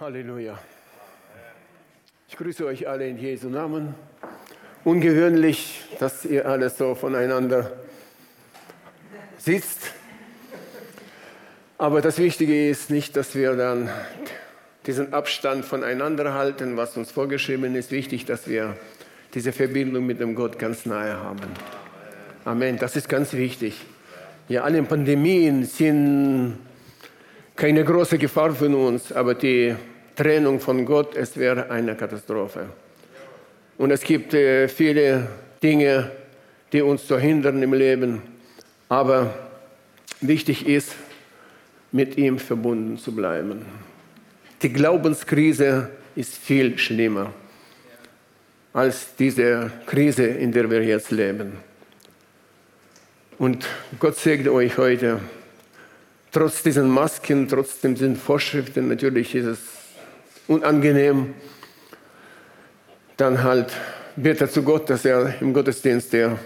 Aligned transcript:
Halleluja. 0.00 0.56
Ich 2.28 2.36
grüße 2.36 2.64
euch 2.64 2.88
alle 2.88 3.08
in 3.08 3.18
Jesu 3.18 3.48
Namen. 3.48 3.96
Ungewöhnlich, 4.84 5.82
dass 5.98 6.24
ihr 6.24 6.46
alle 6.46 6.70
so 6.70 6.94
voneinander 6.94 7.72
sitzt. 9.38 9.90
Aber 11.78 12.00
das 12.00 12.18
Wichtige 12.18 12.68
ist 12.68 12.90
nicht, 12.90 13.16
dass 13.16 13.34
wir 13.34 13.56
dann 13.56 13.90
diesen 14.86 15.12
Abstand 15.12 15.64
voneinander 15.64 16.32
halten, 16.32 16.76
was 16.76 16.96
uns 16.96 17.10
vorgeschrieben 17.10 17.74
ist. 17.74 17.90
Wichtig, 17.90 18.24
dass 18.24 18.46
wir 18.46 18.76
diese 19.34 19.50
Verbindung 19.50 20.06
mit 20.06 20.20
dem 20.20 20.36
Gott 20.36 20.60
ganz 20.60 20.86
nahe 20.86 21.16
haben. 21.16 21.40
Amen. 22.44 22.78
Das 22.78 22.94
ist 22.94 23.08
ganz 23.08 23.32
wichtig. 23.32 23.84
Ja, 24.48 24.62
alle 24.62 24.80
Pandemien 24.84 25.64
sind 25.64 26.67
keine 27.58 27.84
große 27.84 28.18
Gefahr 28.18 28.52
für 28.54 28.68
uns, 28.68 29.10
aber 29.10 29.34
die 29.34 29.74
Trennung 30.14 30.60
von 30.60 30.86
Gott, 30.86 31.16
es 31.16 31.36
wäre 31.36 31.68
eine 31.68 31.96
Katastrophe. 31.96 32.66
Und 33.76 33.90
es 33.90 34.00
gibt 34.02 34.32
äh, 34.32 34.68
viele 34.68 35.26
Dinge, 35.60 36.12
die 36.72 36.82
uns 36.82 37.08
so 37.08 37.18
hindern 37.18 37.60
im 37.60 37.74
Leben, 37.74 38.22
aber 38.88 39.34
wichtig 40.20 40.68
ist, 40.68 40.94
mit 41.90 42.16
ihm 42.16 42.38
verbunden 42.38 42.96
zu 42.96 43.12
bleiben. 43.12 43.66
Die 44.62 44.72
Glaubenskrise 44.72 45.90
ist 46.14 46.36
viel 46.36 46.78
schlimmer 46.78 47.32
als 48.72 49.16
diese 49.16 49.72
Krise, 49.86 50.26
in 50.26 50.52
der 50.52 50.70
wir 50.70 50.84
jetzt 50.84 51.10
leben. 51.10 51.54
Und 53.36 53.66
Gott 53.98 54.16
segne 54.16 54.52
euch 54.52 54.78
heute 54.78 55.18
trotz 56.32 56.62
diesen 56.62 56.88
Masken, 56.88 57.48
trotz 57.48 57.80
diesen 57.80 58.16
Vorschriften, 58.16 58.88
natürlich 58.88 59.34
ist 59.34 59.46
es 59.46 59.58
unangenehm, 60.46 61.34
dann 63.16 63.42
halt 63.42 63.72
bete 64.16 64.48
zu 64.48 64.62
Gott, 64.62 64.88
dass 64.90 65.04
er 65.04 65.34
im 65.40 65.52
Gottesdienst 65.52 66.12
dir 66.12 66.38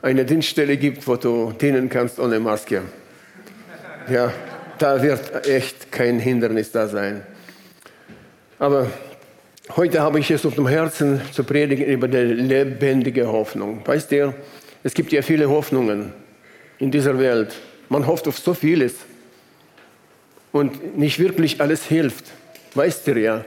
eine 0.00 0.24
Dienststelle 0.24 0.76
gibt, 0.76 1.06
wo 1.06 1.16
du 1.16 1.52
dienen 1.52 1.88
kannst 1.88 2.18
ohne 2.18 2.40
Maske. 2.40 2.82
Ja, 4.08 4.32
da 4.78 5.00
wird 5.00 5.46
echt 5.46 5.92
kein 5.92 6.18
Hindernis 6.18 6.72
da 6.72 6.88
sein. 6.88 7.22
Aber 8.58 8.88
heute 9.76 10.00
habe 10.00 10.18
ich 10.18 10.30
es 10.30 10.44
auf 10.44 10.56
dem 10.56 10.66
Herzen 10.66 11.20
zu 11.32 11.44
predigen 11.44 11.86
über 11.86 12.08
die 12.08 12.16
lebendige 12.16 13.28
Hoffnung. 13.28 13.86
Weißt 13.86 14.10
du, 14.10 14.34
es 14.82 14.94
gibt 14.94 15.12
ja 15.12 15.22
viele 15.22 15.48
Hoffnungen 15.48 16.12
in 16.78 16.90
dieser 16.90 17.18
Welt. 17.18 17.54
Man 17.92 18.06
hofft 18.06 18.26
auf 18.26 18.38
so 18.38 18.54
vieles 18.54 18.94
und 20.50 20.96
nicht 20.96 21.18
wirklich 21.18 21.60
alles 21.60 21.84
hilft. 21.84 22.24
Weißt 22.74 23.06
du 23.06 23.20
ja. 23.20 23.44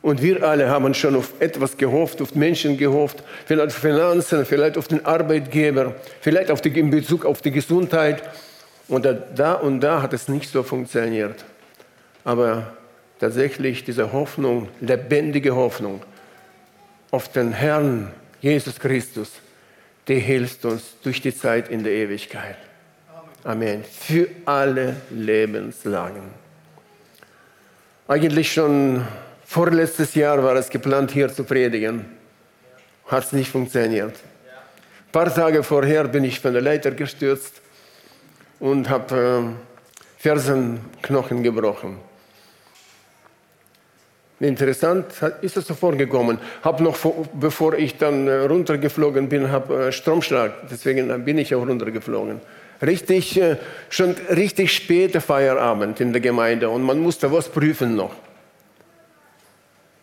Und 0.00 0.22
wir 0.22 0.42
alle 0.42 0.70
haben 0.70 0.94
schon 0.94 1.14
auf 1.14 1.34
etwas 1.38 1.76
gehofft, 1.76 2.22
auf 2.22 2.34
Menschen 2.34 2.78
gehofft, 2.78 3.22
vielleicht 3.44 3.66
auf 3.66 3.74
Finanzen, 3.74 4.46
vielleicht 4.46 4.78
auf 4.78 4.88
den 4.88 5.04
Arbeitgeber, 5.04 5.94
vielleicht 6.22 6.50
auf 6.50 6.62
die, 6.62 6.70
in 6.78 6.88
Bezug 6.88 7.26
auf 7.26 7.42
die 7.42 7.50
Gesundheit. 7.50 8.22
Und 8.88 9.06
da 9.34 9.52
und 9.52 9.80
da 9.80 10.00
hat 10.00 10.14
es 10.14 10.28
nicht 10.28 10.50
so 10.50 10.62
funktioniert. 10.62 11.44
Aber 12.24 12.72
tatsächlich 13.20 13.84
diese 13.84 14.14
Hoffnung, 14.14 14.70
lebendige 14.80 15.54
Hoffnung 15.54 16.00
auf 17.10 17.30
den 17.30 17.52
Herrn 17.52 18.12
Jesus 18.40 18.80
Christus, 18.80 19.30
die 20.06 20.20
hilft 20.20 20.64
uns 20.64 20.94
durch 21.02 21.20
die 21.20 21.36
Zeit 21.36 21.68
in 21.68 21.84
der 21.84 21.92
Ewigkeit. 21.92 22.56
Amen. 23.48 23.82
Für 23.82 24.28
alle 24.44 24.96
Lebenslagen. 25.08 26.20
Eigentlich 28.06 28.52
schon 28.52 29.02
vorletztes 29.42 30.14
Jahr 30.14 30.42
war 30.44 30.54
es 30.56 30.68
geplant, 30.68 31.12
hier 31.12 31.32
zu 31.32 31.44
predigen. 31.44 32.04
Hat 33.06 33.24
es 33.24 33.32
nicht 33.32 33.50
funktioniert. 33.50 34.12
Ein 34.12 35.12
paar 35.12 35.34
Tage 35.34 35.62
vorher 35.62 36.04
bin 36.08 36.24
ich 36.24 36.40
von 36.40 36.52
der 36.52 36.60
Leiter 36.60 36.90
gestürzt 36.90 37.62
und 38.60 38.90
habe 38.90 39.56
äh, 39.56 40.22
Fersenknochen 40.22 41.42
gebrochen. 41.42 41.96
Interessant 44.40 45.06
ist 45.40 45.56
es 45.56 45.66
so 45.66 45.72
vorgekommen. 45.72 46.38
Habe 46.62 46.82
noch, 46.82 46.98
bevor 47.32 47.72
ich 47.78 47.96
dann 47.96 48.28
äh, 48.28 48.40
runtergeflogen 48.40 49.30
bin, 49.30 49.50
habe 49.50 49.86
äh, 49.86 49.92
Stromschlag. 49.92 50.68
Deswegen 50.70 51.24
bin 51.24 51.38
ich 51.38 51.54
auch 51.54 51.66
runtergeflogen 51.66 52.42
richtig, 52.82 53.40
äh, 53.40 53.56
schon 53.88 54.14
richtig 54.30 54.74
später 54.74 55.20
Feierabend 55.20 56.00
in 56.00 56.12
der 56.12 56.20
Gemeinde 56.20 56.68
und 56.68 56.82
man 56.82 56.98
musste 56.98 57.32
was 57.32 57.48
prüfen 57.48 57.96
noch. 57.96 58.14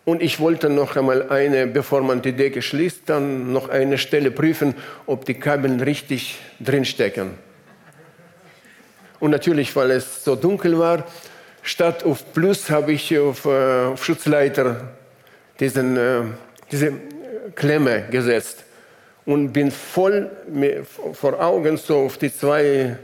Und 0.04 0.22
ich 0.22 0.40
wollte 0.40 0.70
noch 0.70 0.96
einmal 0.96 1.30
eine, 1.30 1.66
bevor 1.66 2.02
man 2.04 2.22
die 2.22 2.34
Decke 2.34 2.62
schließt, 2.62 3.02
dann 3.08 3.52
noch 3.52 3.70
eine 3.70 3.98
Stelle 3.98 4.30
prüfen, 4.30 4.76
ob 5.08 5.26
die 5.26 5.34
Kabel 5.34 5.82
richtig 5.82 6.38
drinstecken. 6.60 7.32
Und 9.20 9.32
natürlich, 9.32 9.76
weil 9.76 9.90
es 9.92 10.24
so 10.24 10.36
dunkel 10.36 10.78
war, 10.78 11.06
statt 11.64 12.04
auf 12.04 12.34
Plus 12.34 12.70
habe 12.70 12.92
ich 12.92 13.18
auf, 13.18 13.46
äh, 13.46 13.86
auf 13.86 14.06
Schutzleiter 14.06 14.94
diesen, 15.60 15.98
äh, 15.98 16.22
diese 16.72 16.94
Klemme 17.56 18.04
gesetzt 18.12 18.65
und 19.26 19.52
bin 19.52 19.72
voll 19.72 20.30
vor 21.14 21.40
Augen 21.40 21.78
so 21.78 22.06
auf 22.06 22.18
die 22.18 22.34
zwei 22.34 22.98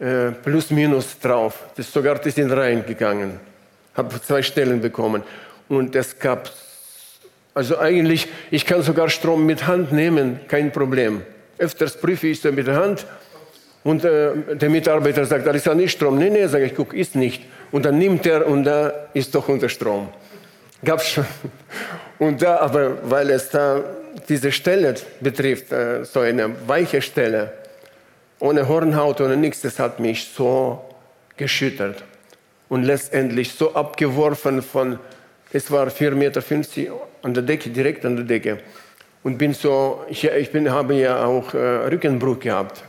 äh, 0.00 0.30
plus 0.42 0.70
minus 0.70 1.18
drauf. 1.18 1.58
Das 1.76 1.92
sogar 1.92 2.18
die 2.18 2.30
sind 2.30 2.50
reingegangen. 2.52 3.40
Habe 3.94 4.20
zwei 4.20 4.42
Stellen 4.42 4.80
bekommen 4.80 5.22
und 5.68 5.94
es 5.94 6.18
gab 6.18 6.50
also 7.54 7.78
eigentlich 7.78 8.28
ich 8.50 8.66
kann 8.66 8.82
sogar 8.82 9.08
Strom 9.08 9.46
mit 9.46 9.66
Hand 9.66 9.92
nehmen, 9.92 10.40
kein 10.48 10.72
Problem. 10.72 11.22
Öfters 11.58 12.00
prüfe 12.00 12.26
ich 12.28 12.40
so 12.40 12.50
mit 12.50 12.66
der 12.66 12.76
Hand 12.76 13.06
und 13.84 14.02
äh, 14.04 14.32
der 14.54 14.70
Mitarbeiter 14.70 15.24
sagt, 15.26 15.46
da 15.46 15.50
ist 15.50 15.66
ja 15.66 15.74
nicht 15.74 15.92
Strom. 15.92 16.18
Nee, 16.18 16.30
nee, 16.30 16.46
sage 16.46 16.64
ich, 16.64 16.74
guck, 16.74 16.94
ist 16.94 17.14
nicht. 17.14 17.44
Und 17.70 17.84
dann 17.84 17.98
nimmt 17.98 18.26
er 18.26 18.46
und 18.46 18.64
da 18.64 18.92
ist 19.12 19.34
doch 19.34 19.48
unter 19.48 19.68
Strom. 19.68 20.08
Gab's 20.82 21.10
schon. 21.10 21.26
Und 22.18 22.42
da, 22.42 22.58
aber 22.58 23.10
weil 23.10 23.30
es 23.30 23.50
da 23.50 23.82
diese 24.28 24.52
Stelle 24.52 24.94
betrifft, 25.20 25.72
äh, 25.72 26.04
so 26.04 26.20
eine 26.20 26.50
weiche 26.66 27.02
Stelle, 27.02 27.52
ohne 28.38 28.68
Hornhaut 28.68 29.20
oder 29.20 29.36
nichts, 29.36 29.62
das 29.62 29.78
hat 29.78 30.00
mich 30.00 30.28
so 30.34 30.84
geschüttert 31.36 32.04
und 32.68 32.84
letztendlich 32.84 33.52
so 33.52 33.74
abgeworfen 33.74 34.62
von, 34.62 34.98
es 35.52 35.70
war 35.70 35.88
4,50 35.88 36.14
Meter 36.14 36.42
an 37.22 37.34
der 37.34 37.42
Decke, 37.42 37.70
direkt 37.70 38.04
an 38.04 38.16
der 38.16 38.24
Decke. 38.24 38.58
Und 39.22 39.38
bin 39.38 39.54
so, 39.54 40.04
ich, 40.08 40.24
ich 40.24 40.52
bin, 40.52 40.70
habe 40.70 40.94
ja 40.94 41.24
auch 41.24 41.54
äh, 41.54 41.58
Rückenbruch 41.58 42.38
gehabt, 42.38 42.84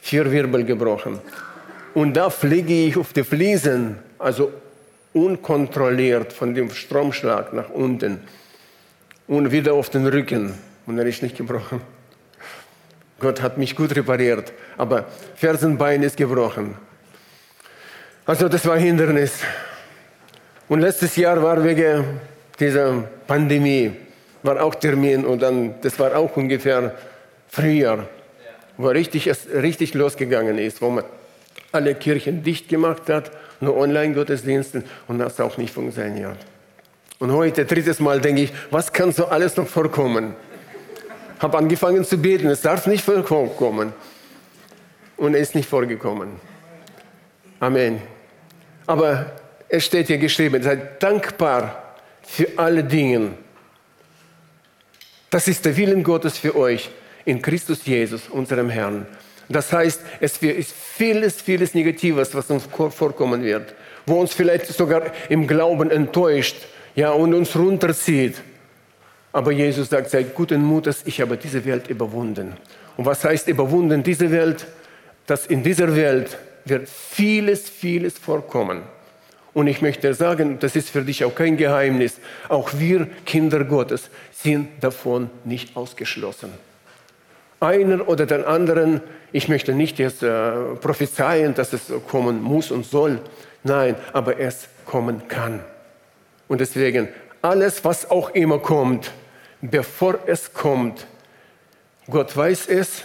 vier 0.00 0.30
Wirbel 0.30 0.64
gebrochen. 0.64 1.18
Und 1.94 2.14
da 2.14 2.30
fliege 2.30 2.86
ich 2.86 2.96
auf 2.96 3.12
die 3.12 3.24
Fliesen, 3.24 3.98
also 4.18 4.52
unkontrolliert 5.12 6.32
von 6.32 6.54
dem 6.54 6.70
Stromschlag 6.70 7.52
nach 7.52 7.70
unten 7.70 8.20
und 9.32 9.50
wieder 9.50 9.72
auf 9.72 9.88
den 9.88 10.06
Rücken. 10.06 10.52
Und 10.86 10.98
er 10.98 11.06
ist 11.06 11.22
nicht 11.22 11.38
gebrochen. 11.38 11.80
Gott 13.18 13.40
hat 13.40 13.56
mich 13.56 13.74
gut 13.74 13.96
repariert, 13.96 14.52
aber 14.76 15.06
Fersenbein 15.36 16.02
ist 16.02 16.18
gebrochen. 16.18 16.74
Also 18.26 18.48
das 18.48 18.66
war 18.66 18.76
Hindernis. 18.76 19.38
Und 20.68 20.80
letztes 20.80 21.16
Jahr 21.16 21.42
war 21.42 21.64
wegen 21.64 22.04
dieser 22.60 23.04
Pandemie, 23.26 23.92
war 24.42 24.62
auch 24.62 24.74
Termin 24.74 25.24
und 25.24 25.40
dann, 25.40 25.76
das 25.80 25.98
war 25.98 26.14
auch 26.14 26.36
ungefähr 26.36 26.94
Frühjahr, 27.48 28.06
wo 28.76 28.88
richtig, 28.88 29.28
es 29.28 29.48
richtig 29.48 29.94
losgegangen 29.94 30.58
ist, 30.58 30.82
wo 30.82 30.90
man 30.90 31.04
alle 31.70 31.94
Kirchen 31.94 32.42
dicht 32.42 32.68
gemacht 32.68 33.08
hat, 33.08 33.30
nur 33.60 33.78
Online-Gottesdiensten 33.78 34.84
und 35.08 35.20
das 35.20 35.40
auch 35.40 35.56
nicht 35.56 35.72
funktioniert. 35.72 36.36
Und 37.22 37.30
heute, 37.30 37.64
drittes 37.64 38.00
Mal, 38.00 38.20
denke 38.20 38.42
ich, 38.42 38.52
was 38.72 38.92
kann 38.92 39.12
so 39.12 39.26
alles 39.26 39.56
noch 39.56 39.68
vorkommen? 39.68 40.34
Habe 41.38 41.56
angefangen 41.56 42.04
zu 42.04 42.18
beten, 42.18 42.48
es 42.48 42.62
darf 42.62 42.88
nicht 42.88 43.04
vorkommen. 43.04 43.92
Und 45.16 45.34
es 45.36 45.42
ist 45.42 45.54
nicht 45.54 45.68
vorgekommen. 45.68 46.30
Amen. 47.60 48.02
Aber 48.88 49.36
es 49.68 49.84
steht 49.84 50.08
hier 50.08 50.18
geschrieben, 50.18 50.64
seid 50.64 51.00
dankbar 51.00 51.94
für 52.22 52.48
alle 52.56 52.82
Dinge. 52.82 53.34
Das 55.30 55.46
ist 55.46 55.64
der 55.64 55.76
Willen 55.76 56.02
Gottes 56.02 56.38
für 56.38 56.56
euch 56.56 56.90
in 57.24 57.40
Christus 57.40 57.86
Jesus, 57.86 58.28
unserem 58.30 58.68
Herrn. 58.68 59.06
Das 59.48 59.72
heißt, 59.72 60.00
es 60.18 60.38
ist 60.38 60.72
vieles, 60.72 61.40
vieles 61.40 61.72
Negatives, 61.72 62.34
was 62.34 62.50
uns 62.50 62.64
vorkommen 62.66 63.44
wird, 63.44 63.76
wo 64.06 64.20
uns 64.20 64.34
vielleicht 64.34 64.66
sogar 64.66 65.12
im 65.28 65.46
Glauben 65.46 65.88
enttäuscht, 65.92 66.56
ja, 66.94 67.10
und 67.10 67.34
uns 67.34 67.56
runterzieht. 67.56 68.42
Aber 69.32 69.52
Jesus 69.52 69.88
sagt, 69.88 70.10
seid 70.10 70.34
guten 70.34 70.62
Mutes, 70.62 71.02
ich 71.06 71.20
habe 71.20 71.36
diese 71.36 71.64
Welt 71.64 71.88
überwunden. 71.88 72.54
Und 72.96 73.06
was 73.06 73.24
heißt 73.24 73.48
überwunden? 73.48 74.02
Diese 74.02 74.30
Welt, 74.30 74.66
dass 75.26 75.46
in 75.46 75.62
dieser 75.62 75.96
Welt 75.96 76.36
wird 76.64 76.88
vieles, 76.88 77.68
vieles 77.68 78.18
vorkommen. 78.18 78.82
Und 79.54 79.66
ich 79.66 79.82
möchte 79.82 80.14
sagen, 80.14 80.58
das 80.60 80.76
ist 80.76 80.90
für 80.90 81.02
dich 81.02 81.24
auch 81.24 81.34
kein 81.34 81.56
Geheimnis, 81.56 82.18
auch 82.48 82.70
wir 82.74 83.06
Kinder 83.26 83.64
Gottes 83.64 84.08
sind 84.32 84.68
davon 84.82 85.30
nicht 85.44 85.76
ausgeschlossen. 85.76 86.50
Einer 87.60 88.08
oder 88.08 88.26
den 88.26 88.44
anderen, 88.44 89.02
ich 89.30 89.48
möchte 89.48 89.72
nicht 89.72 89.98
jetzt 89.98 90.22
äh, 90.22 90.52
prophezeien, 90.80 91.54
dass 91.54 91.72
es 91.72 91.92
kommen 92.08 92.42
muss 92.42 92.70
und 92.70 92.84
soll, 92.86 93.20
nein, 93.62 93.94
aber 94.12 94.40
es 94.40 94.68
kommen 94.86 95.28
kann. 95.28 95.60
Und 96.52 96.60
deswegen, 96.60 97.08
alles, 97.40 97.82
was 97.82 98.10
auch 98.10 98.28
immer 98.34 98.58
kommt, 98.58 99.10
bevor 99.62 100.18
es 100.26 100.52
kommt, 100.52 101.06
Gott 102.10 102.36
weiß 102.36 102.66
es 102.68 103.04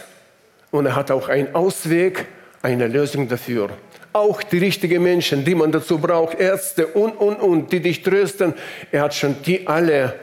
und 0.70 0.84
er 0.84 0.94
hat 0.94 1.10
auch 1.10 1.30
einen 1.30 1.54
Ausweg, 1.54 2.26
eine 2.60 2.88
Lösung 2.88 3.26
dafür 3.26 3.70
auch 4.12 4.42
die 4.42 4.58
richtigen 4.58 5.02
Menschen, 5.02 5.44
die 5.44 5.54
man 5.54 5.72
dazu 5.72 5.98
braucht, 5.98 6.38
Ärzte 6.38 6.88
und, 6.88 7.12
und, 7.12 7.36
und, 7.36 7.72
die 7.72 7.80
dich 7.80 8.02
trösten. 8.02 8.52
Er 8.90 9.02
hat 9.02 9.14
schon 9.14 9.36
die 9.42 9.66
alle 9.66 10.14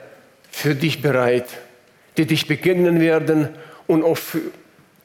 für 0.52 0.76
dich 0.76 1.02
bereit, 1.02 1.48
die 2.18 2.26
dich 2.26 2.46
begegnen 2.46 3.00
werden 3.00 3.50
und 3.88 4.04
auf 4.04 4.38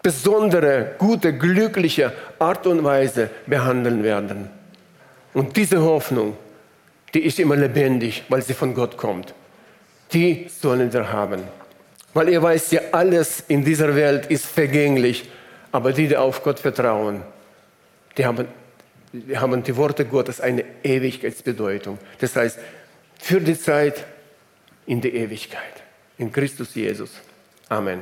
besondere, 0.03 0.93
gute, 0.99 1.33
glückliche 1.39 2.13
Art 2.39 2.67
und 2.67 2.83
Weise 2.83 3.31
behandeln 3.47 4.03
werden. 4.03 4.51
Und 5.35 5.57
diese 5.57 5.81
Hoffnung, 5.83 6.37
die 7.15 7.25
ist 7.25 7.39
immer 7.39 7.57
lebendig, 7.57 8.25
weil 8.29 8.43
sie 8.43 8.55
von 8.55 8.75
Gott 8.75 8.97
kommt. 8.97 9.35
Die 10.13 10.47
sollen 10.49 10.93
wir 10.93 11.13
haben. 11.13 11.43
Weil 12.15 12.29
ihr 12.29 12.43
weißt 12.43 12.73
ja, 12.73 12.81
alles 12.93 13.45
in 13.49 13.65
dieser 13.65 13.95
Welt 13.95 14.27
ist 14.27 14.47
vergänglich, 14.47 15.29
aber 15.73 15.93
die, 15.93 16.09
die 16.09 16.17
auf 16.17 16.43
Gott 16.43 16.59
vertrauen, 16.59 17.23
die 18.17 18.27
haben 18.27 18.47
haben 19.35 19.63
die 19.63 19.77
Worte 19.77 20.05
Gottes 20.05 20.41
eine 20.41 20.65
Ewigkeitsbedeutung. 20.83 21.99
Das 22.19 22.37
heißt, 22.37 22.59
für 23.19 23.41
die 23.41 23.59
Zeit 23.59 24.05
in 24.87 25.01
die 25.01 25.15
Ewigkeit, 25.15 25.83
in 26.19 26.33
Christus 26.33 26.75
Jesus. 26.75 27.11
Amen. 27.69 28.01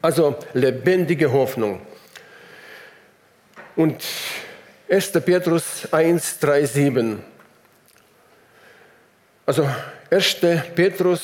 Also 0.00 0.36
lebendige 0.52 1.32
Hoffnung. 1.32 1.80
Und 3.76 4.04
1. 4.90 5.12
Petrus 5.12 5.88
1, 5.92 6.38
3, 6.40 6.64
7. 6.66 7.31
Also 9.44 9.66
1. 10.08 10.36
Petrus 10.76 11.20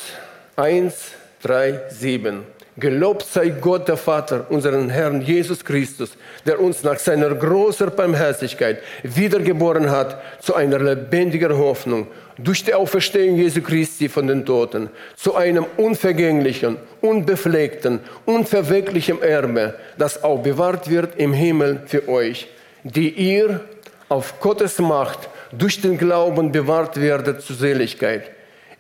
1, 0.57 0.95
3, 1.41 1.83
7. 1.89 2.43
Gelobt 2.77 3.27
sei 3.27 3.51
Gott, 3.51 3.87
der 3.87 3.97
Vater, 3.97 4.47
unseren 4.51 4.91
Herrn 4.91 5.21
Jesus 5.21 5.65
Christus, 5.65 6.11
der 6.45 6.61
uns 6.61 6.83
nach 6.83 6.99
seiner 6.99 7.33
großen 7.33 7.95
Barmherzigkeit 7.95 8.81
wiedergeboren 9.05 9.89
hat 9.89 10.21
zu 10.41 10.57
einer 10.57 10.81
lebendigen 10.81 11.57
Hoffnung 11.57 12.09
durch 12.39 12.65
die 12.65 12.75
Auferstehung 12.75 13.37
Jesu 13.37 13.63
Christi 13.63 14.09
von 14.09 14.27
den 14.27 14.45
Toten, 14.45 14.91
zu 15.15 15.37
einem 15.37 15.67
unvergänglichen, 15.77 16.77
unbefleckten, 17.01 18.01
unverwelklichen 18.27 19.23
Erbe, 19.23 19.75
das 19.97 20.25
auch 20.25 20.39
bewahrt 20.39 20.91
wird 20.91 21.19
im 21.19 21.33
Himmel 21.33 21.83
für 21.87 22.09
euch, 22.09 22.49
die 22.83 23.11
ihr 23.11 23.61
auf 24.09 24.41
Gottes 24.41 24.79
Macht 24.81 25.29
durch 25.53 25.81
den 25.81 25.99
Glauben 25.99 26.53
bewahrt 26.53 27.01
werdet 27.01 27.43
zur 27.43 27.57
Seligkeit, 27.57 28.31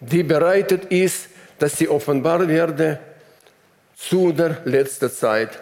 die 0.00 0.22
bereitet 0.22 0.86
ist, 0.86 1.28
dass 1.58 1.76
sie 1.76 1.88
offenbar 1.88 2.46
werde 2.48 2.98
zu 3.96 4.32
der 4.32 4.58
letzten 4.64 5.10
Zeit. 5.10 5.58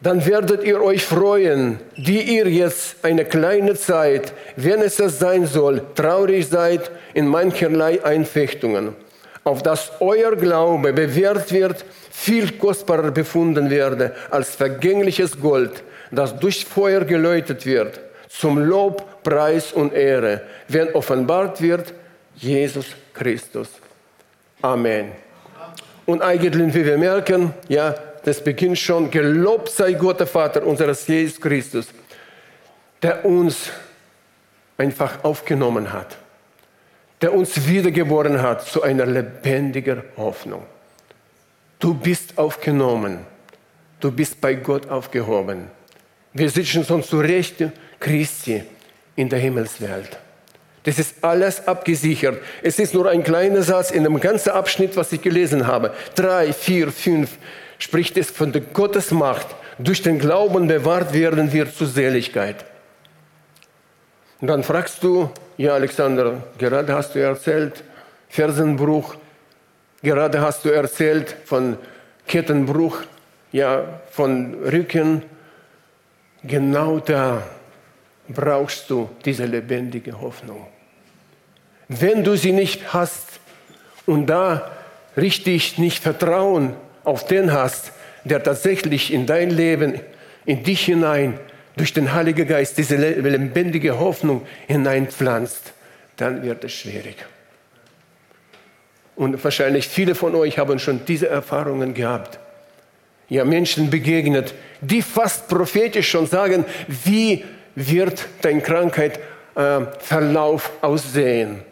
Dann 0.00 0.24
werdet 0.26 0.62
ihr 0.62 0.82
euch 0.82 1.04
freuen, 1.04 1.78
die 1.96 2.36
ihr 2.36 2.48
jetzt 2.48 2.96
eine 3.02 3.24
kleine 3.24 3.74
Zeit, 3.74 4.34
wenn 4.56 4.82
es 4.82 4.96
das 4.96 5.18
sein 5.18 5.46
soll, 5.46 5.82
traurig 5.94 6.48
seid 6.48 6.90
in 7.14 7.26
mancherlei 7.26 8.04
Einfechtungen, 8.04 8.94
auf 9.42 9.62
dass 9.62 9.92
euer 10.00 10.36
Glaube 10.36 10.92
bewährt 10.92 11.50
wird, 11.50 11.84
viel 12.10 12.52
kostbarer 12.52 13.10
befunden 13.10 13.70
werde 13.70 14.14
als 14.30 14.54
vergängliches 14.54 15.40
Gold, 15.40 15.82
das 16.10 16.38
durch 16.38 16.66
Feuer 16.66 17.04
geläutet 17.04 17.64
wird, 17.64 17.98
zum 18.28 18.58
Lob, 18.58 19.04
Preis 19.26 19.72
und 19.72 19.92
Ehre, 19.92 20.42
wenn 20.68 20.94
offenbart 20.94 21.60
wird 21.60 21.92
Jesus 22.36 22.86
Christus. 23.12 23.68
Amen. 24.62 25.10
Und 26.06 26.22
eigentlich, 26.22 26.72
wie 26.72 26.84
wir 26.84 26.96
merken, 26.96 27.52
ja, 27.66 27.92
das 28.24 28.42
beginnt 28.42 28.78
schon, 28.78 29.10
gelobt 29.10 29.70
sei 29.70 29.94
Gott, 29.94 30.20
der 30.20 30.28
Vater 30.28 30.64
unseres 30.64 31.04
Jesus 31.08 31.40
Christus, 31.40 31.88
der 33.02 33.24
uns 33.24 33.70
einfach 34.78 35.24
aufgenommen 35.24 35.92
hat, 35.92 36.16
der 37.20 37.34
uns 37.34 37.66
wiedergeboren 37.66 38.40
hat 38.40 38.64
zu 38.64 38.82
einer 38.82 39.06
lebendigen 39.06 40.04
Hoffnung. 40.16 40.62
Du 41.80 41.94
bist 41.94 42.38
aufgenommen, 42.38 43.26
du 43.98 44.12
bist 44.12 44.40
bei 44.40 44.54
Gott 44.54 44.88
aufgehoben. 44.88 45.68
Wir 46.32 46.48
sitzen 46.48 46.84
schon 46.84 47.02
zu 47.02 47.18
Recht 47.18 47.56
Christi 47.98 48.62
in 49.16 49.28
der 49.28 49.38
Himmelswelt. 49.38 50.18
Das 50.84 51.00
ist 51.00 51.24
alles 51.24 51.66
abgesichert. 51.66 52.40
Es 52.62 52.78
ist 52.78 52.94
nur 52.94 53.10
ein 53.10 53.24
kleiner 53.24 53.62
Satz 53.62 53.90
in 53.90 54.04
dem 54.04 54.20
ganzen 54.20 54.50
Abschnitt, 54.50 54.96
was 54.96 55.10
ich 55.10 55.20
gelesen 55.20 55.66
habe. 55.66 55.92
Drei, 56.14 56.52
vier, 56.52 56.92
fünf 56.92 57.30
spricht 57.78 58.16
es 58.16 58.30
von 58.30 58.52
der 58.52 58.60
Gottesmacht. 58.60 59.48
Durch 59.78 60.02
den 60.02 60.20
Glauben 60.20 60.68
bewahrt 60.68 61.12
werden 61.12 61.52
wir 61.52 61.74
zur 61.74 61.88
Seligkeit. 61.88 62.64
Und 64.40 64.48
dann 64.48 64.62
fragst 64.62 65.02
du, 65.02 65.30
ja 65.56 65.74
Alexander, 65.74 66.42
gerade 66.56 66.94
hast 66.94 67.14
du 67.14 67.18
erzählt, 67.18 67.82
Fersenbruch, 68.28 69.16
gerade 70.02 70.40
hast 70.40 70.64
du 70.64 70.68
erzählt 70.68 71.34
von 71.44 71.78
Kettenbruch, 72.28 72.98
ja, 73.50 74.00
von 74.10 74.54
Rücken. 74.62 75.22
Genau 76.44 77.00
da 77.00 77.42
brauchst 78.28 78.90
du 78.90 79.08
diese 79.24 79.44
lebendige 79.44 80.20
Hoffnung. 80.20 80.66
Wenn 81.88 82.24
du 82.24 82.36
sie 82.36 82.52
nicht 82.52 82.92
hast 82.92 83.40
und 84.06 84.26
da 84.26 84.70
richtig 85.16 85.78
nicht 85.78 86.02
Vertrauen 86.02 86.74
auf 87.04 87.26
den 87.26 87.52
hast, 87.52 87.92
der 88.24 88.42
tatsächlich 88.42 89.12
in 89.12 89.26
dein 89.26 89.50
Leben, 89.50 90.00
in 90.44 90.62
dich 90.64 90.84
hinein, 90.84 91.38
durch 91.76 91.92
den 91.92 92.12
Heiligen 92.12 92.48
Geist 92.48 92.78
diese 92.78 92.96
lebendige 92.96 94.00
Hoffnung 94.00 94.46
hineinpflanzt, 94.66 95.72
dann 96.16 96.42
wird 96.42 96.64
es 96.64 96.72
schwierig. 96.72 97.16
Und 99.14 99.42
wahrscheinlich 99.42 99.86
viele 99.86 100.14
von 100.14 100.34
euch 100.34 100.58
haben 100.58 100.78
schon 100.78 101.04
diese 101.06 101.28
Erfahrungen 101.28 101.94
gehabt. 101.94 102.38
Ja, 103.28 103.44
Menschen 103.44 103.90
begegnet, 103.90 104.54
die 104.80 105.02
fast 105.02 105.48
prophetisch 105.48 106.08
schon 106.08 106.26
sagen, 106.26 106.64
wie 106.86 107.44
wird 107.76 108.26
dein 108.42 108.60
Krankheitsverlauf 108.62 110.72
äh, 110.82 110.86
aussehen. 110.86 111.62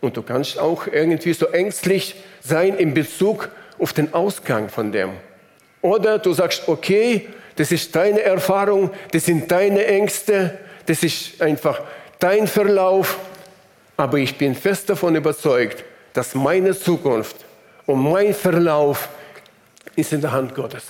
Und 0.00 0.16
du 0.16 0.22
kannst 0.22 0.56
auch 0.58 0.86
irgendwie 0.86 1.32
so 1.32 1.48
ängstlich 1.48 2.14
sein 2.40 2.76
in 2.76 2.94
Bezug 2.94 3.48
auf 3.78 3.92
den 3.92 4.14
Ausgang 4.14 4.68
von 4.68 4.92
dem. 4.92 5.10
Oder 5.80 6.18
du 6.18 6.32
sagst, 6.32 6.68
okay, 6.68 7.28
das 7.56 7.72
ist 7.72 7.96
deine 7.96 8.22
Erfahrung, 8.22 8.90
das 9.10 9.26
sind 9.26 9.50
deine 9.50 9.84
Ängste, 9.84 10.58
das 10.86 11.02
ist 11.02 11.42
einfach 11.42 11.80
dein 12.18 12.46
Verlauf, 12.46 13.18
aber 13.96 14.18
ich 14.18 14.38
bin 14.38 14.54
fest 14.54 14.88
davon 14.90 15.16
überzeugt, 15.16 15.82
dass 16.12 16.34
meine 16.34 16.76
Zukunft 16.76 17.36
und 17.86 18.02
mein 18.02 18.34
Verlauf 18.34 19.08
ist 19.96 20.12
in 20.12 20.20
der 20.20 20.32
Hand 20.32 20.54
Gottes. 20.54 20.84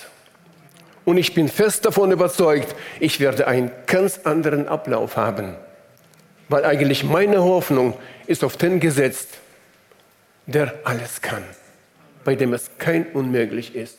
Und 1.04 1.16
ich 1.16 1.34
bin 1.34 1.48
fest 1.48 1.84
davon 1.84 2.12
überzeugt, 2.12 2.74
ich 3.00 3.18
werde 3.18 3.46
einen 3.46 3.70
ganz 3.86 4.20
anderen 4.24 4.68
Ablauf 4.68 5.16
haben. 5.16 5.56
Weil 6.48 6.64
eigentlich 6.64 7.02
meine 7.04 7.42
Hoffnung 7.42 7.94
ist 8.26 8.44
auf 8.44 8.56
den 8.56 8.78
gesetzt, 8.78 9.28
der 10.46 10.74
alles 10.84 11.20
kann, 11.20 11.42
bei 12.24 12.34
dem 12.34 12.52
es 12.52 12.70
kein 12.78 13.06
Unmöglich 13.06 13.74
ist. 13.74 13.98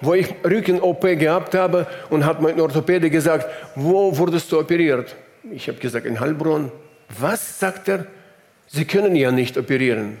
Wo 0.00 0.14
ich 0.14 0.34
Rücken-OP 0.44 1.02
gehabt 1.18 1.54
habe 1.54 1.86
und 2.10 2.24
hat 2.24 2.40
mein 2.40 2.60
Orthopäde 2.60 3.10
gesagt, 3.10 3.46
wo 3.74 4.16
wurdest 4.16 4.50
du 4.50 4.58
operiert? 4.58 5.14
Ich 5.50 5.68
habe 5.68 5.78
gesagt, 5.78 6.06
in 6.06 6.18
Heilbronn. 6.18 6.72
Was, 7.18 7.58
sagt 7.60 7.88
er? 7.88 8.06
Sie 8.68 8.84
können 8.84 9.14
ja 9.16 9.30
nicht 9.30 9.58
operieren. 9.58 10.16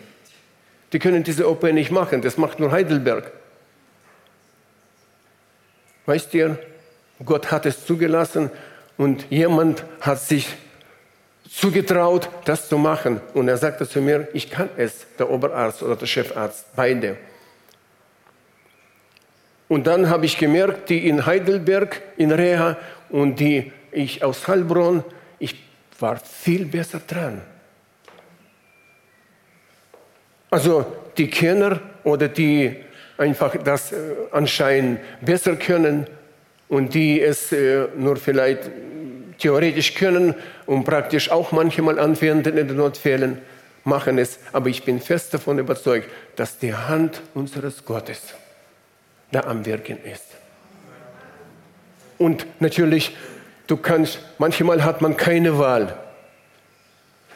Die 0.92 0.98
können 0.98 1.22
diese 1.24 1.48
OP 1.48 1.62
nicht 1.64 1.90
machen, 1.90 2.20
das 2.20 2.36
macht 2.36 2.60
nur 2.60 2.70
Heidelberg. 2.70 3.32
Weißt 6.06 6.34
ihr, 6.34 6.58
Gott 7.24 7.50
hat 7.50 7.66
es 7.66 7.86
zugelassen 7.86 8.50
und 8.96 9.26
jemand 9.30 9.84
hat 10.00 10.20
sich 10.20 10.48
zugetraut, 11.48 12.28
das 12.44 12.68
zu 12.68 12.78
machen. 12.78 13.20
Und 13.34 13.48
er 13.48 13.56
sagte 13.56 13.88
zu 13.88 14.00
mir, 14.00 14.28
ich 14.32 14.50
kann 14.50 14.68
es, 14.76 15.06
der 15.18 15.30
Oberarzt 15.30 15.82
oder 15.82 15.96
der 15.96 16.06
Chefarzt, 16.06 16.66
beide. 16.74 17.16
Und 19.68 19.86
dann 19.86 20.08
habe 20.08 20.26
ich 20.26 20.36
gemerkt, 20.36 20.90
die 20.90 21.08
in 21.08 21.24
Heidelberg, 21.24 22.02
in 22.16 22.32
Reha 22.32 22.76
und 23.08 23.40
die 23.40 23.72
ich 23.90 24.22
aus 24.22 24.48
Heilbronn, 24.48 25.04
ich 25.38 25.62
war 25.98 26.16
viel 26.16 26.66
besser 26.66 27.00
dran. 27.06 27.40
Also 30.50 30.84
die 31.16 31.30
Kenner 31.30 31.80
oder 32.04 32.28
die 32.28 32.76
einfach 33.22 33.56
das 33.56 33.92
äh, 33.92 33.96
anscheinend 34.32 35.00
besser 35.20 35.56
können 35.56 36.06
und 36.68 36.94
die 36.94 37.20
es 37.20 37.52
äh, 37.52 37.86
nur 37.96 38.16
vielleicht 38.16 38.70
theoretisch 39.38 39.94
können 39.94 40.34
und 40.66 40.84
praktisch 40.84 41.30
auch 41.30 41.52
manchmal 41.52 41.98
anwenden 41.98 42.58
in 42.58 42.68
den 42.68 42.76
Notfällen, 42.76 43.38
machen 43.84 44.18
es. 44.18 44.38
Aber 44.52 44.68
ich 44.68 44.84
bin 44.84 45.00
fest 45.00 45.34
davon 45.34 45.58
überzeugt, 45.58 46.08
dass 46.36 46.58
die 46.58 46.74
Hand 46.74 47.20
unseres 47.34 47.84
Gottes 47.84 48.34
da 49.30 49.40
am 49.40 49.64
Wirken 49.64 49.98
ist. 50.04 50.26
Und 52.18 52.46
natürlich, 52.60 53.16
du 53.66 53.76
kannst, 53.76 54.20
manchmal 54.38 54.84
hat 54.84 55.00
man 55.00 55.16
keine 55.16 55.58
Wahl, 55.58 55.98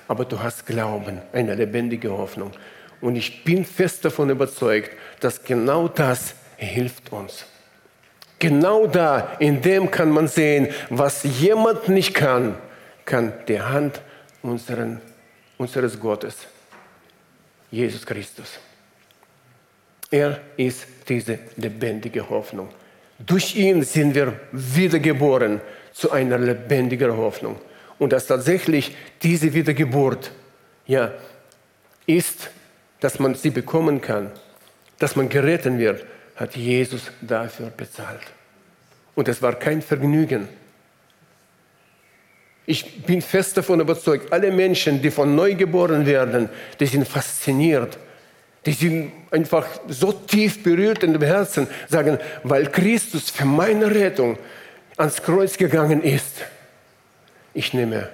aber 0.06 0.24
du 0.24 0.40
hast 0.40 0.66
Glauben, 0.66 1.20
eine 1.32 1.54
lebendige 1.54 2.10
Hoffnung. 2.10 2.52
Und 3.00 3.16
ich 3.16 3.44
bin 3.44 3.64
fest 3.64 4.04
davon 4.04 4.30
überzeugt, 4.30 4.90
dass 5.20 5.42
genau 5.42 5.88
das 5.88 6.34
hilft 6.56 7.12
uns. 7.12 7.46
Genau 8.38 8.86
da, 8.86 9.36
in 9.38 9.62
dem 9.62 9.90
kann 9.90 10.10
man 10.10 10.28
sehen, 10.28 10.68
was 10.90 11.22
jemand 11.22 11.88
nicht 11.88 12.14
kann, 12.14 12.56
kann 13.04 13.32
die 13.48 13.60
Hand 13.60 14.00
unseren, 14.42 15.00
unseres 15.56 15.98
Gottes, 15.98 16.46
Jesus 17.70 18.04
Christus. 18.04 18.58
Er 20.10 20.40
ist 20.56 20.86
diese 21.08 21.38
lebendige 21.56 22.28
Hoffnung. 22.28 22.68
Durch 23.18 23.56
ihn 23.56 23.82
sind 23.82 24.14
wir 24.14 24.38
wiedergeboren 24.52 25.60
zu 25.92 26.10
einer 26.12 26.38
lebendigen 26.38 27.16
Hoffnung. 27.16 27.56
Und 27.98 28.12
dass 28.12 28.26
tatsächlich 28.26 28.94
diese 29.22 29.52
Wiedergeburt 29.54 30.30
ja, 30.86 31.12
ist, 32.06 32.50
dass 33.06 33.20
man 33.20 33.36
sie 33.36 33.50
bekommen 33.50 34.00
kann, 34.00 34.32
dass 34.98 35.14
man 35.14 35.28
gerettet 35.28 35.78
wird, 35.78 36.04
hat 36.34 36.56
Jesus 36.56 37.02
dafür 37.20 37.70
bezahlt. 37.70 38.26
Und 39.14 39.28
es 39.28 39.40
war 39.40 39.54
kein 39.54 39.80
Vergnügen. 39.80 40.48
Ich 42.66 43.04
bin 43.04 43.22
fest 43.22 43.56
davon 43.56 43.78
überzeugt, 43.78 44.32
alle 44.32 44.50
Menschen, 44.50 45.00
die 45.00 45.12
von 45.12 45.36
neu 45.36 45.54
geboren 45.54 46.04
werden, 46.04 46.48
die 46.80 46.86
sind 46.86 47.06
fasziniert. 47.06 47.96
Die 48.66 48.72
sind 48.72 49.12
einfach 49.30 49.68
so 49.86 50.10
tief 50.10 50.64
berührt 50.64 51.04
in 51.04 51.12
dem 51.12 51.22
Herzen, 51.22 51.68
sagen, 51.86 52.18
weil 52.42 52.66
Christus 52.72 53.30
für 53.30 53.44
meine 53.44 53.88
Rettung 53.88 54.36
ans 54.96 55.22
Kreuz 55.22 55.56
gegangen 55.56 56.02
ist. 56.02 56.42
Ich 57.54 57.72
nehme 57.72 58.08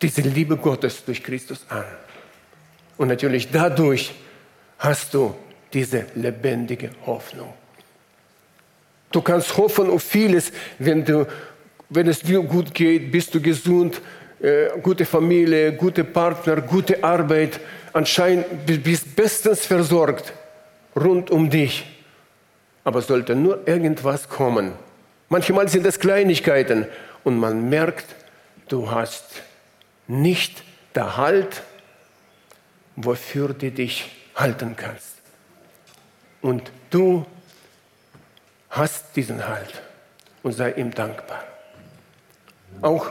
diese 0.00 0.20
Liebe 0.20 0.56
Gottes 0.56 1.04
durch 1.04 1.24
Christus 1.24 1.66
an. 1.68 1.86
Und 2.96 3.08
natürlich 3.08 3.50
dadurch 3.50 4.14
hast 4.78 5.12
du 5.14 5.34
diese 5.72 6.06
lebendige 6.14 6.90
Hoffnung. 7.04 7.52
Du 9.10 9.22
kannst 9.22 9.56
hoffen 9.56 9.90
auf 9.90 10.02
vieles, 10.02 10.52
wenn, 10.78 11.04
du, 11.04 11.26
wenn 11.88 12.08
es 12.08 12.20
dir 12.20 12.42
gut 12.42 12.72
geht, 12.74 13.10
bist 13.10 13.34
du 13.34 13.40
gesund, 13.40 14.00
äh, 14.40 14.68
gute 14.82 15.04
Familie, 15.04 15.72
gute 15.72 16.04
Partner, 16.04 16.60
gute 16.60 17.02
Arbeit. 17.02 17.58
Anscheinend 17.92 18.66
bist 18.66 19.16
bestens 19.16 19.66
versorgt 19.66 20.32
rund 20.94 21.30
um 21.30 21.48
dich. 21.48 21.84
Aber 22.84 23.02
sollte 23.02 23.34
nur 23.34 23.66
irgendwas 23.66 24.28
kommen. 24.28 24.72
Manchmal 25.28 25.68
sind 25.68 25.86
es 25.86 25.98
Kleinigkeiten 25.98 26.86
und 27.24 27.38
man 27.38 27.68
merkt, 27.68 28.06
du 28.68 28.90
hast 28.90 29.24
nicht 30.06 30.62
der 30.94 31.16
Halt, 31.16 31.62
wofür 32.96 33.48
du 33.52 33.70
dich 33.70 34.17
halten 34.38 34.76
kannst. 34.76 35.16
Und 36.40 36.70
du 36.90 37.26
hast 38.70 39.16
diesen 39.16 39.48
Halt 39.48 39.82
und 40.42 40.52
sei 40.52 40.72
ihm 40.72 40.94
dankbar. 40.94 41.44
Auch 42.80 43.10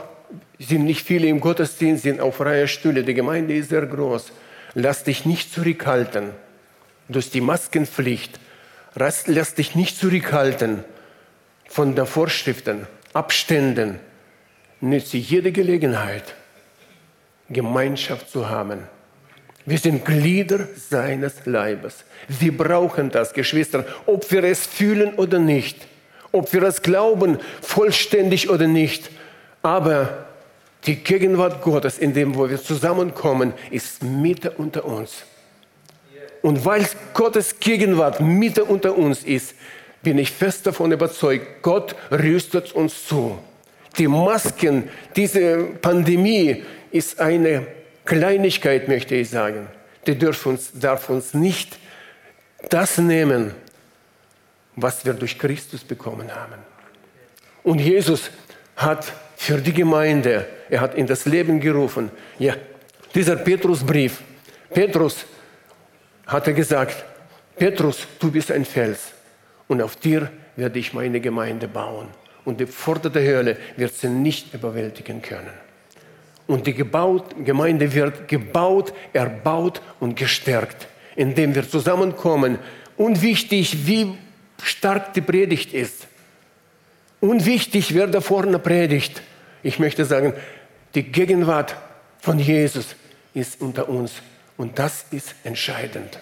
sind 0.58 0.84
nicht 0.84 1.06
viele 1.06 1.28
im 1.28 1.40
Gottesdienst, 1.40 2.02
sind 2.02 2.20
auf 2.20 2.36
freie 2.36 2.66
Stühle. 2.66 3.04
Die 3.04 3.14
Gemeinde 3.14 3.54
ist 3.54 3.68
sehr 3.68 3.86
groß. 3.86 4.32
Lass 4.74 5.04
dich 5.04 5.24
nicht 5.24 5.52
zurückhalten 5.52 6.30
durch 7.08 7.30
die 7.30 7.40
Maskenpflicht. 7.40 8.40
Lass 8.94 9.54
dich 9.54 9.74
nicht 9.74 9.98
zurückhalten 9.98 10.84
von 11.68 11.94
den 11.94 12.06
Vorschriften, 12.06 12.86
Abständen. 13.12 14.00
Nütze 14.80 15.16
jede 15.16 15.52
Gelegenheit, 15.52 16.34
Gemeinschaft 17.50 18.30
zu 18.30 18.48
haben 18.48 18.86
wir 19.68 19.78
sind 19.78 20.04
Glieder 20.04 20.66
seines 20.88 21.44
Leibes. 21.44 22.04
Wir 22.26 22.56
brauchen 22.56 23.10
das, 23.10 23.34
Geschwister, 23.34 23.84
ob 24.06 24.30
wir 24.32 24.42
es 24.44 24.66
fühlen 24.66 25.12
oder 25.14 25.38
nicht, 25.38 25.86
ob 26.32 26.52
wir 26.54 26.62
es 26.62 26.80
glauben, 26.80 27.38
vollständig 27.60 28.48
oder 28.48 28.66
nicht. 28.66 29.10
Aber 29.62 30.26
die 30.86 30.96
Gegenwart 30.96 31.60
Gottes, 31.62 31.98
in 31.98 32.14
dem 32.14 32.34
wo 32.34 32.48
wir 32.48 32.62
zusammenkommen, 32.62 33.52
ist 33.70 34.02
Mitte 34.02 34.52
unter 34.52 34.86
uns. 34.86 35.24
Und 36.40 36.64
weil 36.64 36.86
Gottes 37.12 37.60
Gegenwart 37.60 38.20
Mitte 38.20 38.64
unter 38.64 38.96
uns 38.96 39.22
ist, 39.22 39.54
bin 40.02 40.16
ich 40.16 40.30
fest 40.30 40.66
davon 40.66 40.92
überzeugt, 40.92 41.62
Gott 41.62 41.94
rüstet 42.10 42.72
uns 42.72 43.06
zu. 43.06 43.38
Die 43.98 44.08
Masken, 44.08 44.88
diese 45.14 45.58
Pandemie 45.82 46.62
ist 46.90 47.20
eine 47.20 47.66
Kleinigkeit 48.08 48.88
möchte 48.88 49.16
ich 49.16 49.28
sagen, 49.28 49.66
die 50.06 50.18
darf 50.18 50.46
uns, 50.46 50.70
darf 50.72 51.10
uns 51.10 51.34
nicht 51.34 51.78
das 52.70 52.96
nehmen, 52.96 53.54
was 54.76 55.04
wir 55.04 55.12
durch 55.12 55.38
Christus 55.38 55.84
bekommen 55.84 56.34
haben. 56.34 56.54
Und 57.62 57.80
Jesus 57.80 58.30
hat 58.76 59.12
für 59.36 59.58
die 59.58 59.74
Gemeinde, 59.74 60.46
er 60.70 60.80
hat 60.80 60.94
in 60.94 61.06
das 61.06 61.26
Leben 61.26 61.60
gerufen. 61.60 62.10
Ja, 62.38 62.54
dieser 63.14 63.36
Petrusbrief, 63.36 64.22
Petrus 64.70 65.26
hatte 66.26 66.54
gesagt, 66.54 67.04
Petrus, 67.56 68.06
du 68.18 68.30
bist 68.30 68.50
ein 68.50 68.64
Fels 68.64 69.12
und 69.66 69.82
auf 69.82 69.96
dir 69.96 70.30
werde 70.56 70.78
ich 70.78 70.94
meine 70.94 71.20
Gemeinde 71.20 71.68
bauen. 71.68 72.08
Und 72.46 72.58
die 72.58 72.66
Pforte 72.66 73.10
der 73.10 73.26
Hölle 73.26 73.58
wird 73.76 73.92
sie 73.92 74.08
nicht 74.08 74.54
überwältigen 74.54 75.20
können. 75.20 75.67
Und 76.48 76.66
die 76.66 76.74
gebaut, 76.74 77.36
Gemeinde 77.44 77.92
wird 77.92 78.26
gebaut, 78.26 78.92
erbaut 79.12 79.80
und 80.00 80.16
gestärkt, 80.16 80.88
indem 81.14 81.54
wir 81.54 81.68
zusammenkommen. 81.68 82.58
Unwichtig, 82.96 83.86
wie 83.86 84.14
stark 84.60 85.14
die 85.14 85.20
Predigt 85.20 85.72
ist. 85.72 86.08
Unwichtig, 87.20 87.94
wer 87.94 88.08
da 88.08 88.20
vorne 88.20 88.58
predigt. 88.58 89.22
Ich 89.62 89.78
möchte 89.78 90.04
sagen, 90.04 90.32
die 90.94 91.04
Gegenwart 91.04 91.76
von 92.20 92.38
Jesus 92.38 92.96
ist 93.34 93.60
unter 93.60 93.88
uns. 93.88 94.14
Und 94.56 94.78
das 94.78 95.04
ist 95.10 95.34
entscheidend. 95.44 96.18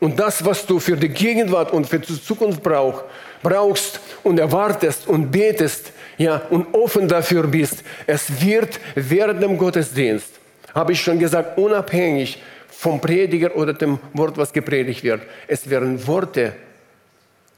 Und 0.00 0.18
das, 0.18 0.44
was 0.44 0.66
du 0.66 0.78
für 0.78 0.96
die 0.96 1.08
Gegenwart 1.08 1.72
und 1.72 1.86
für 1.86 1.98
die 1.98 2.20
Zukunft 2.20 2.62
brauch, 2.62 3.04
brauchst 3.42 4.00
und 4.24 4.38
erwartest 4.38 5.06
und 5.06 5.30
betest, 5.30 5.92
ja, 6.18 6.36
und 6.50 6.74
offen 6.74 7.08
dafür 7.08 7.46
bist, 7.46 7.82
es 8.06 8.40
wird 8.40 8.80
während 8.94 9.42
dem 9.42 9.58
Gottesdienst, 9.58 10.30
habe 10.74 10.92
ich 10.92 11.00
schon 11.00 11.18
gesagt, 11.18 11.58
unabhängig 11.58 12.42
vom 12.68 13.00
Prediger 13.00 13.54
oder 13.56 13.72
dem 13.72 13.98
Wort, 14.12 14.36
was 14.36 14.52
gepredigt 14.52 15.02
wird, 15.02 15.22
es 15.46 15.68
werden 15.68 16.06
Worte 16.06 16.54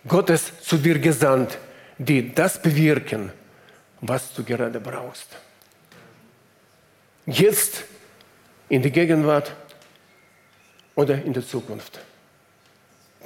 Gottes 0.07 0.61
zu 0.63 0.77
dir 0.77 0.99
gesandt, 0.99 1.59
die 1.99 2.33
das 2.35 2.61
bewirken, 2.61 3.33
was 4.01 4.33
du 4.33 4.45
gerade 4.45 4.81
brauchst. 4.81 5.29
Jetzt 7.27 7.85
in 8.69 8.83
die 8.83 8.91
Gegenwart 8.91 9.53
oder 10.95 11.23
in 11.23 11.33
der 11.33 11.47
Zukunft. 11.47 11.99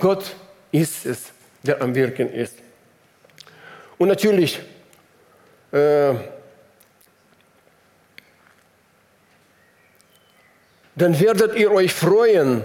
Gott 0.01 0.35
ist 0.73 1.07
es, 1.07 1.33
der 1.63 1.81
am 1.81 1.95
Wirken 1.95 2.33
ist. 2.33 2.57
Und 3.99 4.09
natürlich 4.09 4.61
äh, 5.73 6.15
dann 10.95 11.19
werdet 11.19 11.57
ihr 11.57 11.73
euch 11.73 11.93
freuen, 11.93 12.63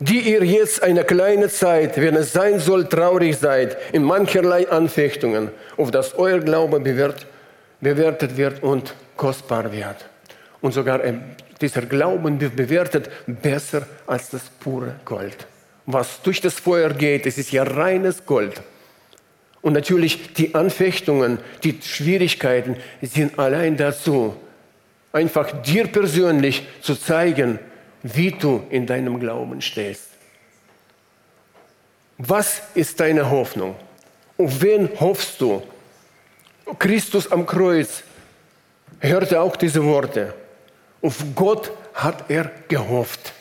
die 0.00 0.20
ihr 0.20 0.44
jetzt 0.44 0.82
eine 0.82 1.04
kleine 1.04 1.48
Zeit, 1.48 2.00
wenn 2.00 2.16
es 2.16 2.32
sein 2.32 2.58
soll, 2.58 2.88
traurig 2.88 3.38
seid, 3.38 3.76
in 3.92 4.02
mancherlei 4.02 4.68
Anfechtungen, 4.68 5.50
auf 5.76 5.90
dass 5.90 6.14
euer 6.14 6.40
Glaube 6.40 6.80
bewährt, 6.80 7.26
bewertet 7.80 8.36
wird 8.36 8.62
und 8.62 8.94
kostbar 9.16 9.70
wird. 9.70 9.96
Und 10.60 10.72
sogar 10.72 11.00
dieser 11.60 11.82
Glauben 11.82 12.40
wird 12.40 12.56
bewertet 12.56 13.10
besser 13.26 13.86
als 14.06 14.30
das 14.30 14.42
pure 14.58 14.96
Gold. 15.04 15.46
Was 15.86 16.20
durch 16.22 16.40
das 16.40 16.54
Feuer 16.54 16.90
geht, 16.90 17.26
es 17.26 17.38
ist 17.38 17.52
ja 17.52 17.62
reines 17.62 18.24
Gold. 18.24 18.60
Und 19.62 19.74
natürlich 19.74 20.34
die 20.34 20.54
Anfechtungen, 20.54 21.38
die 21.62 21.78
Schwierigkeiten 21.80 22.76
sind 23.00 23.38
allein 23.38 23.76
dazu, 23.76 24.34
einfach 25.12 25.62
dir 25.62 25.86
persönlich 25.86 26.66
zu 26.80 26.96
zeigen, 26.96 27.60
wie 28.02 28.32
du 28.32 28.64
in 28.70 28.86
deinem 28.86 29.20
Glauben 29.20 29.62
stehst. 29.62 30.08
Was 32.18 32.62
ist 32.74 32.98
deine 32.98 33.30
Hoffnung? 33.30 33.76
Auf 34.36 34.60
wen 34.60 34.88
hoffst 34.98 35.40
du? 35.40 35.62
Christus 36.78 37.30
am 37.30 37.46
Kreuz 37.46 38.02
hörte 39.00 39.40
auch 39.40 39.56
diese 39.56 39.84
Worte. 39.84 40.34
Auf 41.00 41.24
Gott 41.34 41.72
hat 41.94 42.24
er 42.28 42.50
gehofft. 42.68 43.32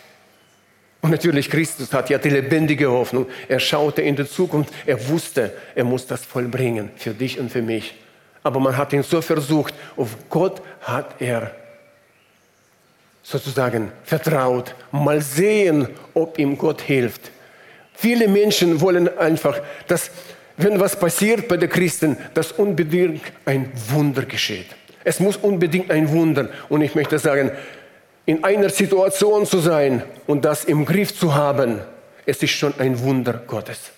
Und 1.02 1.10
natürlich, 1.10 1.50
Christus 1.50 1.92
hat 1.94 2.10
ja 2.10 2.20
die 2.20 2.30
lebendige 2.30 2.90
Hoffnung. 2.92 3.26
Er 3.48 3.60
schaute 3.60 4.04
in 4.04 4.16
die 4.16 4.28
Zukunft. 4.28 4.72
Er 4.86 5.08
wusste, 5.10 5.52
er 5.74 5.84
muss 5.84 6.06
das 6.06 6.24
vollbringen 6.24 6.92
für 6.96 7.12
dich 7.12 7.40
und 7.40 7.52
für 7.52 7.64
mich. 7.64 7.96
Aber 8.44 8.60
man 8.60 8.78
hat 8.78 8.94
ihn 8.94 9.04
so 9.04 9.22
versucht. 9.22 9.74
Auf 9.98 10.16
Gott 10.30 10.62
hat 10.82 11.16
er 11.20 11.52
sozusagen 13.24 13.92
vertraut. 14.04 14.76
Mal 14.92 15.22
sehen, 15.22 15.88
ob 16.14 16.38
ihm 16.38 16.58
Gott 16.58 16.82
hilft. 16.82 17.32
Viele 17.94 18.28
Menschen 18.28 18.80
wollen 18.82 19.16
einfach, 19.18 19.60
dass, 19.88 20.12
wenn 20.58 20.80
was 20.80 21.00
passiert 21.00 21.48
bei 21.48 21.58
den 21.58 21.70
Christen, 21.70 22.18
dass 22.34 22.52
unbedingt 22.52 23.22
ein 23.46 23.72
Wunder 23.90 24.24
geschieht. 24.26 24.68
Es 25.04 25.20
muss 25.20 25.38
unbedingt 25.38 25.90
ein 25.90 26.10
Wunder. 26.12 26.50
Und 26.70 26.82
ich 26.82 26.94
möchte 26.94 27.18
sagen, 27.18 27.52
in 28.26 28.44
einer 28.44 28.70
Situation 28.70 29.46
zu 29.46 29.60
sein 29.60 30.04
und 30.28 30.46
das 30.46 30.66
im 30.66 30.86
Griff 30.86 31.18
zu 31.18 31.34
haben, 31.34 31.80
es 32.26 32.42
ist 32.44 32.52
schon 32.52 32.74
ein 32.80 33.00
Wunder 33.00 33.34
Gottes. 33.46 33.92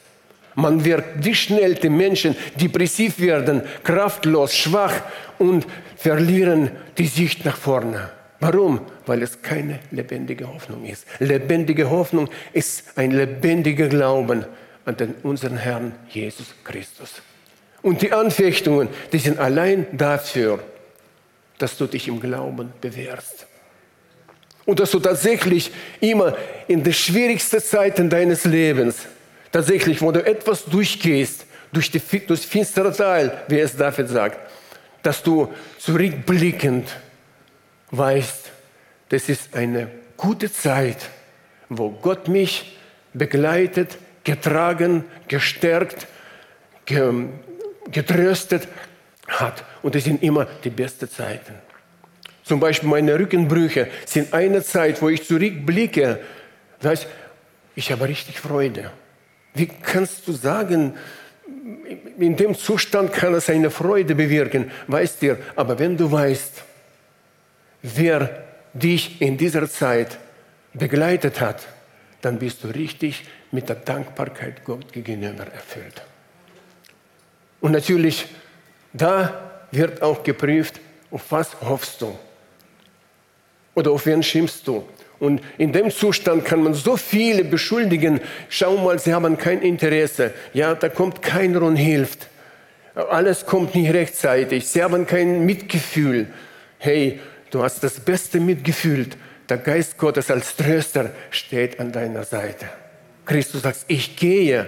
Man 0.56 0.86
wird 0.86 1.04
wie 1.18 1.36
schnell 1.36 1.76
die 1.76 1.90
Menschen 1.90 2.36
depressiv 2.56 3.20
werden, 3.20 3.64
kraftlos, 3.84 4.56
schwach 4.56 4.94
und 5.40 5.66
verlieren 5.98 6.72
die 6.98 7.08
Sicht 7.08 7.44
nach 7.44 7.58
vorne. 7.58 8.12
Warum? 8.40 8.82
Weil 9.06 9.24
es 9.24 9.42
keine 9.42 9.80
lebendige 9.92 10.48
Hoffnung 10.48 10.86
ist. 10.86 11.06
Lebendige 11.20 11.90
Hoffnung 11.90 12.30
ist 12.52 12.98
ein 12.98 13.12
lebendiger 13.12 13.88
Glauben 13.88 14.46
an 14.86 14.98
den, 14.98 15.16
unseren 15.24 15.58
Herrn 15.58 15.94
Jesus 16.10 16.48
Christus. 16.64 17.22
Und 17.82 18.02
die 18.02 18.12
Anfechtungen, 18.12 18.90
die 19.12 19.20
sind 19.20 19.40
allein 19.40 19.88
dafür, 19.92 20.60
dass 21.58 21.78
du 21.78 21.88
dich 21.88 22.08
im 22.08 22.20
Glauben 22.20 22.74
bewährst. 22.82 23.48
Und 24.66 24.80
dass 24.80 24.92
du 24.92 25.00
tatsächlich 25.00 25.72
immer 26.00 26.38
in 26.68 26.84
den 26.84 26.94
schwierigsten 26.94 27.62
Zeiten 27.62 28.10
deines 28.10 28.46
Lebens, 28.46 28.98
tatsächlich, 29.52 30.02
wo 30.02 30.12
du 30.12 30.26
etwas 30.26 30.66
durchgehst, 30.66 31.46
durch, 31.72 31.92
die, 31.92 32.00
durch 32.00 32.42
das 32.42 32.46
finstere 32.46 32.96
Teil, 32.96 33.44
wie 33.48 33.60
es 33.60 33.76
David 33.76 34.08
sagt, 34.08 34.40
dass 35.02 35.22
du 35.22 35.52
zurückblickend 35.80 36.90
weißt, 37.92 38.52
das 39.10 39.30
ist 39.30 39.54
eine 39.54 39.90
gute 40.16 40.52
Zeit, 40.52 41.10
wo 41.70 41.90
Gott 41.90 42.28
mich 42.28 42.78
begleitet, 43.14 43.98
getragen, 44.24 45.04
gestärkt, 45.28 46.08
getröstet 46.86 48.68
hat. 49.28 49.64
Und 49.82 49.96
das 49.96 50.06
sind 50.06 50.24
immer 50.24 50.46
die 50.64 50.70
besten 50.70 51.10
Zeiten. 51.10 51.54
Zum 52.44 52.60
Beispiel 52.60 52.90
meine 52.90 53.18
Rückenbrüche 53.18 53.88
sind 54.06 54.34
eine 54.34 54.64
Zeit, 54.64 55.02
wo 55.02 55.10
ich 55.10 55.26
zurückblicke, 55.26 56.20
weiß, 56.82 57.08
ich 57.76 57.92
habe 57.92 58.08
richtig 58.08 58.40
Freude. 58.40 58.92
Wie 59.54 59.68
kannst 59.68 60.28
du 60.28 60.34
sagen, 60.34 60.96
in 62.18 62.36
dem 62.36 62.56
Zustand 62.56 63.14
kann 63.14 63.34
es 63.34 63.50
eine 63.50 63.72
Freude 63.72 64.16
bewirken, 64.16 64.72
weißt 64.88 65.22
du, 65.22 65.38
aber 65.56 65.80
wenn 65.80 65.96
du 65.96 66.12
weißt, 66.12 66.64
wer 67.82 68.44
dich 68.74 69.22
in 69.22 69.38
dieser 69.38 69.70
Zeit 69.70 70.18
begleitet 70.74 71.40
hat, 71.40 71.66
dann 72.22 72.40
bist 72.40 72.64
du 72.64 72.68
richtig 72.68 73.26
mit 73.52 73.70
der 73.70 73.76
Dankbarkeit 73.76 74.64
Gott 74.66 74.92
gegenüber 74.92 75.46
erfüllt. 75.46 76.02
Und 77.62 77.72
natürlich, 77.72 78.26
da 78.92 79.52
wird 79.72 80.02
auch 80.02 80.24
geprüft, 80.24 80.80
auf 81.12 81.24
was 81.30 81.62
hoffst 81.62 82.02
du? 82.02 82.18
Oder 83.76 83.92
auf 83.92 84.06
wen 84.06 84.24
schimpfst 84.24 84.64
du? 84.66 84.84
Und 85.20 85.42
in 85.58 85.72
dem 85.72 85.90
Zustand 85.90 86.44
kann 86.44 86.64
man 86.64 86.74
so 86.74 86.98
viele 86.98 87.44
beschuldigen. 87.44 88.20
Schau 88.50 88.78
mal, 88.78 89.00
sie 89.00 89.14
haben 89.14 89.38
kein 89.38 89.62
Interesse. 89.62 90.34
Ja, 90.54 90.76
da 90.76 90.90
kommt 90.90 91.22
keiner 91.22 91.62
und 91.62 91.76
hilft. 91.76 92.28
Alles 92.96 93.46
kommt 93.46 93.74
nicht 93.74 93.94
rechtzeitig. 93.94 94.68
Sie 94.68 94.84
haben 94.84 95.08
kein 95.08 95.46
Mitgefühl. 95.46 96.28
Hey, 96.78 97.20
du 97.52 97.64
hast 97.64 97.84
das 97.84 98.00
Beste 98.00 98.40
mitgefühlt. 98.40 99.18
Der 99.50 99.58
Geist 99.58 99.98
Gottes 99.98 100.30
als 100.30 100.56
Tröster 100.56 101.12
steht 101.32 101.80
an 101.80 101.92
deiner 101.92 102.24
Seite. 102.24 102.66
Christus 103.26 103.62
sagt, 103.62 103.86
ich 103.88 104.16
gehe 104.16 104.68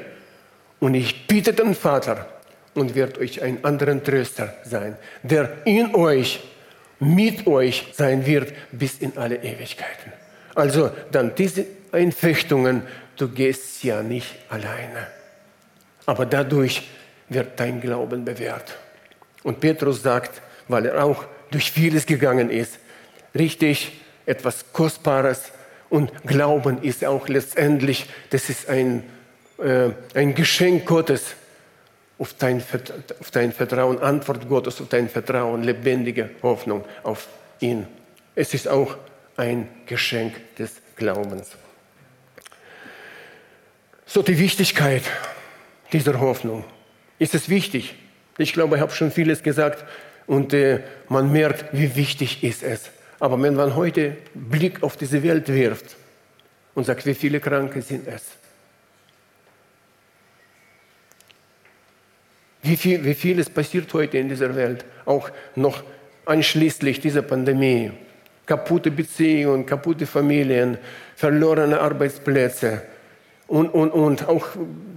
und 0.79 0.93
ich 0.93 1.27
bitte 1.27 1.53
den 1.53 1.75
Vater 1.75 2.27
und 2.73 2.95
wird 2.95 3.17
euch 3.17 3.41
einen 3.41 3.63
anderen 3.63 4.03
Tröster 4.03 4.55
sein, 4.63 4.95
der 5.23 5.49
in 5.65 5.93
euch 5.95 6.41
mit 6.99 7.47
euch 7.47 7.87
sein 7.93 8.25
wird 8.25 8.53
bis 8.71 8.99
in 8.99 9.17
alle 9.17 9.37
Ewigkeiten. 9.37 10.13
Also 10.53 10.91
dann 11.11 11.35
diese 11.35 11.65
Einfechtungen, 11.91 12.83
du 13.17 13.27
gehst 13.29 13.83
ja 13.83 14.01
nicht 14.01 14.35
alleine. 14.49 15.07
Aber 16.05 16.25
dadurch 16.25 16.87
wird 17.29 17.59
dein 17.59 17.81
Glauben 17.81 18.23
bewährt. 18.25 18.77
Und 19.43 19.59
Petrus 19.59 20.01
sagt, 20.01 20.41
weil 20.67 20.85
er 20.85 21.03
auch 21.03 21.25
durch 21.51 21.71
vieles 21.71 22.05
gegangen 22.05 22.49
ist, 22.49 22.79
richtig 23.33 24.01
etwas 24.25 24.65
Kostbares. 24.73 25.51
Und 25.89 26.11
Glauben 26.25 26.81
ist 26.81 27.05
auch 27.05 27.27
letztendlich, 27.27 28.07
das 28.29 28.49
ist 28.49 28.69
ein, 28.69 29.03
äh, 29.59 29.89
ein 30.13 30.33
Geschenk 30.33 30.85
Gottes 30.85 31.35
auf 32.17 32.33
dein, 32.33 32.63
auf 33.19 33.31
dein 33.31 33.51
Vertrauen, 33.51 33.99
Antwort 33.99 34.47
Gottes 34.47 34.79
auf 34.81 34.89
dein 34.89 35.09
Vertrauen, 35.09 35.63
lebendige 35.63 36.29
Hoffnung 36.41 36.85
auf 37.03 37.27
ihn. 37.59 37.87
Es 38.35 38.53
ist 38.53 38.67
auch 38.67 38.95
ein 39.37 39.67
Geschenk 39.85 40.55
des 40.57 40.81
Glaubens. 40.95 41.51
So 44.05 44.21
die 44.21 44.37
Wichtigkeit 44.37 45.03
dieser 45.91 46.19
Hoffnung. 46.19 46.63
Ist 47.19 47.33
es 47.35 47.49
wichtig? 47.49 47.95
Ich 48.37 48.53
glaube, 48.53 48.75
ich 48.75 48.81
habe 48.81 48.91
schon 48.91 49.11
vieles 49.11 49.43
gesagt 49.43 49.85
und 50.27 50.53
äh, 50.53 50.81
man 51.09 51.31
merkt, 51.31 51.65
wie 51.71 51.95
wichtig 51.95 52.43
ist 52.43 52.63
es. 52.63 52.91
Aber 53.19 53.41
wenn 53.41 53.55
man 53.55 53.75
heute 53.75 54.17
Blick 54.33 54.83
auf 54.83 54.97
diese 54.97 55.23
Welt 55.23 55.47
wirft 55.47 55.95
und 56.73 56.85
sagt, 56.85 57.05
wie 57.05 57.13
viele 57.13 57.39
Kranke 57.39 57.81
sind 57.81 58.07
es, 58.07 58.23
Wie, 62.65 62.77
viel, 62.77 63.05
wie 63.05 63.13
vieles 63.13 63.47
passiert 63.47 63.93
heute 63.93 64.17
in 64.17 64.27
dieser 64.27 64.55
Welt, 64.55 64.85
auch 65.05 65.29
noch 65.55 65.83
anschließend 66.25 67.03
dieser 67.03 67.21
Pandemie. 67.21 67.91
Kaputte 68.47 68.89
Beziehungen, 68.89 69.67
kaputte 69.67 70.07
Familien, 70.07 70.79
verlorene 71.15 71.79
Arbeitsplätze 71.79 72.81
und, 73.47 73.69
und, 73.69 73.91
und 73.91 74.27
auch 74.27 74.47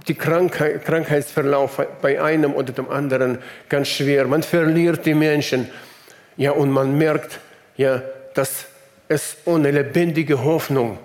die 0.07 0.15
Krankheit, 0.15 0.83
Krankheitsverlauf 0.83 1.85
bei 2.01 2.19
einem 2.19 2.55
oder 2.55 2.73
dem 2.73 2.89
anderen 2.89 3.37
ganz 3.69 3.89
schwer. 3.89 4.25
Man 4.25 4.41
verliert 4.41 5.05
die 5.05 5.13
Menschen. 5.13 5.69
Ja, 6.37 6.51
und 6.51 6.71
man 6.71 6.97
merkt, 6.97 7.39
ja, 7.77 8.01
dass 8.33 8.65
es 9.07 9.37
ohne 9.45 9.69
lebendige 9.69 10.43
Hoffnung 10.43 10.97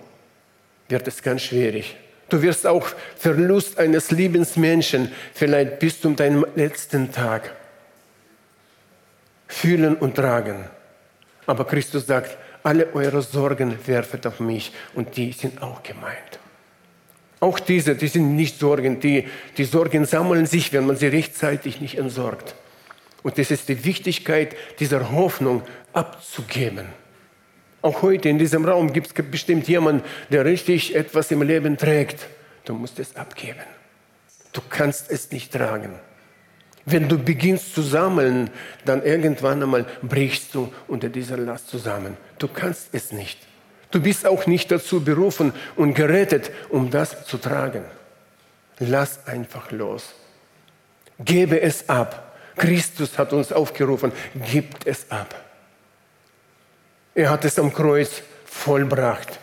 wird 0.89 1.07
es 1.09 1.23
ganz 1.23 1.43
schwierig. 1.43 1.97
Du 2.29 2.43
wirst 2.43 2.67
auch 2.67 2.87
Verlust 3.17 3.79
eines 3.79 4.11
Lebensmenschen 4.11 5.13
vielleicht 5.35 5.79
bis 5.79 6.01
zu 6.01 6.11
deinem 6.11 6.47
letzten 6.55 7.13
Tag 7.13 7.55
fühlen 9.47 9.97
und 9.97 10.17
tragen. 10.17 10.65
Aber 11.47 11.67
Christus 11.67 12.07
sagt, 12.07 12.37
alle 12.63 12.95
eure 12.95 13.21
Sorgen 13.21 13.79
werfet 13.87 14.27
auf 14.27 14.41
mich 14.41 14.73
und 14.95 15.17
die 15.17 15.33
sind 15.33 15.63
auch 15.63 15.83
gemeint. 15.83 16.39
Auch 17.41 17.61
diese, 17.61 17.95
die 17.95 18.09
sind 18.09 18.37
nicht 18.37 18.59
Sorgen, 18.59 19.01
die, 19.01 19.29
die 19.59 19.65
Sorgen 19.65 20.07
sammeln 20.07 20.47
sich, 20.47 20.73
wenn 20.73 20.87
man 20.87 20.97
sie 20.97 21.09
rechtzeitig 21.09 21.81
nicht 21.81 21.99
entsorgt. 21.99 22.55
Und 23.23 23.37
das 23.37 23.51
ist 23.51 23.69
die 23.69 23.85
Wichtigkeit 23.85 24.57
dieser 24.79 25.13
Hoffnung 25.13 25.63
abzugeben. 25.93 26.87
Auch 27.85 28.01
heute 28.01 28.31
in 28.31 28.39
diesem 28.39 28.65
Raum 28.65 28.95
gibt 28.95 29.09
es 29.09 29.25
bestimmt 29.27 29.69
jemanden, 29.69 30.03
der 30.31 30.47
richtig 30.47 30.95
etwas 30.95 31.31
im 31.31 31.43
Leben 31.43 31.77
trägt. 31.77 32.25
Du 32.65 32.73
musst 32.73 32.99
es 32.99 33.15
abgeben. 33.15 33.61
Du 34.55 34.63
kannst 34.67 35.11
es 35.11 35.31
nicht 35.31 35.53
tragen. 35.53 35.91
Wenn 36.87 37.11
du 37.11 37.19
beginnst 37.19 37.75
zu 37.75 37.83
sammeln, 37.83 38.49
dann 38.87 39.03
irgendwann 39.03 39.63
einmal 39.63 39.85
brichst 40.01 40.55
du 40.55 40.73
unter 40.89 41.11
dieser 41.11 41.37
Last 41.37 41.69
zusammen. 41.69 42.17
Du 42.39 42.49
kannst 42.49 42.89
es 42.93 43.13
nicht. 43.13 43.39
Du 43.91 44.01
bist 44.01 44.27
auch 44.27 44.47
nicht 44.47 44.71
dazu 44.71 45.05
berufen 45.05 45.53
und 45.77 45.93
gerettet, 45.93 46.53
um 46.71 46.91
das 46.91 47.27
zu 47.27 47.37
tragen. 47.37 47.85
Lass 48.79 49.27
einfach 49.27 49.71
los. 49.73 50.15
Gebe 51.19 51.61
es 51.61 51.87
ab. 51.91 52.35
Christus 52.57 53.19
hat 53.19 53.35
uns 53.35 53.53
aufgerufen, 53.53 54.11
gibt 54.51 54.87
es 54.87 55.11
ab. 55.11 55.44
Er 57.15 57.31
hat 57.31 57.45
es 57.45 57.59
am 57.59 57.73
Kreuz 57.73 58.23
vollbracht. 58.45 59.39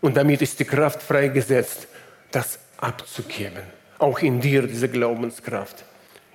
Und 0.00 0.16
damit 0.16 0.42
ist 0.42 0.58
die 0.58 0.64
Kraft 0.64 1.02
freigesetzt, 1.02 1.86
das 2.30 2.58
abzugeben. 2.78 3.62
Auch 3.98 4.18
in 4.18 4.40
dir 4.40 4.66
diese 4.66 4.88
Glaubenskraft 4.88 5.84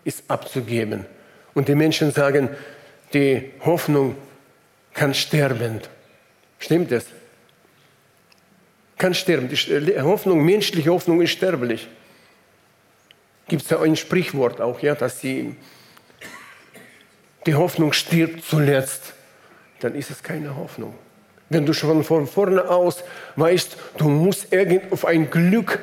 ist 0.03 0.23
abzugeben. 0.29 1.05
Und 1.53 1.67
die 1.67 1.75
Menschen 1.75 2.11
sagen, 2.11 2.49
die 3.13 3.51
Hoffnung 3.65 4.15
kann 4.93 5.13
sterben. 5.13 5.81
Stimmt 6.57 6.91
das? 6.91 7.05
Kann 8.97 9.13
sterben. 9.13 9.49
Die 9.49 10.01
Hoffnung, 10.01 10.43
menschliche 10.43 10.89
Hoffnung 10.89 11.21
ist 11.21 11.31
sterblich. 11.31 11.87
Gibt 13.47 13.63
es 13.63 13.69
ja 13.69 13.81
ein 13.81 13.95
Sprichwort 13.95 14.61
auch, 14.61 14.79
ja, 14.81 14.95
dass 14.95 15.19
die, 15.19 15.55
die 17.45 17.55
Hoffnung 17.55 17.93
stirbt 17.93 18.45
zuletzt. 18.45 19.13
Dann 19.79 19.95
ist 19.95 20.11
es 20.11 20.21
keine 20.21 20.55
Hoffnung. 20.55 20.93
Wenn 21.49 21.65
du 21.65 21.73
schon 21.73 22.03
von 22.03 22.27
vorne 22.27 22.69
aus 22.69 23.03
weißt, 23.35 23.75
du 23.97 24.09
musst 24.09 24.53
irgend 24.53 24.91
auf 24.91 25.05
ein 25.05 25.29
Glück 25.29 25.79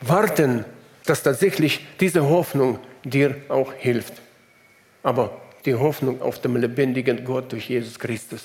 warten, 0.00 0.64
dass 1.06 1.22
tatsächlich 1.22 1.86
diese 2.00 2.28
Hoffnung 2.28 2.78
dir 3.02 3.36
auch 3.48 3.72
hilft. 3.72 4.14
Aber 5.02 5.40
die 5.64 5.74
Hoffnung 5.74 6.22
auf 6.22 6.40
den 6.40 6.56
lebendigen 6.56 7.24
Gott 7.24 7.52
durch 7.52 7.68
Jesus 7.68 7.98
Christus, 7.98 8.44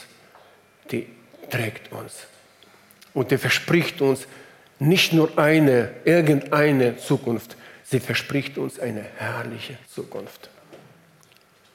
die 0.91 1.07
trägt 1.49 1.91
uns. 1.91 2.25
Und 3.13 3.31
die 3.31 3.37
verspricht 3.37 4.01
uns 4.01 4.27
nicht 4.79 5.13
nur 5.13 5.37
eine, 5.37 5.91
irgendeine 6.05 6.97
Zukunft, 6.97 7.57
sie 7.83 7.99
verspricht 7.99 8.57
uns 8.57 8.79
eine 8.79 9.05
herrliche 9.17 9.77
Zukunft. 9.93 10.49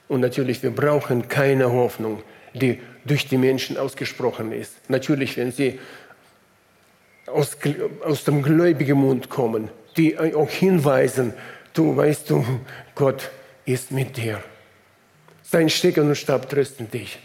Und 0.08 0.20
natürlich, 0.20 0.62
wir 0.62 0.70
brauchen 0.70 1.28
keine 1.28 1.70
Hoffnung, 1.70 2.22
die 2.54 2.80
durch 3.04 3.26
die 3.28 3.36
Menschen 3.36 3.76
ausgesprochen 3.76 4.52
ist. 4.52 4.88
Natürlich, 4.88 5.36
wenn 5.36 5.52
sie 5.52 5.78
aus, 7.26 7.56
aus 8.04 8.24
dem 8.24 8.42
gläubigen 8.42 8.98
Mund 8.98 9.28
kommen, 9.28 9.70
die 9.96 10.16
auch 10.18 10.50
hinweisen, 10.50 11.34
du 11.72 11.96
weißt 11.96 12.30
du, 12.30 12.44
Gott 12.94 13.30
ist 13.64 13.90
mit 13.90 14.16
dir. 14.16 14.42
Sein 15.42 15.68
Stecken 15.68 16.08
und 16.08 16.16
Stab 16.16 16.48
trösten 16.48 16.90
dich. 16.90 17.18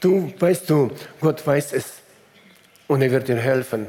Du 0.00 0.32
weißt 0.38 0.70
du, 0.70 0.90
Gott 1.20 1.46
weiß 1.46 1.72
es 1.74 1.94
und 2.88 3.02
er 3.02 3.10
wird 3.10 3.28
dir 3.28 3.36
helfen. 3.36 3.86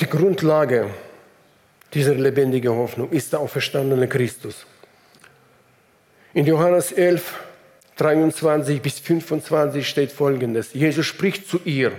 Die 0.00 0.06
Grundlage 0.06 0.90
dieser 1.92 2.14
lebendigen 2.14 2.72
Hoffnung 2.72 3.10
ist 3.10 3.32
der 3.32 3.40
auferstandene 3.40 4.08
Christus. 4.08 4.66
In 6.32 6.46
Johannes 6.46 6.92
11, 6.92 7.40
23 7.96 8.80
bis 8.80 9.00
25 9.00 9.86
steht 9.86 10.12
folgendes. 10.12 10.72
Jesus 10.72 11.06
spricht 11.06 11.48
zu 11.48 11.60
ihr, 11.64 11.92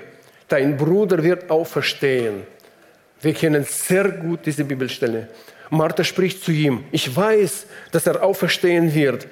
dein 0.48 0.78
Bruder 0.78 1.22
wird 1.24 1.50
auferstehen. 1.50 2.44
Wir 3.22 3.34
kennen 3.34 3.66
sehr 3.66 4.10
gut 4.10 4.40
diese 4.46 4.64
Bibelstelle. 4.64 5.28
Martha 5.70 6.04
spricht 6.04 6.44
zu 6.44 6.52
ihm, 6.52 6.86
ich 6.92 7.16
weiß, 7.16 7.66
dass 7.92 8.08
er 8.08 8.24
auferstehen 8.24 8.94
wird. 8.94 9.28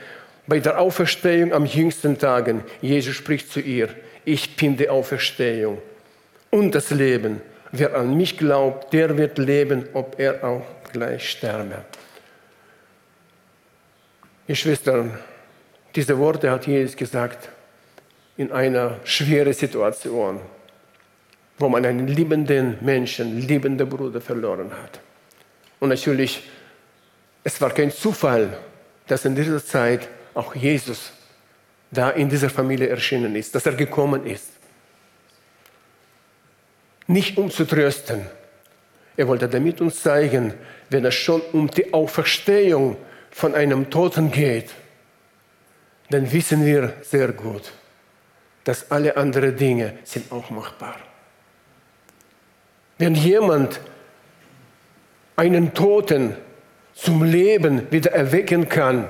Bei 0.47 0.59
der 0.59 0.79
Auferstehung 0.79 1.53
am 1.53 1.65
jüngsten 1.65 2.17
Tagen, 2.17 2.63
Jesus 2.81 3.15
spricht 3.15 3.51
zu 3.51 3.59
ihr, 3.59 3.89
ich 4.25 4.55
bin 4.55 4.77
die 4.77 4.89
Auferstehung 4.89 5.79
und 6.49 6.75
das 6.75 6.91
Leben. 6.91 7.41
Wer 7.71 7.95
an 7.95 8.17
mich 8.17 8.37
glaubt, 8.37 8.93
der 8.93 9.15
wird 9.17 9.37
leben, 9.37 9.87
ob 9.93 10.19
er 10.19 10.43
auch 10.43 10.65
gleich 10.91 11.29
sterbe. 11.29 11.85
Ihr 14.47 14.55
Schwestern, 14.55 15.17
diese 15.95 16.17
Worte 16.17 16.49
hat 16.49 16.65
Jesus 16.65 16.95
gesagt 16.95 17.49
in 18.37 18.51
einer 18.51 18.99
schweren 19.03 19.53
Situation, 19.53 20.39
wo 21.59 21.69
man 21.69 21.85
einen 21.85 22.07
liebenden 22.07 22.77
Menschen, 22.81 23.39
liebenden 23.39 23.87
Bruder 23.87 24.21
verloren 24.21 24.71
hat. 24.71 24.99
Und 25.79 25.89
natürlich, 25.89 26.49
es 27.43 27.61
war 27.61 27.69
kein 27.69 27.91
Zufall, 27.91 28.57
dass 29.07 29.25
in 29.25 29.35
dieser 29.35 29.63
Zeit 29.63 30.07
auch 30.33 30.55
Jesus 30.55 31.11
da 31.91 32.11
in 32.11 32.29
dieser 32.29 32.49
Familie 32.49 32.87
erschienen 32.87 33.35
ist, 33.35 33.53
dass 33.53 33.65
er 33.65 33.73
gekommen 33.73 34.25
ist. 34.25 34.58
Nicht 37.09 37.39
um 37.39 37.49
zu 37.49 37.65
trösten. 37.65 38.21
Er 39.17 39.27
wollte 39.27 39.49
damit 39.49 39.81
uns 39.81 40.03
zeigen, 40.03 40.53
wenn 40.91 41.05
es 41.05 41.15
schon 41.15 41.41
um 41.53 41.67
die 41.67 41.91
Auferstehung 41.91 42.97
von 43.31 43.55
einem 43.55 43.89
Toten 43.89 44.29
geht, 44.29 44.69
dann 46.11 46.31
wissen 46.31 46.63
wir 46.63 46.93
sehr 47.01 47.29
gut, 47.29 47.71
dass 48.63 48.91
alle 48.91 49.17
anderen 49.17 49.57
Dinge 49.57 49.97
sind 50.03 50.31
auch 50.31 50.51
machbar. 50.51 50.97
Wenn 52.99 53.15
jemand 53.15 53.79
einen 55.35 55.73
Toten 55.73 56.35
zum 56.93 57.23
Leben 57.23 57.91
wieder 57.91 58.11
erwecken 58.11 58.69
kann, 58.69 59.09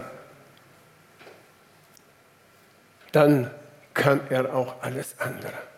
dann 3.12 3.52
kann 3.94 4.22
er 4.30 4.56
auch 4.56 4.82
alles 4.82 5.20
andere. 5.20 5.69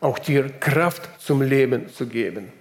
Auch 0.00 0.18
dir 0.18 0.48
Kraft 0.48 1.08
zum 1.20 1.42
Leben 1.42 1.88
zu 1.88 2.06
geben. 2.06 2.52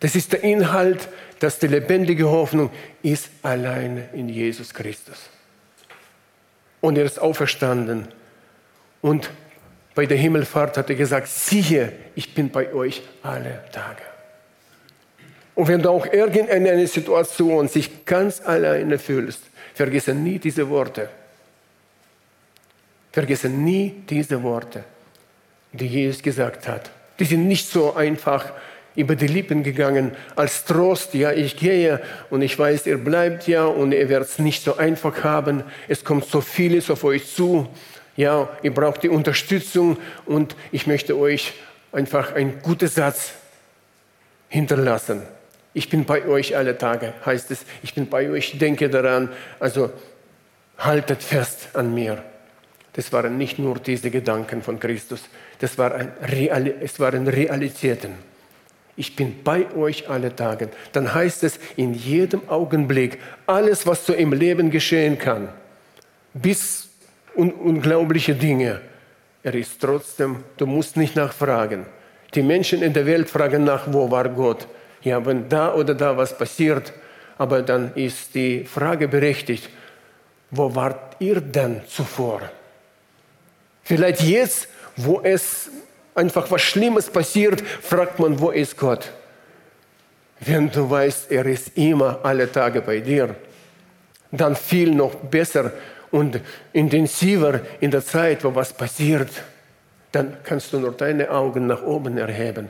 Das 0.00 0.14
ist 0.14 0.32
der 0.32 0.42
Inhalt, 0.42 1.08
dass 1.40 1.58
die 1.58 1.66
lebendige 1.66 2.28
Hoffnung 2.28 2.70
ist 3.02 3.30
alleine 3.42 4.08
in 4.12 4.28
Jesus 4.28 4.72
Christus. 4.72 5.28
Und 6.80 6.98
er 6.98 7.04
ist 7.04 7.20
auferstanden. 7.20 8.08
Und 9.00 9.30
bei 9.94 10.06
der 10.06 10.16
Himmelfahrt 10.16 10.76
hat 10.76 10.88
er 10.90 10.96
gesagt, 10.96 11.28
siehe, 11.28 11.92
ich 12.14 12.34
bin 12.34 12.50
bei 12.50 12.72
euch 12.72 13.02
alle 13.22 13.64
Tage. 13.72 14.02
Und 15.54 15.68
wenn 15.68 15.82
du 15.82 15.90
auch 15.90 16.06
irgendeine 16.06 16.86
Situation 16.86 17.68
sich 17.68 18.04
ganz 18.04 18.40
alleine 18.40 18.98
fühlst, 18.98 19.42
vergesse 19.74 20.14
nie 20.14 20.38
diese 20.38 20.68
Worte. 20.68 21.08
Vergesse 23.12 23.48
nie 23.48 24.02
diese 24.08 24.42
Worte, 24.42 24.84
die 25.72 25.86
Jesus 25.86 26.22
gesagt 26.22 26.68
hat. 26.68 26.90
Die 27.18 27.24
sind 27.24 27.48
nicht 27.48 27.68
so 27.68 27.94
einfach 27.94 28.52
über 28.94 29.16
die 29.16 29.26
Lippen 29.26 29.62
gegangen 29.62 30.12
als 30.36 30.64
Trost. 30.64 31.14
Ja, 31.14 31.32
ich 31.32 31.56
gehe 31.56 32.00
und 32.30 32.42
ich 32.42 32.58
weiß, 32.58 32.86
ihr 32.86 32.98
bleibt 32.98 33.48
ja 33.48 33.64
und 33.64 33.92
ihr 33.92 34.08
werdet 34.08 34.28
es 34.28 34.38
nicht 34.38 34.62
so 34.62 34.76
einfach 34.76 35.24
haben. 35.24 35.62
Es 35.88 36.04
kommt 36.04 36.26
so 36.26 36.40
vieles 36.40 36.90
auf 36.90 37.04
euch 37.04 37.34
zu. 37.34 37.68
Ja, 38.16 38.48
ihr 38.62 38.74
braucht 38.74 39.02
die 39.02 39.08
Unterstützung 39.08 39.96
und 40.26 40.54
ich 40.70 40.86
möchte 40.86 41.16
euch 41.16 41.54
einfach 41.92 42.34
einen 42.34 42.60
guten 42.62 42.88
Satz 42.88 43.32
hinterlassen. 44.48 45.22
Ich 45.74 45.88
bin 45.88 46.04
bei 46.04 46.26
euch 46.26 46.54
alle 46.54 46.76
Tage, 46.76 47.14
heißt 47.24 47.50
es. 47.50 47.64
Ich 47.82 47.94
bin 47.94 48.08
bei 48.08 48.28
euch, 48.28 48.58
denke 48.58 48.90
daran. 48.90 49.30
Also 49.58 49.90
haltet 50.76 51.22
fest 51.22 51.70
an 51.72 51.94
mir. 51.94 52.22
Das 52.92 53.12
waren 53.12 53.38
nicht 53.38 53.58
nur 53.58 53.78
diese 53.78 54.10
Gedanken 54.10 54.62
von 54.62 54.78
Christus, 54.78 55.22
das 55.58 55.78
waren, 55.78 56.12
Real, 56.22 56.66
es 56.80 57.00
waren 57.00 57.26
Realitäten. 57.26 58.14
Ich 58.96 59.16
bin 59.16 59.42
bei 59.42 59.66
euch 59.74 60.10
alle 60.10 60.36
Tage. 60.36 60.68
Dann 60.92 61.14
heißt 61.14 61.44
es 61.44 61.58
in 61.76 61.94
jedem 61.94 62.46
Augenblick, 62.48 63.18
alles, 63.46 63.86
was 63.86 64.04
so 64.04 64.12
im 64.12 64.34
Leben 64.34 64.70
geschehen 64.70 65.18
kann, 65.18 65.48
bis 66.34 66.90
un 67.34 67.50
unglaubliche 67.52 68.34
Dinge, 68.34 68.82
er 69.42 69.54
ist 69.54 69.80
trotzdem, 69.80 70.44
du 70.58 70.66
musst 70.66 70.96
nicht 70.96 71.16
nachfragen. 71.16 71.86
Die 72.34 72.42
Menschen 72.42 72.82
in 72.82 72.92
der 72.92 73.06
Welt 73.06 73.30
fragen 73.30 73.64
nach, 73.64 73.92
wo 73.92 74.10
war 74.10 74.28
Gott? 74.28 74.68
ja, 75.04 75.24
wenn 75.24 75.48
da 75.48 75.74
oder 75.74 75.94
da 75.94 76.16
was 76.16 76.36
passiert, 76.36 76.92
aber 77.38 77.62
dann 77.62 77.92
ist 77.94 78.34
die 78.34 78.64
Frage 78.64 79.08
berechtigt, 79.08 79.68
wo 80.50 80.74
wart 80.74 81.16
ihr 81.20 81.40
denn 81.40 81.82
zuvor? 81.86 82.42
Vielleicht 83.82 84.22
jetzt, 84.22 84.68
wo 84.96 85.20
es 85.22 85.70
einfach 86.14 86.50
was 86.50 86.62
Schlimmes 86.62 87.10
passiert, 87.10 87.60
fragt 87.60 88.18
man, 88.18 88.38
wo 88.38 88.50
ist 88.50 88.76
Gott? 88.76 89.10
Wenn 90.40 90.70
du 90.70 90.90
weißt, 90.90 91.30
er 91.30 91.46
ist 91.46 91.76
immer 91.76 92.20
alle 92.22 92.50
Tage 92.50 92.80
bei 92.80 93.00
dir, 93.00 93.34
dann 94.30 94.56
viel 94.56 94.90
noch 94.92 95.14
besser 95.14 95.72
und 96.10 96.40
intensiver 96.72 97.60
in 97.80 97.90
der 97.90 98.04
Zeit, 98.04 98.44
wo 98.44 98.54
was 98.54 98.72
passiert, 98.72 99.30
dann 100.10 100.36
kannst 100.44 100.72
du 100.72 100.78
nur 100.78 100.92
deine 100.92 101.30
Augen 101.30 101.66
nach 101.66 101.82
oben 101.82 102.18
erheben. 102.18 102.68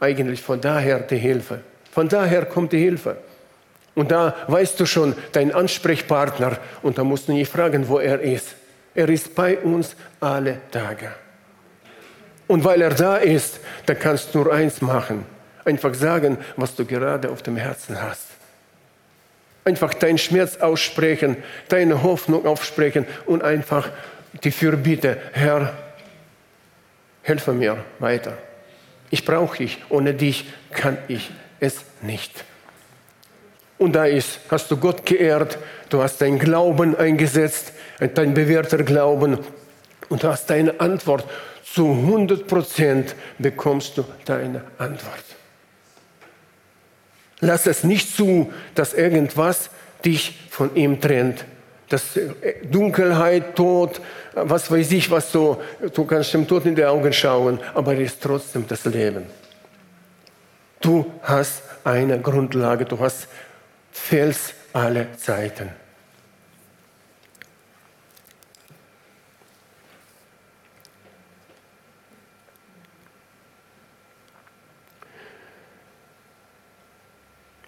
Eigentlich 0.00 0.42
von 0.42 0.60
daher 0.60 1.00
die 1.00 1.16
Hilfe. 1.16 1.60
Von 1.90 2.08
daher 2.08 2.44
kommt 2.44 2.72
die 2.72 2.78
Hilfe. 2.78 3.16
Und 3.94 4.10
da 4.10 4.34
weißt 4.48 4.80
du 4.80 4.86
schon, 4.86 5.14
dein 5.32 5.52
Ansprechpartner, 5.52 6.58
und 6.82 6.98
da 6.98 7.04
musst 7.04 7.28
du 7.28 7.32
nicht 7.32 7.50
fragen, 7.50 7.88
wo 7.88 7.98
er 7.98 8.20
ist. 8.20 8.54
Er 8.94 9.08
ist 9.08 9.34
bei 9.34 9.58
uns 9.58 9.96
alle 10.20 10.60
Tage. 10.70 11.12
Und 12.46 12.64
weil 12.64 12.82
er 12.82 12.90
da 12.90 13.16
ist, 13.16 13.60
da 13.86 13.94
kannst 13.94 14.34
du 14.34 14.40
nur 14.40 14.52
eins 14.52 14.82
machen. 14.82 15.24
Einfach 15.64 15.94
sagen, 15.94 16.38
was 16.56 16.74
du 16.74 16.84
gerade 16.84 17.30
auf 17.30 17.42
dem 17.42 17.56
Herzen 17.56 18.00
hast. 18.02 18.26
Einfach 19.64 19.94
deinen 19.94 20.18
Schmerz 20.18 20.56
aussprechen, 20.56 21.36
deine 21.68 22.02
Hoffnung 22.02 22.44
aussprechen 22.46 23.06
und 23.26 23.42
einfach 23.42 23.88
die 24.42 24.50
Fürbitte, 24.50 25.18
Herr, 25.32 25.72
helfe 27.22 27.52
mir 27.52 27.84
weiter. 28.00 28.36
Ich 29.10 29.24
brauche 29.24 29.58
dich, 29.58 29.78
ohne 29.88 30.14
dich 30.14 30.46
kann 30.72 30.98
ich 31.06 31.30
es 31.60 31.84
nicht. 32.00 32.44
Und 33.82 33.94
da 33.94 34.04
ist, 34.04 34.38
hast 34.48 34.70
du 34.70 34.76
Gott 34.76 35.04
geehrt, 35.04 35.58
du 35.88 36.00
hast 36.00 36.20
deinen 36.20 36.38
Glauben 36.38 36.96
eingesetzt, 36.96 37.72
dein 38.14 38.32
bewährter 38.32 38.84
Glauben 38.84 39.40
und 40.08 40.22
hast 40.22 40.48
deine 40.50 40.78
Antwort. 40.78 41.24
Zu 41.64 41.90
100 41.90 42.46
Prozent 42.46 43.16
bekommst 43.40 43.98
du 43.98 44.04
deine 44.24 44.62
Antwort. 44.78 45.24
Lass 47.40 47.66
es 47.66 47.82
nicht 47.82 48.14
zu, 48.14 48.52
dass 48.76 48.94
irgendwas 48.94 49.70
dich 50.04 50.38
von 50.48 50.76
ihm 50.76 51.00
trennt. 51.00 51.44
Dass 51.88 52.16
Dunkelheit, 52.70 53.56
Tod, 53.56 54.00
was 54.34 54.70
weiß 54.70 54.92
ich, 54.92 55.10
was 55.10 55.32
so, 55.32 55.60
du 55.92 56.04
kannst 56.04 56.32
dem 56.34 56.46
Tod 56.46 56.66
in 56.66 56.76
die 56.76 56.84
Augen 56.84 57.12
schauen, 57.12 57.58
aber 57.74 57.94
es 57.94 58.12
ist 58.12 58.22
trotzdem 58.22 58.64
das 58.68 58.84
Leben. 58.84 59.26
Du 60.80 61.04
hast 61.22 61.62
eine 61.82 62.20
Grundlage, 62.20 62.84
du 62.84 63.00
hast 63.00 63.26
Fels 63.92 64.54
alle 64.72 65.06
Zeiten. 65.16 65.70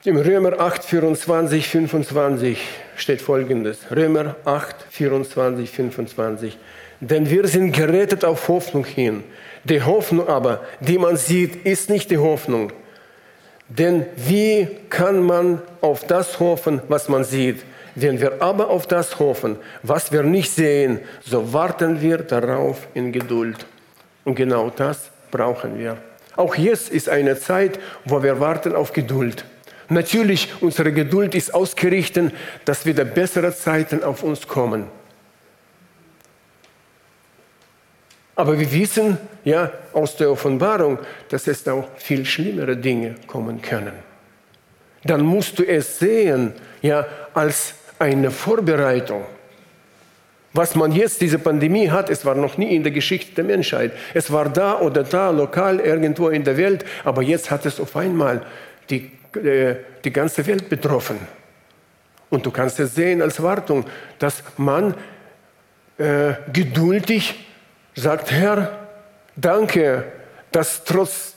Im 0.06 0.18
Römer 0.18 0.60
8, 0.60 0.84
24, 0.84 1.66
25 1.66 2.58
steht 2.96 3.22
folgendes. 3.22 3.90
Römer 3.90 4.36
8, 4.44 4.76
24, 4.90 5.70
25. 5.70 6.58
Denn 7.00 7.30
wir 7.30 7.48
sind 7.48 7.72
gerettet 7.72 8.22
auf 8.22 8.48
Hoffnung 8.48 8.84
hin. 8.84 9.24
Die 9.64 9.82
Hoffnung 9.82 10.28
aber, 10.28 10.62
die 10.80 10.98
man 10.98 11.16
sieht, 11.16 11.64
ist 11.64 11.88
nicht 11.88 12.10
die 12.10 12.18
Hoffnung. 12.18 12.70
Denn 13.68 14.06
wie 14.16 14.68
kann 14.90 15.22
man 15.22 15.62
auf 15.80 16.06
das 16.06 16.38
hoffen, 16.38 16.82
was 16.88 17.08
man 17.08 17.24
sieht? 17.24 17.64
Wenn 17.94 18.20
wir 18.20 18.42
aber 18.42 18.68
auf 18.70 18.86
das 18.86 19.18
hoffen, 19.18 19.56
was 19.82 20.10
wir 20.10 20.22
nicht 20.22 20.50
sehen, 20.50 21.00
so 21.24 21.52
warten 21.52 22.00
wir 22.00 22.18
darauf 22.18 22.88
in 22.92 23.12
Geduld. 23.12 23.66
Und 24.24 24.34
genau 24.34 24.70
das 24.74 25.10
brauchen 25.30 25.78
wir. 25.78 25.96
Auch 26.36 26.56
jetzt 26.56 26.90
ist 26.90 27.08
eine 27.08 27.38
Zeit, 27.38 27.78
wo 28.04 28.22
wir 28.22 28.40
warten 28.40 28.74
auf 28.74 28.92
Geduld. 28.92 29.44
Natürlich, 29.88 30.52
unsere 30.60 30.92
Geduld 30.92 31.34
ist 31.34 31.54
ausgerichtet, 31.54 32.32
dass 32.64 32.86
wieder 32.86 33.04
bessere 33.04 33.54
Zeiten 33.54 34.02
auf 34.02 34.22
uns 34.22 34.48
kommen. 34.48 34.86
Aber 38.36 38.58
wir 38.58 38.70
wissen 38.72 39.18
ja 39.44 39.70
aus 39.92 40.16
der 40.16 40.30
Offenbarung, 40.30 40.98
dass 41.28 41.46
es 41.46 41.66
auch 41.68 41.88
viel 41.96 42.24
schlimmere 42.24 42.76
Dinge 42.76 43.14
kommen 43.26 43.62
können. 43.62 43.92
Dann 45.04 45.22
musst 45.22 45.58
du 45.58 45.64
es 45.64 45.98
sehen 45.98 46.52
ja 46.82 47.06
als 47.32 47.74
eine 47.98 48.30
Vorbereitung. 48.30 49.24
Was 50.52 50.74
man 50.74 50.92
jetzt, 50.92 51.20
diese 51.20 51.38
Pandemie 51.38 51.90
hat, 51.90 52.10
es 52.10 52.24
war 52.24 52.34
noch 52.34 52.58
nie 52.58 52.74
in 52.74 52.82
der 52.82 52.92
Geschichte 52.92 53.34
der 53.34 53.44
Menschheit. 53.44 53.92
Es 54.14 54.32
war 54.32 54.48
da 54.48 54.80
oder 54.80 55.02
da, 55.02 55.30
lokal, 55.30 55.80
irgendwo 55.80 56.28
in 56.28 56.44
der 56.44 56.56
Welt, 56.56 56.84
aber 57.04 57.22
jetzt 57.22 57.50
hat 57.50 57.66
es 57.66 57.80
auf 57.80 57.96
einmal 57.96 58.42
die 58.88 59.10
äh, 59.36 59.76
die 60.04 60.12
ganze 60.12 60.46
Welt 60.46 60.68
betroffen. 60.68 61.18
Und 62.30 62.44
du 62.44 62.50
kannst 62.50 62.78
es 62.78 62.94
sehen 62.94 63.22
als 63.22 63.42
Wartung, 63.42 63.84
dass 64.18 64.42
man 64.56 64.94
äh, 65.96 66.34
geduldig 66.52 67.46
sagt, 67.94 68.30
Herr, 68.30 68.78
danke, 69.36 70.04
dass 70.50 70.84
trotz 70.84 71.34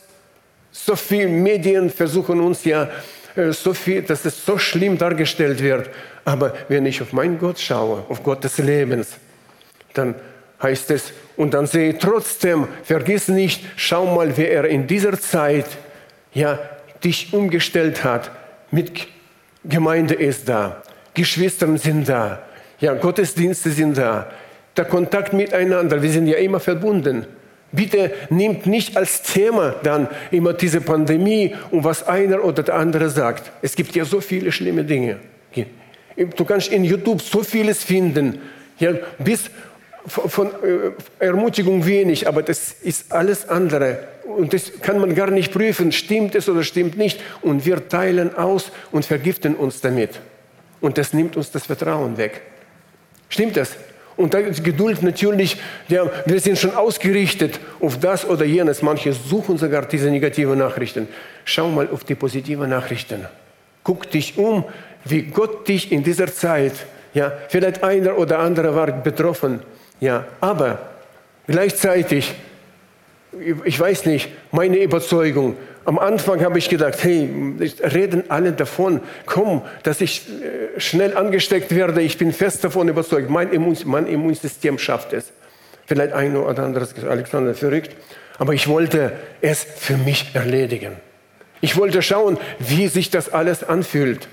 so 0.71 0.95
viel 0.95 1.27
Medien 1.27 1.89
versuchen 1.89 2.39
uns 2.39 2.63
ja 2.63 2.89
äh, 3.35 3.51
so 3.51 3.73
viel, 3.73 4.01
dass 4.01 4.25
es 4.25 4.45
so 4.45 4.57
schlimm 4.57 4.97
dargestellt 4.97 5.61
wird. 5.61 5.89
Aber 6.25 6.53
wenn 6.67 6.85
ich 6.85 7.01
auf 7.01 7.13
meinen 7.13 7.39
Gott 7.39 7.59
schaue, 7.59 8.03
auf 8.09 8.23
Gott 8.23 8.43
des 8.43 8.57
Lebens, 8.57 9.17
dann 9.93 10.15
heißt 10.61 10.91
es, 10.91 11.13
und 11.35 11.53
dann 11.53 11.67
sehe 11.67 11.91
ich 11.91 11.99
trotzdem, 11.99 12.67
vergiss 12.83 13.27
nicht, 13.27 13.63
schau 13.75 14.15
mal, 14.15 14.35
wie 14.37 14.45
er 14.45 14.65
in 14.65 14.87
dieser 14.87 15.19
Zeit 15.19 15.65
ja 16.33 16.59
dich 17.03 17.33
umgestellt 17.33 18.03
hat. 18.03 18.31
Mit 18.71 19.07
Gemeinde 19.63 20.15
ist 20.15 20.49
da, 20.49 20.81
Geschwistern 21.13 21.77
sind 21.77 22.09
da, 22.09 22.43
ja, 22.79 22.93
Gottesdienste 22.93 23.71
sind 23.71 23.97
da, 23.97 24.27
der 24.77 24.85
Kontakt 24.85 25.33
miteinander, 25.33 26.01
wir 26.01 26.09
sind 26.09 26.27
ja 26.27 26.37
immer 26.37 26.59
verbunden. 26.59 27.25
Bitte 27.71 28.11
nimmt 28.29 28.65
nicht 28.65 28.95
als 28.95 29.23
Thema 29.23 29.75
dann 29.83 30.07
immer 30.31 30.53
diese 30.53 30.79
Pandemie 30.79 31.53
und 31.69 31.83
was 31.83 32.07
einer 32.07 32.43
oder 32.43 32.63
der 32.63 32.75
andere 32.75 33.09
sagt. 33.09 33.51
Es 33.61 33.75
gibt 33.75 33.95
ja 33.95 34.05
so 34.05 34.21
viele 34.21 34.51
schlimme 34.51 34.83
Dinge. 34.83 35.17
Du 36.35 36.45
kannst 36.45 36.71
in 36.71 36.83
YouTube 36.83 37.21
so 37.21 37.43
vieles 37.43 37.83
finden, 37.83 38.39
ja, 38.79 38.93
bis 39.19 39.49
von 40.07 40.47
äh, 40.47 41.25
Ermutigung 41.25 41.85
wenig, 41.85 42.27
aber 42.27 42.41
das 42.41 42.71
ist 42.81 43.11
alles 43.11 43.49
andere. 43.49 43.99
Und 44.23 44.53
das 44.53 44.71
kann 44.81 44.99
man 44.99 45.13
gar 45.15 45.29
nicht 45.31 45.51
prüfen, 45.51 45.91
stimmt 45.91 46.33
es 46.35 46.47
oder 46.47 46.63
stimmt 46.63 46.97
nicht. 46.97 47.19
Und 47.41 47.65
wir 47.65 47.89
teilen 47.89 48.35
aus 48.35 48.71
und 48.91 49.05
vergiften 49.05 49.55
uns 49.55 49.81
damit. 49.81 50.11
Und 50.79 50.97
das 50.97 51.13
nimmt 51.13 51.35
uns 51.35 51.51
das 51.51 51.65
Vertrauen 51.65 52.17
weg. 52.17 52.41
Stimmt 53.29 53.57
das? 53.57 53.75
Und 54.17 54.33
da 54.33 54.39
ist 54.39 54.63
Geduld 54.63 55.03
natürlich, 55.03 55.57
ja, 55.87 56.09
wir 56.25 56.39
sind 56.39 56.57
schon 56.57 56.75
ausgerichtet 56.75 57.59
auf 57.79 57.99
das 57.99 58.27
oder 58.27 58.45
jenes. 58.45 58.81
Manche 58.81 59.13
suchen 59.13 59.57
sogar 59.57 59.85
diese 59.85 60.09
negativen 60.09 60.57
Nachrichten. 60.57 61.07
Schau 61.45 61.69
mal 61.69 61.87
auf 61.89 62.03
die 62.03 62.15
positiven 62.15 62.69
Nachrichten. 62.69 63.25
Guck 63.83 64.09
dich 64.09 64.37
um, 64.37 64.65
wie 65.05 65.21
Gott 65.21 65.67
dich 65.67 65.91
in 65.91 66.03
dieser 66.03 66.33
Zeit, 66.33 66.73
ja, 67.13 67.31
vielleicht 67.47 67.83
einer 67.83 68.17
oder 68.17 68.39
andere 68.39 68.75
war 68.75 68.91
betroffen, 68.91 69.61
ja, 69.99 70.25
aber 70.41 70.79
gleichzeitig, 71.47 72.33
ich 73.63 73.79
weiß 73.79 74.05
nicht, 74.05 74.29
meine 74.51 74.77
Überzeugung, 74.77 75.55
am 75.85 75.99
Anfang 75.99 76.43
habe 76.43 76.59
ich 76.59 76.67
gedacht, 76.67 77.01
hey, 77.01 77.29
reden 77.81 78.25
alle 78.29 78.51
davon, 78.51 78.99
komm, 79.25 79.61
dass 79.83 80.01
ich 80.01 80.27
äh, 80.27 80.79
schnell 80.79 81.15
angesteckt 81.15 81.73
werde. 81.73 82.01
Ich 82.01 82.17
bin 82.17 82.33
fest 82.33 82.63
davon 82.63 82.89
überzeugt, 82.89 83.29
mein, 83.29 83.51
Immun, 83.53 83.77
mein 83.85 84.05
Immunsystem 84.05 84.77
schafft 84.79 85.13
es. 85.13 85.31
Vielleicht 85.85 86.11
ein 86.11 86.35
oder 86.35 86.63
anderes, 86.63 86.93
Alexander, 87.05 87.53
verrückt. 87.53 87.95
Aber 88.37 88.53
ich 88.53 88.67
wollte 88.67 89.13
es 89.39 89.63
für 89.63 89.95
mich 89.95 90.31
erledigen. 90.33 90.97
Ich 91.61 91.77
wollte 91.77 92.01
schauen, 92.01 92.37
wie 92.59 92.89
sich 92.89 93.09
das 93.09 93.31
alles 93.31 93.63
anfühlt. 93.63 94.27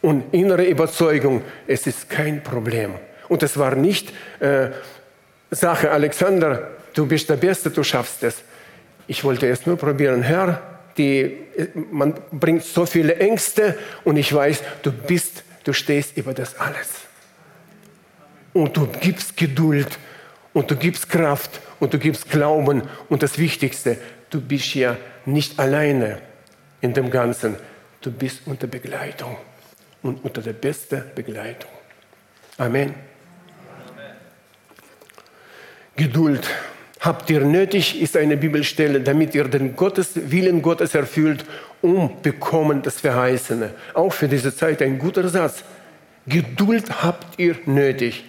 Und 0.00 0.32
innere 0.32 0.64
Überzeugung, 0.64 1.42
es 1.66 1.88
ist 1.88 2.08
kein 2.08 2.42
Problem. 2.44 2.92
Und 3.28 3.42
es 3.42 3.58
war 3.58 3.74
nicht 3.74 4.12
äh, 4.38 4.68
Sache, 5.50 5.90
Alexander, 5.90 6.70
du 6.98 7.06
bist 7.06 7.30
der 7.30 7.36
Beste, 7.36 7.70
du 7.70 7.84
schaffst 7.84 8.24
es. 8.24 8.42
Ich 9.06 9.22
wollte 9.22 9.46
es 9.48 9.64
nur 9.66 9.76
probieren. 9.76 10.22
Herr, 10.22 10.80
die, 10.98 11.38
man 11.92 12.14
bringt 12.32 12.64
so 12.64 12.84
viele 12.86 13.16
Ängste 13.16 13.78
und 14.04 14.16
ich 14.16 14.34
weiß, 14.34 14.62
du 14.82 14.90
bist, 14.90 15.44
du 15.62 15.72
stehst 15.72 16.16
über 16.16 16.34
das 16.34 16.58
alles. 16.58 16.88
Und 18.52 18.76
du 18.76 18.86
gibst 18.86 19.36
Geduld 19.36 19.96
und 20.52 20.70
du 20.70 20.76
gibst 20.76 21.08
Kraft 21.08 21.60
und 21.78 21.94
du 21.94 21.98
gibst 21.98 22.28
Glauben. 22.30 22.82
Und 23.08 23.22
das 23.22 23.38
Wichtigste, 23.38 23.98
du 24.30 24.40
bist 24.40 24.74
ja 24.74 24.96
nicht 25.24 25.58
alleine 25.60 26.20
in 26.80 26.94
dem 26.94 27.10
Ganzen. 27.10 27.54
Du 28.00 28.10
bist 28.10 28.40
unter 28.46 28.66
Begleitung 28.66 29.36
und 30.02 30.24
unter 30.24 30.42
der 30.42 30.52
besten 30.52 31.04
Begleitung. 31.14 31.70
Amen. 32.56 32.94
Geduld 35.94 36.48
habt 37.00 37.30
ihr 37.30 37.40
nötig, 37.40 38.00
ist 38.00 38.16
eine 38.16 38.36
Bibelstelle, 38.36 39.00
damit 39.00 39.34
ihr 39.34 39.44
den 39.44 39.76
Gottes, 39.76 40.10
Willen 40.14 40.62
Gottes 40.62 40.94
erfüllt, 40.94 41.44
um 41.80 42.20
bekommen 42.22 42.82
das 42.82 43.00
Verheißene. 43.00 43.70
Auch 43.94 44.12
für 44.12 44.28
diese 44.28 44.54
Zeit 44.54 44.82
ein 44.82 44.98
guter 44.98 45.28
Satz. 45.28 45.62
Geduld 46.26 47.02
habt 47.02 47.38
ihr 47.38 47.56
nötig. 47.66 48.24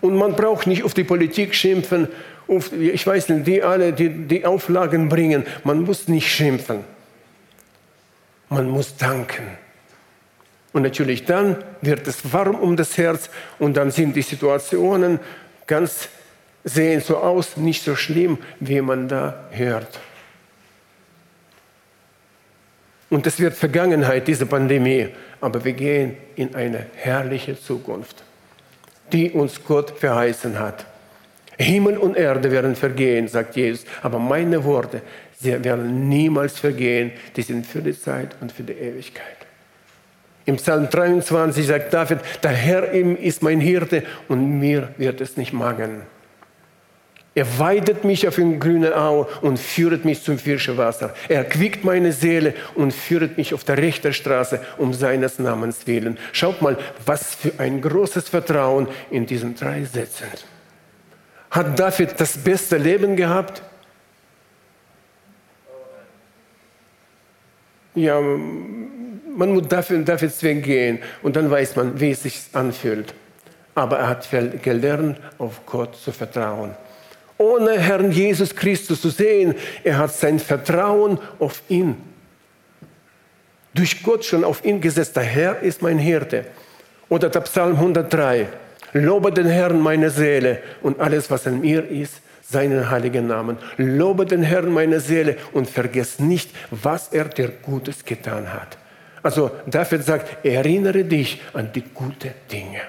Und 0.00 0.16
man 0.16 0.34
braucht 0.34 0.66
nicht 0.66 0.82
auf 0.82 0.94
die 0.94 1.04
Politik 1.04 1.54
schimpfen, 1.54 2.08
auf, 2.48 2.72
ich 2.72 3.06
weiß 3.06 3.28
nicht, 3.28 3.46
die 3.46 3.62
alle, 3.62 3.92
die, 3.92 4.08
die 4.08 4.44
Auflagen 4.44 5.08
bringen. 5.08 5.44
Man 5.62 5.82
muss 5.82 6.08
nicht 6.08 6.28
schimpfen. 6.28 6.84
Man 8.48 8.68
muss 8.68 8.96
danken. 8.96 9.44
Und 10.72 10.82
natürlich 10.82 11.24
dann 11.24 11.56
wird 11.80 12.06
es 12.06 12.32
warm 12.32 12.56
um 12.56 12.76
das 12.76 12.96
Herz 12.96 13.30
und 13.58 13.76
dann 13.76 13.90
sind 13.90 14.14
die 14.16 14.22
Situationen 14.22 15.20
ganz 15.66 16.08
sehen 16.64 17.00
so 17.00 17.16
aus, 17.16 17.56
nicht 17.56 17.82
so 17.82 17.96
schlimm, 17.96 18.38
wie 18.58 18.80
man 18.80 19.08
da 19.08 19.48
hört. 19.50 19.98
Und 23.08 23.26
es 23.26 23.40
wird 23.40 23.54
Vergangenheit, 23.54 24.28
diese 24.28 24.46
Pandemie. 24.46 25.08
aber 25.40 25.64
wir 25.64 25.72
gehen 25.72 26.16
in 26.36 26.54
eine 26.54 26.86
herrliche 26.96 27.58
Zukunft, 27.58 28.22
die 29.12 29.30
uns 29.30 29.64
Gott 29.64 29.98
verheißen 29.98 30.58
hat. 30.58 30.84
Himmel 31.58 31.98
und 31.98 32.16
Erde 32.16 32.50
werden 32.50 32.76
vergehen, 32.76 33.28
sagt 33.28 33.56
Jesus, 33.56 33.84
aber 34.02 34.18
meine 34.18 34.64
Worte, 34.64 35.02
sie 35.38 35.62
werden 35.62 36.08
niemals 36.08 36.58
vergehen, 36.58 37.12
die 37.36 37.42
sind 37.42 37.66
für 37.66 37.82
die 37.82 37.98
Zeit 37.98 38.36
und 38.40 38.52
für 38.52 38.62
die 38.62 38.72
Ewigkeit. 38.72 39.36
Im 40.46 40.56
Psalm 40.56 40.88
23 40.88 41.66
sagt 41.66 41.92
David, 41.92 42.20
der 42.42 42.52
Herr 42.52 42.90
ist 42.92 43.42
mein 43.42 43.60
Hirte 43.60 44.04
und 44.28 44.58
mir 44.58 44.94
wird 44.96 45.20
es 45.20 45.36
nicht 45.36 45.52
mangeln. 45.52 46.02
Er 47.34 47.58
weidet 47.58 48.02
mich 48.04 48.26
auf 48.26 48.36
den 48.36 48.58
grünen 48.58 48.92
Au 48.92 49.28
und 49.40 49.58
führt 49.58 50.04
mich 50.04 50.22
zum 50.22 50.36
frischen 50.38 50.76
Wasser. 50.76 51.14
Er 51.28 51.44
quickt 51.44 51.84
meine 51.84 52.12
Seele 52.12 52.54
und 52.74 52.92
führt 52.92 53.36
mich 53.36 53.54
auf 53.54 53.62
der 53.62 53.78
rechten 53.78 54.12
Straße 54.12 54.60
um 54.78 54.92
seines 54.92 55.38
Namens 55.38 55.86
willen. 55.86 56.18
Schaut 56.32 56.60
mal, 56.60 56.76
was 57.06 57.36
für 57.36 57.52
ein 57.58 57.80
großes 57.80 58.28
Vertrauen 58.28 58.88
in 59.12 59.26
diesen 59.26 59.54
drei 59.54 59.84
Sätzen. 59.84 60.26
Hat 61.52 61.78
David 61.78 62.20
das 62.20 62.36
beste 62.36 62.76
Leben 62.78 63.14
gehabt? 63.14 63.62
Ja, 67.94 68.20
man 68.20 69.52
muss 69.52 69.68
dafür, 69.68 69.98
dafür 69.98 70.30
zwingen 70.30 70.62
gehen 70.62 70.98
und 71.22 71.36
dann 71.36 71.48
weiß 71.48 71.76
man, 71.76 72.00
wie 72.00 72.10
es 72.10 72.24
sich 72.24 72.40
anfühlt. 72.52 73.14
Aber 73.76 73.98
er 73.98 74.08
hat 74.08 74.28
gelernt, 74.62 75.20
auf 75.38 75.64
Gott 75.64 75.94
zu 75.96 76.10
vertrauen. 76.10 76.74
Ohne 77.40 77.78
Herrn 77.78 78.12
Jesus 78.12 78.54
Christus 78.54 79.00
zu 79.00 79.08
sehen, 79.08 79.54
er 79.82 79.96
hat 79.96 80.12
sein 80.12 80.38
Vertrauen 80.38 81.18
auf 81.38 81.62
ihn, 81.70 81.96
durch 83.72 84.02
Gott 84.02 84.26
schon 84.26 84.44
auf 84.44 84.62
ihn 84.62 84.78
gesetzt. 84.78 85.16
Der 85.16 85.22
Herr 85.22 85.60
ist 85.60 85.80
mein 85.80 85.96
Hirte. 85.96 86.44
Oder 87.08 87.30
der 87.30 87.40
Psalm 87.40 87.76
103. 87.76 88.46
Lobe 88.92 89.32
den 89.32 89.46
Herrn 89.46 89.80
meine 89.80 90.10
Seele 90.10 90.58
und 90.82 91.00
alles, 91.00 91.30
was 91.30 91.46
in 91.46 91.62
mir 91.62 91.88
ist, 91.88 92.20
seinen 92.42 92.90
heiligen 92.90 93.28
Namen. 93.28 93.56
Lobe 93.78 94.26
den 94.26 94.42
Herrn 94.42 94.70
meine 94.70 95.00
Seele 95.00 95.38
und 95.54 95.70
vergiss 95.70 96.18
nicht, 96.18 96.50
was 96.70 97.08
er 97.08 97.24
dir 97.24 97.48
Gutes 97.62 98.04
getan 98.04 98.52
hat. 98.52 98.76
Also 99.22 99.50
David 99.66 100.04
sagt, 100.04 100.44
erinnere 100.44 101.04
dich 101.04 101.40
an 101.54 101.72
die 101.72 101.84
guten 101.94 102.32
Dinge. 102.52 102.82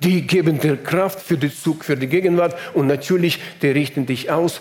Die 0.00 0.26
geben 0.26 0.60
dir 0.60 0.76
Kraft 0.76 1.20
für 1.20 1.36
die 1.36 1.52
Zug, 1.54 1.84
für 1.84 1.96
die 1.96 2.06
Gegenwart 2.06 2.56
und 2.74 2.86
natürlich, 2.86 3.40
die 3.62 3.68
richten 3.68 4.06
dich 4.06 4.30
aus 4.30 4.60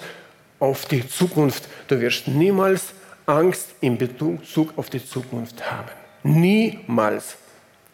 auf 0.60 0.86
die 0.86 1.08
Zukunft. 1.08 1.68
Du 1.88 2.00
wirst 2.02 2.28
niemals 2.28 2.94
Angst 3.26 3.70
in 3.82 3.98
Bezug 3.98 4.78
auf 4.78 4.90
die 4.90 5.06
Zukunft 5.06 5.70
haben. 5.70 5.92
Niemals. 6.24 7.38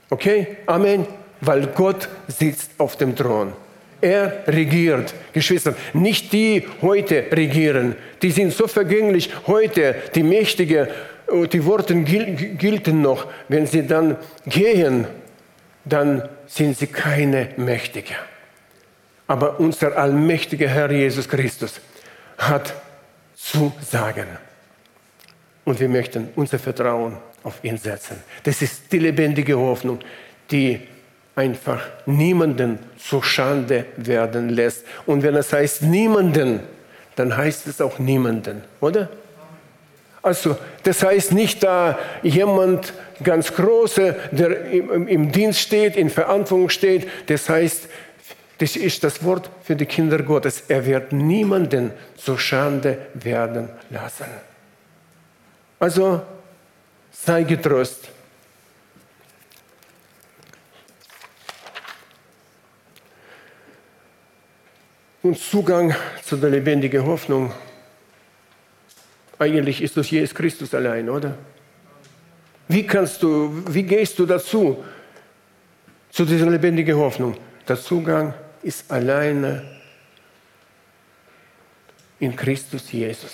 Okay? 0.10 0.58
Amen 0.68 1.06
weil 1.46 1.68
Gott 1.68 2.08
sitzt 2.28 2.72
auf 2.78 2.96
dem 2.98 3.16
Thron. 3.16 3.54
Er 4.02 4.44
regiert, 4.48 5.14
Geschwister. 5.32 5.76
Nicht 5.94 6.34
die 6.34 6.64
heute 6.82 7.26
regieren, 7.32 7.96
die 8.22 8.32
sind 8.32 8.54
so 8.54 8.68
vergänglich. 8.68 9.30
Heute, 9.48 9.96
die 10.14 10.24
Mächtige, 10.24 10.90
äh, 11.32 11.48
die 11.48 11.66
Worte 11.66 11.96
gelten 11.96 13.02
noch. 13.02 13.28
Wenn 13.48 13.66
sie 13.66 13.88
dann 13.88 14.18
gehen, 14.46 15.08
dann 15.86 16.28
sind 16.48 16.78
sie 16.78 16.88
keine 16.88 17.50
Mächtige. 17.58 18.16
Aber 19.28 19.60
unser 19.60 19.98
allmächtiger 19.98 20.68
Herr 20.68 20.92
Jesus 20.92 21.28
Christus 21.28 21.80
hat 22.38 22.74
zu 23.36 23.74
sagen. 23.82 24.28
Und 25.66 25.80
wir 25.80 25.90
möchten 25.90 26.30
unser 26.36 26.60
Vertrauen 26.60 27.18
auf 27.44 27.64
ihn 27.64 27.78
setzen. 27.78 28.18
Das 28.44 28.62
ist 28.62 28.92
die 28.92 29.00
lebendige 29.00 29.58
Hoffnung, 29.58 30.00
die 30.52 30.82
einfach 31.36 31.82
niemanden 32.06 32.80
zur 32.98 33.24
Schande 33.24 33.86
werden 33.98 34.50
lässt. 34.50 34.86
Und 35.06 35.24
wenn 35.24 35.36
es 35.36 35.52
heißt 35.52 35.84
niemanden, 35.84 36.62
dann 37.16 37.36
heißt 37.36 37.68
es 37.68 37.82
auch 37.82 38.00
niemanden, 38.00 38.64
oder? 38.82 39.10
Also, 40.24 40.58
das 40.84 41.04
heißt 41.04 41.34
nicht 41.34 41.62
da 41.64 42.00
jemand 42.24 42.94
ganz 43.22 43.54
Große, 43.54 44.16
der 44.32 44.72
im, 44.72 45.32
Dienst 45.32 45.60
steht, 45.60 45.98
in 45.98 46.10
Verantwortung 46.10 46.70
steht. 46.70 47.08
Das 47.28 47.50
heißt, 47.50 47.88
das 48.58 48.78
ist 48.78 49.04
das 49.04 49.24
Wort 49.24 49.50
für 49.64 49.76
die 49.76 49.86
Kinder 49.86 50.24
Gottes. 50.24 50.64
Er 50.70 50.86
wird 50.86 51.12
niemanden 51.12 51.92
zur 52.16 52.40
Schande 52.40 52.98
werden 53.14 53.70
lassen. 53.90 54.26
Also, 55.78 56.22
sei 57.12 57.44
getrost. 57.44 58.10
und 65.24 65.40
Zugang 65.40 65.96
zu 66.22 66.36
der 66.36 66.50
lebendigen 66.50 67.06
Hoffnung. 67.06 67.52
Eigentlich 69.40 69.82
ist 69.82 69.98
das 69.98 70.10
Jesus 70.10 70.34
Christus 70.34 70.74
allein, 70.74 71.10
oder? 71.10 71.38
Wie 72.68 72.86
kannst 72.86 73.22
du, 73.24 73.64
wie 73.68 73.84
gehst 73.84 74.18
du 74.20 74.26
dazu, 74.26 74.84
zu 76.10 76.26
dieser 76.26 76.50
lebendigen 76.50 76.96
Hoffnung? 76.96 77.36
Der 77.68 77.78
Zugang 77.78 78.34
ist 78.62 78.90
alleine 78.92 79.64
in 82.20 82.36
Christus 82.36 82.92
Jesus. 82.92 83.34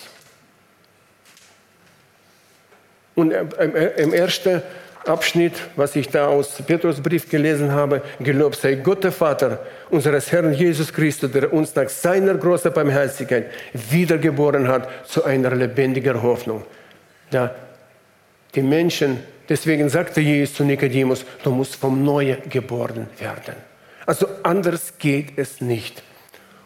Und 3.16 3.32
im 3.32 4.14
ersten 4.14 4.62
Abschnitt, 5.10 5.54
was 5.76 5.96
ich 5.96 6.08
da 6.08 6.28
aus 6.28 6.62
Petrusbrief 6.66 7.30
gelesen 7.30 7.72
habe, 7.72 8.02
gelobt 8.20 8.56
sei 8.58 8.76
Gott 8.76 9.04
der 9.04 9.12
Vater 9.12 9.66
unseres 9.90 10.32
Herrn 10.32 10.54
Jesus 10.54 10.94
Christus, 10.94 11.32
der 11.32 11.52
uns 11.52 11.76
nach 11.76 11.90
seiner 11.90 12.36
großen 12.36 12.72
Barmherzigkeit 12.72 13.48
wiedergeboren 13.74 14.68
hat 14.68 14.88
zu 15.08 15.24
einer 15.24 15.56
lebendigen 15.56 16.22
Hoffnung. 16.22 16.64
Da 17.32 17.54
die 18.56 18.62
Menschen, 18.62 19.20
deswegen 19.48 19.90
sagte 19.90 20.22
Jesus 20.22 20.56
zu 20.56 20.64
Nikodemus, 20.64 21.26
du 21.44 21.52
musst 21.52 21.76
vom 21.76 22.04
Neuen 22.04 22.38
geboren 22.50 23.08
werden. 23.20 23.56
Also 24.06 24.28
anders 24.44 24.94
geht 24.98 25.38
es 25.38 25.62
nicht. 25.62 26.02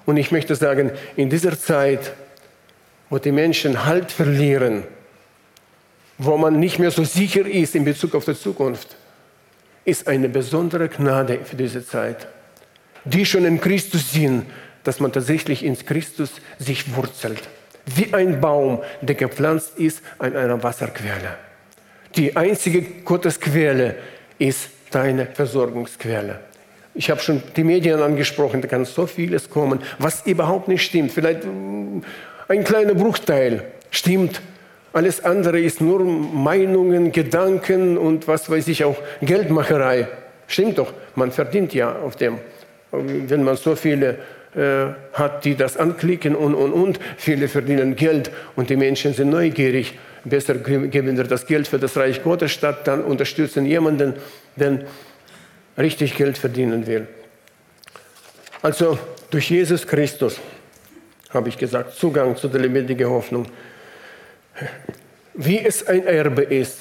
Und 0.06 0.18
ich 0.18 0.32
möchte 0.32 0.56
sagen, 0.56 0.92
in 1.16 1.30
dieser 1.30 1.58
Zeit, 1.58 2.14
wo 3.10 3.18
die 3.18 3.32
Menschen 3.32 3.86
Halt 3.86 4.12
verlieren, 4.12 4.84
wo 6.26 6.38
man 6.38 6.60
nicht 6.60 6.80
mehr 6.80 6.92
so 6.92 7.04
sicher 7.04 7.46
ist 7.46 7.76
in 7.76 7.84
Bezug 7.84 8.16
auf 8.16 8.26
die 8.26 8.36
Zukunft, 8.36 8.96
ist 9.86 10.08
eine 10.08 10.30
besondere 10.30 10.88
Gnade 10.88 11.40
für 11.44 11.58
diese 11.58 11.86
Zeit, 11.86 12.28
die 13.04 13.26
schon 13.26 13.46
in 13.46 13.60
Christus 13.60 14.14
sind, 14.14 14.46
dass 14.84 15.00
man 15.00 15.12
tatsächlich 15.12 15.64
in 15.64 15.78
Christus 15.78 16.32
sich 16.60 16.96
wurzelt, 16.96 17.42
wie 17.86 18.14
ein 18.14 18.40
Baum, 18.40 18.82
der 19.02 19.16
gepflanzt 19.16 19.78
ist 19.78 20.02
an 20.20 20.36
einer 20.36 20.64
Wasserquelle. 20.64 21.38
Die 22.16 22.36
einzige 22.36 22.82
Gottesquelle 23.04 23.96
ist 24.40 24.70
deine 24.92 25.26
Versorgungsquelle. 25.26 26.40
Ich 26.96 27.10
habe 27.10 27.20
schon 27.20 27.42
die 27.56 27.64
Medien 27.64 28.00
angesprochen, 28.02 28.62
da 28.62 28.68
kann 28.68 28.86
so 28.86 29.08
vieles 29.08 29.50
kommen, 29.50 29.80
was 30.00 30.26
überhaupt 30.26 30.68
nicht 30.68 30.84
stimmt. 30.84 31.12
Vielleicht 31.12 31.44
mm, 31.44 32.02
ein 32.48 32.64
kleiner 32.64 32.94
Bruchteil 32.94 33.64
stimmt, 33.90 34.42
alles 34.94 35.26
andere 35.26 35.60
ist 35.60 35.82
nur 35.82 36.04
Meinungen, 36.04 37.12
Gedanken 37.12 37.98
und 37.98 38.28
was 38.28 38.50
weiß 38.50 38.68
ich 38.68 38.84
auch, 38.84 38.98
Geldmacherei. 39.22 40.08
Stimmt 40.48 40.78
doch, 40.78 40.94
man 41.16 41.32
verdient 41.32 41.74
ja 41.74 41.96
auf 42.00 42.16
dem. 42.16 42.38
Wenn 42.92 43.44
man 43.44 43.58
so 43.58 43.76
viele 43.76 44.20
äh, 44.56 44.94
hat, 45.14 45.46
die 45.46 45.56
das 45.56 45.78
anklicken 45.78 46.36
und, 46.36 46.54
und, 46.54 46.72
und, 46.72 47.00
viele 47.18 47.48
verdienen 47.48 47.96
Geld 47.96 48.30
und 48.56 48.70
die 48.70 48.76
Menschen 48.76 49.16
sind 49.16 49.32
neugierig. 49.32 49.98
Besser 50.26 50.54
geben 50.56 51.18
wir 51.18 51.24
das 51.24 51.48
Geld 51.48 51.68
für 51.68 51.80
das 51.80 51.98
Reich 51.98 52.24
Gottes 52.24 52.52
statt, 52.52 52.88
dann 52.88 53.04
unterstützen 53.04 53.66
jemanden, 53.66 54.14
der 54.56 54.82
richtig 55.76 56.16
Geld 56.16 56.38
verdienen 56.38 56.86
will. 56.86 57.08
Also 58.62 59.00
durch 59.32 59.50
Jesus 59.50 59.88
Christus, 59.88 60.40
habe 61.32 61.50
ich 61.50 61.58
gesagt, 61.58 61.96
Zugang 61.96 62.38
zu 62.38 62.48
der 62.48 62.62
lebendigen 62.62 63.10
Hoffnung 63.10 63.48
wie 65.34 65.60
es 65.60 65.88
ein 65.88 66.06
Erbe 66.06 66.44
ist. 66.44 66.80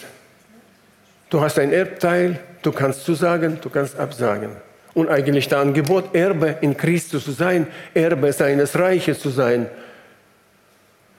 Du 1.30 1.40
hast 1.40 1.58
ein 1.58 1.72
Erbteil, 1.72 2.38
du 2.62 2.72
kannst 2.72 3.04
zusagen, 3.04 3.58
du 3.60 3.70
kannst 3.70 3.98
absagen. 3.98 4.50
Und 4.94 5.08
eigentlich 5.08 5.48
das 5.48 5.60
Angebot, 5.60 6.14
Erbe 6.14 6.58
in 6.60 6.76
Christus 6.76 7.24
zu 7.24 7.32
sein, 7.32 7.66
Erbe 7.94 8.32
seines 8.32 8.78
Reiches 8.78 9.20
zu 9.20 9.30
sein. 9.30 9.66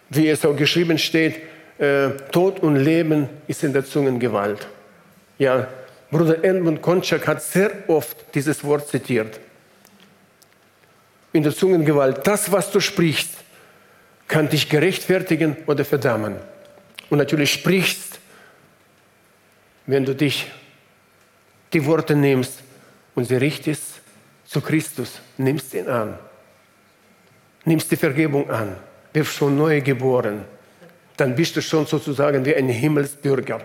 Wie 0.10 0.30
es 0.30 0.46
auch 0.46 0.56
geschrieben 0.56 1.00
steht, 1.00 1.38
äh, 1.80 2.10
Tod 2.32 2.60
und 2.60 2.76
Leben 2.76 3.28
ist 3.48 3.64
in 3.64 3.74
der 3.74 3.84
Zungengewalt. 3.84 4.68
Ja, 5.40 5.68
Bruder 6.12 6.44
Edmund 6.44 6.84
Konczak 6.84 7.26
hat 7.26 7.42
sehr 7.42 7.72
oft 7.88 8.16
dieses 8.36 8.64
Wort 8.64 8.88
zitiert. 8.88 9.40
In 11.32 11.42
der 11.42 11.56
Zungengewalt, 11.56 12.28
das, 12.28 12.52
was 12.52 12.70
du 12.70 12.80
sprichst, 12.80 13.32
kann 14.28 14.48
dich 14.48 14.70
gerechtfertigen 14.70 15.58
oder 15.66 15.84
verdammen. 15.84 16.36
Und 17.14 17.20
natürlich 17.20 17.54
sprichst 17.54 18.18
wenn 19.86 20.04
du 20.04 20.16
dich 20.16 20.52
die 21.72 21.86
Worte 21.86 22.16
nimmst 22.16 22.64
und 23.14 23.26
sie 23.26 23.36
richtest 23.36 24.02
zu 24.48 24.62
Christus, 24.62 25.20
nimmst 25.38 25.76
ihn 25.76 25.88
an, 25.88 26.18
nimmst 27.66 27.92
die 27.92 27.98
Vergebung 27.98 28.50
an, 28.50 28.78
wirst 29.14 29.34
schon 29.34 29.56
neu 29.56 29.80
geboren, 29.82 30.44
dann 31.16 31.36
bist 31.36 31.56
du 31.56 31.62
schon 31.62 31.86
sozusagen 31.86 32.44
wie 32.46 32.56
ein 32.56 32.68
Himmelsbürger. 32.68 33.62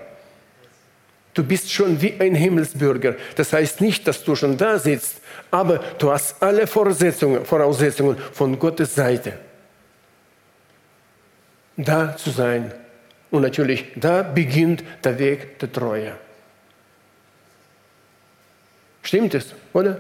Du 1.33 1.43
bist 1.43 1.73
schon 1.73 1.99
wie 2.03 2.21
ein 2.21 2.35
Himmelsbürger. 2.35 3.17
Das 3.35 3.55
heißt 3.55 3.81
nicht, 3.81 4.07
dass 4.07 4.23
du 4.25 4.37
schon 4.37 4.59
da 4.59 4.79
sitzt, 4.79 5.23
aber 5.51 5.79
du 5.99 6.11
hast 6.11 6.43
alle 6.43 6.67
Voraussetzungen, 6.67 7.47
Voraussetzungen 7.47 8.19
von 8.19 8.59
Gottes 8.59 8.95
Seite. 8.95 9.39
Da 11.79 12.15
zu 12.15 12.29
sein. 12.29 12.75
Und 13.31 13.43
natürlich, 13.43 13.87
da 13.97 14.23
beginnt 14.23 14.83
der 15.05 15.19
Weg 15.19 15.59
der 15.59 15.73
Treue. 15.73 16.13
Stimmt 19.03 19.35
es, 19.35 19.55
oder? 19.73 19.99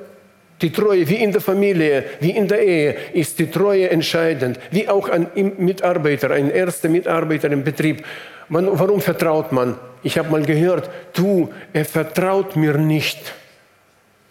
Die 0.60 0.72
Treue, 0.72 1.08
wie 1.08 1.16
in 1.16 1.30
der 1.30 1.40
Familie, 1.40 2.04
wie 2.20 2.30
in 2.30 2.48
der 2.48 2.60
Ehe, 2.60 2.96
ist 3.12 3.38
die 3.38 3.48
Treue 3.50 3.88
entscheidend. 3.90 4.58
Wie 4.70 4.88
auch 4.88 5.08
ein 5.08 5.28
Mitarbeiter, 5.58 6.30
ein 6.32 6.50
erster 6.50 6.88
Mitarbeiter 6.88 7.50
im 7.50 7.62
Betrieb. 7.62 8.04
Man, 8.48 8.66
warum 8.78 9.00
vertraut 9.00 9.52
man? 9.52 9.76
Ich 10.02 10.18
habe 10.18 10.30
mal 10.30 10.42
gehört, 10.42 10.90
du, 11.12 11.52
er 11.72 11.84
vertraut 11.84 12.56
mir 12.56 12.76
nicht. 12.76 13.32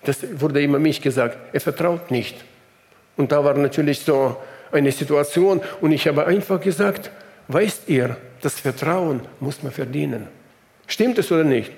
Das 0.03 0.17
wurde 0.39 0.61
immer 0.61 0.79
mich 0.79 1.01
gesagt. 1.01 1.37
Er 1.53 1.61
vertraut 1.61 2.11
nicht. 2.11 2.35
Und 3.15 3.31
da 3.31 3.43
war 3.43 3.53
natürlich 3.53 3.99
so 4.01 4.37
eine 4.71 4.91
Situation 4.91 5.61
und 5.81 5.91
ich 5.91 6.07
habe 6.07 6.25
einfach 6.25 6.59
gesagt, 6.59 7.09
weißt 7.47 7.87
ihr, 7.87 8.17
das 8.47 8.59
Vertrauen 8.59 9.21
muss 9.39 9.61
man 9.63 9.71
verdienen. 9.71 10.27
Stimmt 10.87 11.17
es 11.17 11.31
oder 11.31 11.43
nicht? 11.43 11.71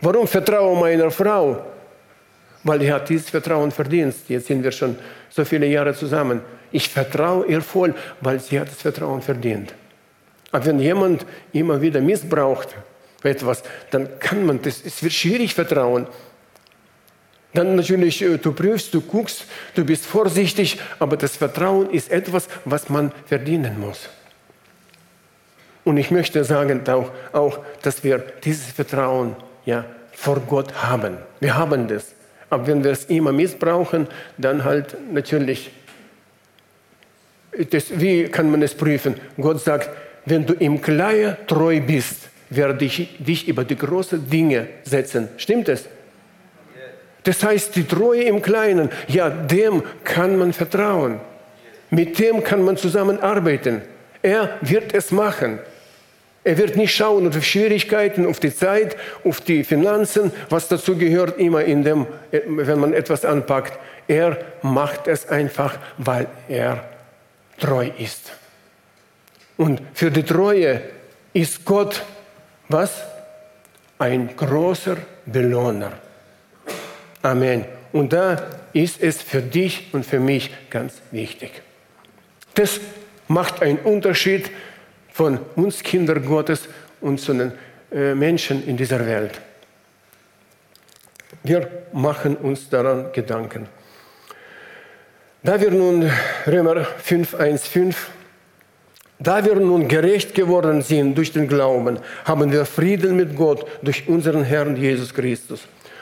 Warum 0.00 0.26
vertraue 0.26 0.78
meiner 0.78 1.10
Frau? 1.10 1.62
weil 2.64 2.82
er 2.82 2.94
hat 2.94 3.08
dieses 3.08 3.30
Vertrauen 3.30 3.70
verdient. 3.70 4.14
Jetzt 4.28 4.46
sind 4.46 4.62
wir 4.62 4.72
schon 4.72 4.96
so 5.30 5.44
viele 5.44 5.66
Jahre 5.66 5.94
zusammen. 5.94 6.40
Ich 6.70 6.88
vertraue 6.88 7.46
ihr 7.46 7.60
voll, 7.60 7.94
weil 8.20 8.40
sie 8.40 8.58
hat 8.58 8.68
das 8.68 8.80
Vertrauen 8.80 9.22
verdient. 9.22 9.74
Aber 10.50 10.66
wenn 10.66 10.78
jemand 10.78 11.26
immer 11.52 11.80
wieder 11.80 12.00
missbraucht 12.00 12.68
etwas, 13.22 13.62
dann 13.90 14.18
kann 14.18 14.44
man 14.44 14.60
das, 14.62 14.84
es 14.84 15.02
wird 15.02 15.12
schwierig 15.12 15.54
vertrauen. 15.54 16.06
Dann 17.54 17.76
natürlich, 17.76 18.22
äh, 18.22 18.38
du 18.38 18.52
prüfst, 18.52 18.94
du 18.94 19.00
guckst, 19.00 19.44
du 19.74 19.84
bist 19.84 20.06
vorsichtig, 20.06 20.78
aber 20.98 21.16
das 21.16 21.36
Vertrauen 21.36 21.90
ist 21.90 22.10
etwas, 22.10 22.48
was 22.64 22.88
man 22.88 23.12
verdienen 23.26 23.78
muss. 23.78 24.08
Und 25.84 25.96
ich 25.96 26.10
möchte 26.10 26.44
sagen 26.44 26.88
auch, 26.88 27.10
auch 27.32 27.58
dass 27.82 28.04
wir 28.04 28.18
dieses 28.44 28.70
Vertrauen 28.70 29.36
ja, 29.64 29.84
vor 30.12 30.40
Gott 30.40 30.72
haben. 30.74 31.16
Wir 31.40 31.56
haben 31.56 31.88
das. 31.88 32.12
Aber 32.50 32.66
wenn 32.66 32.84
wir 32.84 32.92
es 32.92 33.06
immer 33.06 33.32
missbrauchen, 33.32 34.06
dann 34.38 34.64
halt 34.64 34.96
natürlich, 35.12 35.70
das, 37.70 37.98
wie 37.98 38.24
kann 38.24 38.50
man 38.50 38.62
es 38.62 38.74
prüfen? 38.74 39.16
Gott 39.40 39.60
sagt, 39.60 39.90
wenn 40.26 40.46
du 40.46 40.52
im 40.54 40.80
Kleinen 40.80 41.36
treu 41.46 41.80
bist, 41.80 42.28
werde 42.50 42.84
ich 42.84 43.16
dich 43.18 43.48
über 43.48 43.64
die 43.64 43.76
großen 43.76 44.28
Dinge 44.28 44.68
setzen. 44.84 45.30
Stimmt 45.38 45.68
es? 45.68 45.88
Das 47.24 47.42
heißt, 47.42 47.74
die 47.76 47.84
Treue 47.84 48.24
im 48.24 48.42
Kleinen, 48.42 48.90
ja, 49.08 49.30
dem 49.30 49.82
kann 50.04 50.36
man 50.36 50.52
vertrauen. 50.52 51.20
Mit 51.90 52.18
dem 52.18 52.42
kann 52.42 52.62
man 52.64 52.76
zusammenarbeiten. 52.76 53.82
Er 54.22 54.58
wird 54.60 54.94
es 54.94 55.10
machen. 55.10 55.58
Er 56.44 56.58
wird 56.58 56.76
nicht 56.76 56.94
schauen 56.94 57.28
auf 57.28 57.44
Schwierigkeiten, 57.44 58.26
auf 58.26 58.40
die 58.40 58.54
Zeit, 58.54 58.96
auf 59.24 59.40
die 59.40 59.62
Finanzen, 59.62 60.32
was 60.48 60.68
dazu 60.68 60.96
gehört, 60.96 61.38
immer 61.38 61.62
in 61.62 61.84
dem, 61.84 62.06
wenn 62.30 62.80
man 62.80 62.92
etwas 62.92 63.24
anpackt. 63.24 63.78
Er 64.08 64.38
macht 64.62 65.06
es 65.06 65.28
einfach, 65.28 65.78
weil 65.98 66.26
er 66.48 66.84
treu 67.58 67.88
ist. 67.96 68.32
Und 69.56 69.80
für 69.94 70.10
die 70.10 70.24
Treue 70.24 70.82
ist 71.32 71.64
Gott 71.64 72.02
was? 72.68 73.02
Ein 73.98 74.30
großer 74.36 74.96
Belohner. 75.26 75.92
Amen. 77.22 77.64
Und 77.92 78.12
da 78.12 78.42
ist 78.72 79.00
es 79.00 79.22
für 79.22 79.42
dich 79.42 79.90
und 79.92 80.04
für 80.04 80.18
mich 80.18 80.50
ganz 80.70 80.94
wichtig. 81.12 81.62
Das 82.54 82.80
macht 83.28 83.62
einen 83.62 83.78
Unterschied 83.78 84.50
von 85.12 85.38
uns 85.56 85.82
Kinder 85.82 86.18
Gottes 86.20 86.68
und 87.00 87.20
zu 87.20 87.32
den 87.32 87.52
äh, 87.92 88.14
Menschen 88.14 88.66
in 88.66 88.76
dieser 88.76 89.04
Welt. 89.06 89.40
Wir 91.42 91.68
machen 91.92 92.36
uns 92.36 92.68
daran 92.68 93.12
Gedanken. 93.12 93.68
Da 95.42 95.60
wir 95.60 95.70
nun, 95.72 96.08
Römer 96.46 96.84
5, 96.84 97.34
1, 97.34 97.66
5, 97.66 98.10
da 99.18 99.44
wir 99.44 99.56
nun 99.56 99.88
gerecht 99.88 100.34
geworden 100.34 100.82
sind 100.82 101.16
durch 101.16 101.32
den 101.32 101.48
Glauben, 101.48 101.98
haben 102.24 102.52
wir 102.52 102.64
Frieden 102.64 103.16
mit 103.16 103.36
Gott 103.36 103.66
durch 103.82 104.08
unseren 104.08 104.44
Herrn 104.44 104.76
Jesus 104.76 105.12
Christus. 105.12 105.60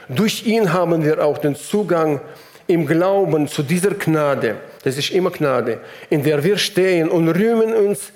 Durch 0.08 0.46
ihn 0.46 0.72
haben 0.72 1.04
wir 1.04 1.24
auch 1.24 1.38
den 1.38 1.54
Zugang 1.54 2.20
im 2.66 2.86
Glauben 2.86 3.48
zu 3.48 3.62
dieser 3.62 3.90
Gnade, 3.90 4.56
das 4.84 4.96
ist 4.96 5.10
immer 5.10 5.30
Gnade, 5.30 5.80
in 6.08 6.22
der 6.22 6.42
wir 6.42 6.56
stehen 6.56 7.08
und 7.08 7.28
rühmen 7.28 7.74
uns 7.74 8.12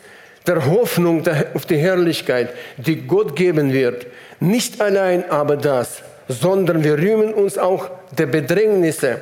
der 0.46 0.66
Hoffnung 0.66 1.22
auf 1.54 1.66
die 1.66 1.78
Herrlichkeit, 1.78 2.50
die 2.76 3.06
Gott 3.06 3.34
geben 3.34 3.72
wird. 3.72 4.06
Nicht 4.40 4.80
allein 4.80 5.30
aber 5.30 5.56
das, 5.56 6.02
sondern 6.28 6.84
wir 6.84 6.98
rühmen 6.98 7.32
uns 7.32 7.56
auch 7.58 7.90
der 8.16 8.26
Bedrängnisse. 8.26 9.18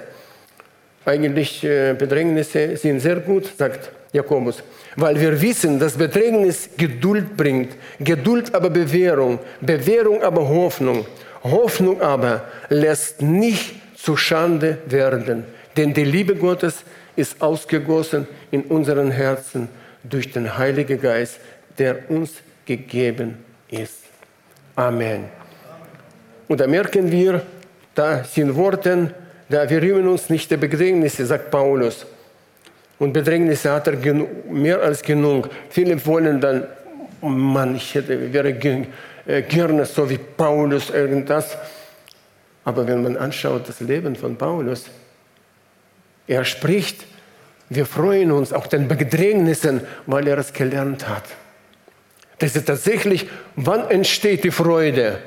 Eigentlich 1.04 1.64
äh, 1.64 1.94
Bedrängnisse 1.94 2.76
sind 2.76 3.00
sehr 3.00 3.16
gut, 3.16 3.50
sagt 3.56 3.90
Jakobus, 4.12 4.62
weil 4.96 5.18
wir 5.18 5.40
wissen, 5.40 5.78
dass 5.78 5.96
Bedrängnis 5.96 6.70
Geduld 6.76 7.36
bringt, 7.36 7.72
Geduld 7.98 8.54
aber 8.54 8.70
Bewährung, 8.70 9.38
Bewährung 9.60 10.22
aber 10.22 10.48
Hoffnung, 10.48 11.06
Hoffnung 11.42 12.00
aber 12.00 12.44
lässt 12.68 13.22
nicht 13.22 13.74
zu 13.96 14.16
Schande 14.16 14.78
werden, 14.86 15.44
denn 15.76 15.94
die 15.94 16.04
Liebe 16.04 16.36
Gottes 16.36 16.84
ist 17.16 17.40
ausgegossen 17.40 18.28
in 18.50 18.62
unseren 18.62 19.10
Herzen 19.10 19.68
durch 20.04 20.32
den 20.32 20.56
Heiligen 20.58 21.00
Geist, 21.00 21.38
der 21.78 22.10
uns 22.10 22.32
gegeben 22.66 23.38
ist. 23.68 24.04
Amen. 24.76 25.24
Und 26.48 26.60
da 26.60 26.66
merken 26.66 27.10
wir, 27.10 27.42
da 27.94 28.24
sind 28.24 28.54
Worte, 28.54 29.14
da 29.48 29.68
wir 29.68 29.82
rühmen 29.82 30.08
uns 30.08 30.30
nicht 30.30 30.50
der 30.50 30.56
Bedrängnisse, 30.56 31.26
sagt 31.26 31.50
Paulus. 31.50 32.06
Und 32.98 33.12
Bedrängnisse 33.12 33.72
hat 33.72 33.86
er 33.88 33.96
mehr 34.48 34.80
als 34.80 35.02
genug. 35.02 35.50
Viele 35.70 36.04
wollen 36.06 36.40
dann, 36.40 36.66
oh 37.20 37.28
Mann, 37.28 37.76
ich 37.76 37.94
hätte, 37.94 38.32
wäre 38.32 38.50
äh, 39.26 39.42
gerne 39.42 39.84
so 39.86 40.08
wie 40.08 40.18
Paulus 40.18 40.90
irgendwas. 40.90 41.56
Aber 42.64 42.86
wenn 42.86 43.02
man 43.02 43.16
anschaut 43.16 43.68
das 43.68 43.80
Leben 43.80 44.14
von 44.14 44.36
Paulus, 44.36 44.86
er 46.26 46.44
spricht 46.44 47.04
wir 47.74 47.86
freuen 47.86 48.32
uns 48.32 48.52
auch 48.52 48.66
den 48.66 48.88
Bedrängnissen, 48.88 49.82
weil 50.06 50.28
er 50.28 50.38
es 50.38 50.52
gelernt 50.52 51.08
hat. 51.08 51.24
Das 52.38 52.56
ist 52.56 52.66
tatsächlich, 52.66 53.28
wann 53.56 53.88
entsteht 53.90 54.44
die 54.44 54.50
Freude? 54.50 55.18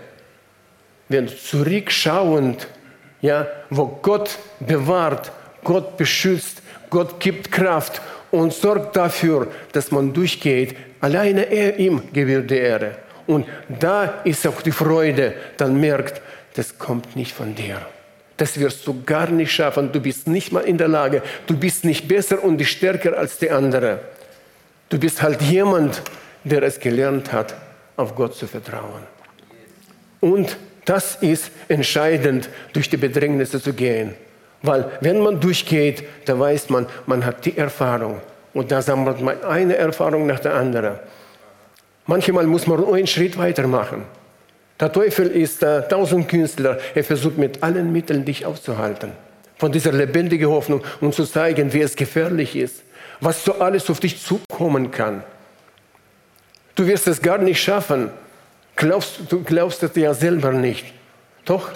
Wenn 1.07 1.27
zurückschauend, 1.27 2.67
ja, 3.21 3.47
wo 3.69 3.85
Gott 4.01 4.37
bewahrt, 4.59 5.31
Gott 5.63 5.97
beschützt, 5.97 6.61
Gott 6.89 7.19
gibt 7.19 7.51
Kraft 7.51 8.01
und 8.31 8.53
sorgt 8.53 8.95
dafür, 8.95 9.47
dass 9.71 9.91
man 9.91 10.13
durchgeht. 10.13 10.75
Alleine 10.99 11.43
er 11.51 11.77
ihm 11.77 12.01
gewährt 12.11 12.49
die 12.51 12.57
Ehre. 12.57 12.95
Und 13.27 13.47
da 13.67 14.21
ist 14.23 14.45
auch 14.45 14.61
die 14.61 14.71
Freude, 14.71 15.33
dann 15.57 15.79
merkt, 15.79 16.21
das 16.55 16.77
kommt 16.77 17.15
nicht 17.15 17.33
von 17.33 17.55
dir. 17.55 17.81
Das 18.37 18.59
wirst 18.59 18.85
du 18.85 19.03
gar 19.05 19.29
nicht 19.29 19.51
schaffen. 19.51 19.91
Du 19.91 19.99
bist 19.99 20.27
nicht 20.27 20.51
mal 20.51 20.61
in 20.61 20.77
der 20.77 20.87
Lage. 20.87 21.21
Du 21.47 21.57
bist 21.57 21.85
nicht 21.85 22.07
besser 22.07 22.43
und 22.43 22.61
stärker 22.63 23.17
als 23.17 23.37
die 23.37 23.49
andere. 23.49 23.99
Du 24.89 24.99
bist 24.99 25.21
halt 25.21 25.41
jemand, 25.41 26.01
der 26.43 26.63
es 26.63 26.79
gelernt 26.79 27.31
hat, 27.31 27.55
auf 27.95 28.15
Gott 28.15 28.35
zu 28.35 28.47
vertrauen. 28.47 29.03
Und 30.19 30.57
das 30.85 31.15
ist 31.15 31.51
entscheidend, 31.67 32.49
durch 32.73 32.89
die 32.89 32.97
Bedrängnisse 32.97 33.61
zu 33.61 33.73
gehen. 33.73 34.13
Weil 34.61 34.91
wenn 35.01 35.21
man 35.21 35.39
durchgeht, 35.39 36.03
da 36.25 36.37
weiß 36.37 36.69
man, 36.69 36.87
man 37.05 37.25
hat 37.25 37.45
die 37.45 37.57
Erfahrung. 37.57 38.21
Und 38.53 38.71
da 38.71 38.81
sammelt 38.81 39.21
man 39.21 39.43
eine 39.43 39.75
Erfahrung 39.75 40.27
nach 40.27 40.39
der 40.39 40.53
anderen. 40.53 40.99
Manchmal 42.05 42.45
muss 42.45 42.67
man 42.67 42.79
nur 42.79 42.95
einen 42.95 43.07
Schritt 43.07 43.37
weitermachen. 43.37 44.03
Der 44.79 44.91
Teufel 44.91 45.27
ist 45.27 45.61
der 45.61 45.87
Tausendkünstler. 45.87 46.79
Er 46.93 47.03
versucht 47.03 47.37
mit 47.37 47.63
allen 47.63 47.91
Mitteln, 47.91 48.25
dich 48.25 48.45
aufzuhalten. 48.45 49.11
Von 49.57 49.71
dieser 49.71 49.93
lebendigen 49.93 50.49
Hoffnung 50.49 50.83
und 50.99 51.15
zu 51.15 51.25
zeigen, 51.25 51.71
wie 51.71 51.81
es 51.81 51.95
gefährlich 51.95 52.55
ist. 52.55 52.83
Was 53.21 53.45
so 53.45 53.59
alles 53.59 53.89
auf 53.89 54.01
dich 54.01 54.21
zukommen 54.21 54.91
kann. 54.91 55.23
Du 56.75 56.85
wirst 56.85 57.07
es 57.07 57.21
gar 57.21 57.37
nicht 57.37 57.61
schaffen. 57.61 58.09
glaubst, 58.75 59.21
du 59.29 59.43
glaubst 59.43 59.81
es 59.83 59.95
ja 59.95 60.13
selber 60.13 60.51
nicht. 60.51 60.85
Doch, 61.45 61.71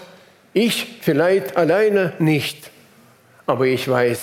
ich 0.51 0.97
vielleicht 1.01 1.55
alleine 1.55 2.13
nicht. 2.19 2.69
Aber 3.45 3.65
ich 3.65 3.87
weiß, 3.87 4.19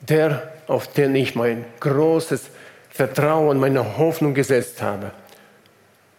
der, 0.00 0.50
auf 0.66 0.88
den 0.88 1.14
ich 1.14 1.34
mein 1.34 1.66
großes 1.80 2.44
Vertrauen, 2.88 3.58
meine 3.60 3.98
Hoffnung 3.98 4.32
gesetzt 4.32 4.80
habe, 4.80 5.10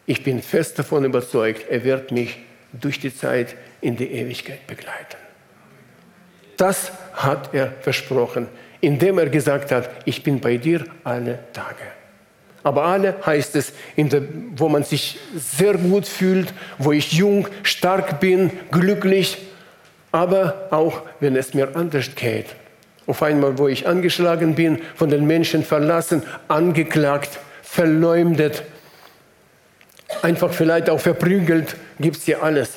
ich 0.07 0.23
bin 0.23 0.41
fest 0.41 0.79
davon 0.79 1.05
überzeugt, 1.05 1.65
er 1.69 1.83
wird 1.83 2.11
mich 2.11 2.39
durch 2.73 2.99
die 2.99 3.15
Zeit 3.15 3.55
in 3.81 3.95
die 3.95 4.11
Ewigkeit 4.11 4.65
begleiten. 4.65 5.17
Das 6.55 6.91
hat 7.13 7.53
er 7.53 7.73
versprochen, 7.81 8.47
indem 8.81 9.19
er 9.19 9.29
gesagt 9.29 9.71
hat, 9.71 9.89
ich 10.05 10.23
bin 10.23 10.39
bei 10.39 10.57
dir 10.57 10.85
alle 11.03 11.39
Tage. 11.53 11.83
Aber 12.63 12.85
alle 12.85 13.15
heißt 13.25 13.55
es, 13.55 13.73
der, 13.95 14.23
wo 14.55 14.67
man 14.69 14.83
sich 14.83 15.19
sehr 15.35 15.73
gut 15.75 16.07
fühlt, 16.07 16.53
wo 16.77 16.91
ich 16.91 17.13
jung, 17.13 17.47
stark 17.63 18.19
bin, 18.19 18.51
glücklich, 18.71 19.37
aber 20.11 20.67
auch 20.71 21.01
wenn 21.19 21.35
es 21.35 21.53
mir 21.53 21.75
anders 21.75 22.15
geht. 22.15 22.47
Auf 23.05 23.23
einmal, 23.23 23.57
wo 23.57 23.67
ich 23.67 23.87
angeschlagen 23.87 24.55
bin, 24.55 24.79
von 24.95 25.09
den 25.09 25.27
Menschen 25.27 25.63
verlassen, 25.63 26.23
angeklagt, 26.47 27.39
verleumdet, 27.61 28.63
einfach 30.21 30.51
vielleicht 30.51 30.89
auch 30.89 30.99
verprügelt, 30.99 31.75
gibt 31.99 32.17
es 32.17 32.23
hier 32.23 32.41
alles. 32.41 32.71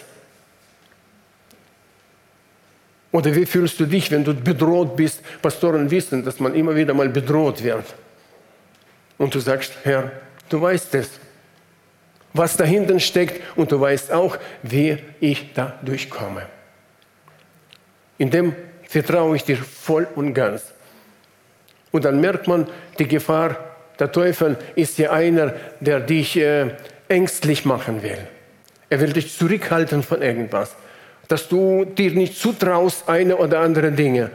Oder 3.13 3.35
wie 3.35 3.47
fühlst 3.47 3.81
du 3.81 3.87
dich, 3.87 4.11
wenn 4.11 4.23
du 4.23 4.35
bedroht 4.35 4.97
bist? 4.97 5.21
Pastoren 5.43 5.91
wissen, 5.91 6.25
dass 6.25 6.39
man 6.39 6.55
immer 6.55 6.75
wieder 6.77 6.95
mal 6.95 7.09
bedroht 7.09 7.63
wird. 7.63 7.85
Und 9.19 9.35
du 9.35 9.41
sagst, 9.41 9.73
Herr, 9.83 10.13
du 10.49 10.61
weißt 10.61 10.95
es, 10.95 11.11
was 12.33 12.57
dahinter 12.57 12.99
steckt 13.01 13.43
und 13.57 13.73
du 13.73 13.81
weißt 13.81 14.13
auch, 14.13 14.37
wie 14.63 14.99
ich 15.19 15.53
da 15.53 15.79
durchkomme. 15.83 16.47
In 18.19 18.31
dem 18.31 18.55
vertraue 18.89 19.37
ich 19.37 19.45
dir 19.45 19.57
voll 19.57 20.07
und 20.15 20.35
ganz. 20.35 20.73
Und 21.91 22.05
dann 22.05 22.21
merkt 22.21 22.47
man 22.47 22.69
die 22.99 23.09
Gefahr, 23.09 23.57
der 23.99 24.13
Teufel 24.13 24.57
ist 24.77 24.99
ja 24.99 25.11
einer, 25.11 25.55
der 25.81 26.01
dich 26.01 26.37
äh, 26.37 26.71
ängstlich 27.11 27.65
machen 27.65 28.03
will. 28.03 28.19
Er 28.89 29.01
will 29.01 29.13
dich 29.13 29.37
zurückhalten 29.37 30.03
von 30.03 30.23
irgendwas 30.23 30.75
dass 31.31 31.47
du 31.47 31.85
dir 31.85 32.11
nicht 32.11 32.37
zutraust, 32.37 33.09
eine 33.09 33.37
oder 33.37 33.61
andere 33.61 33.93
Dinge. 33.93 34.31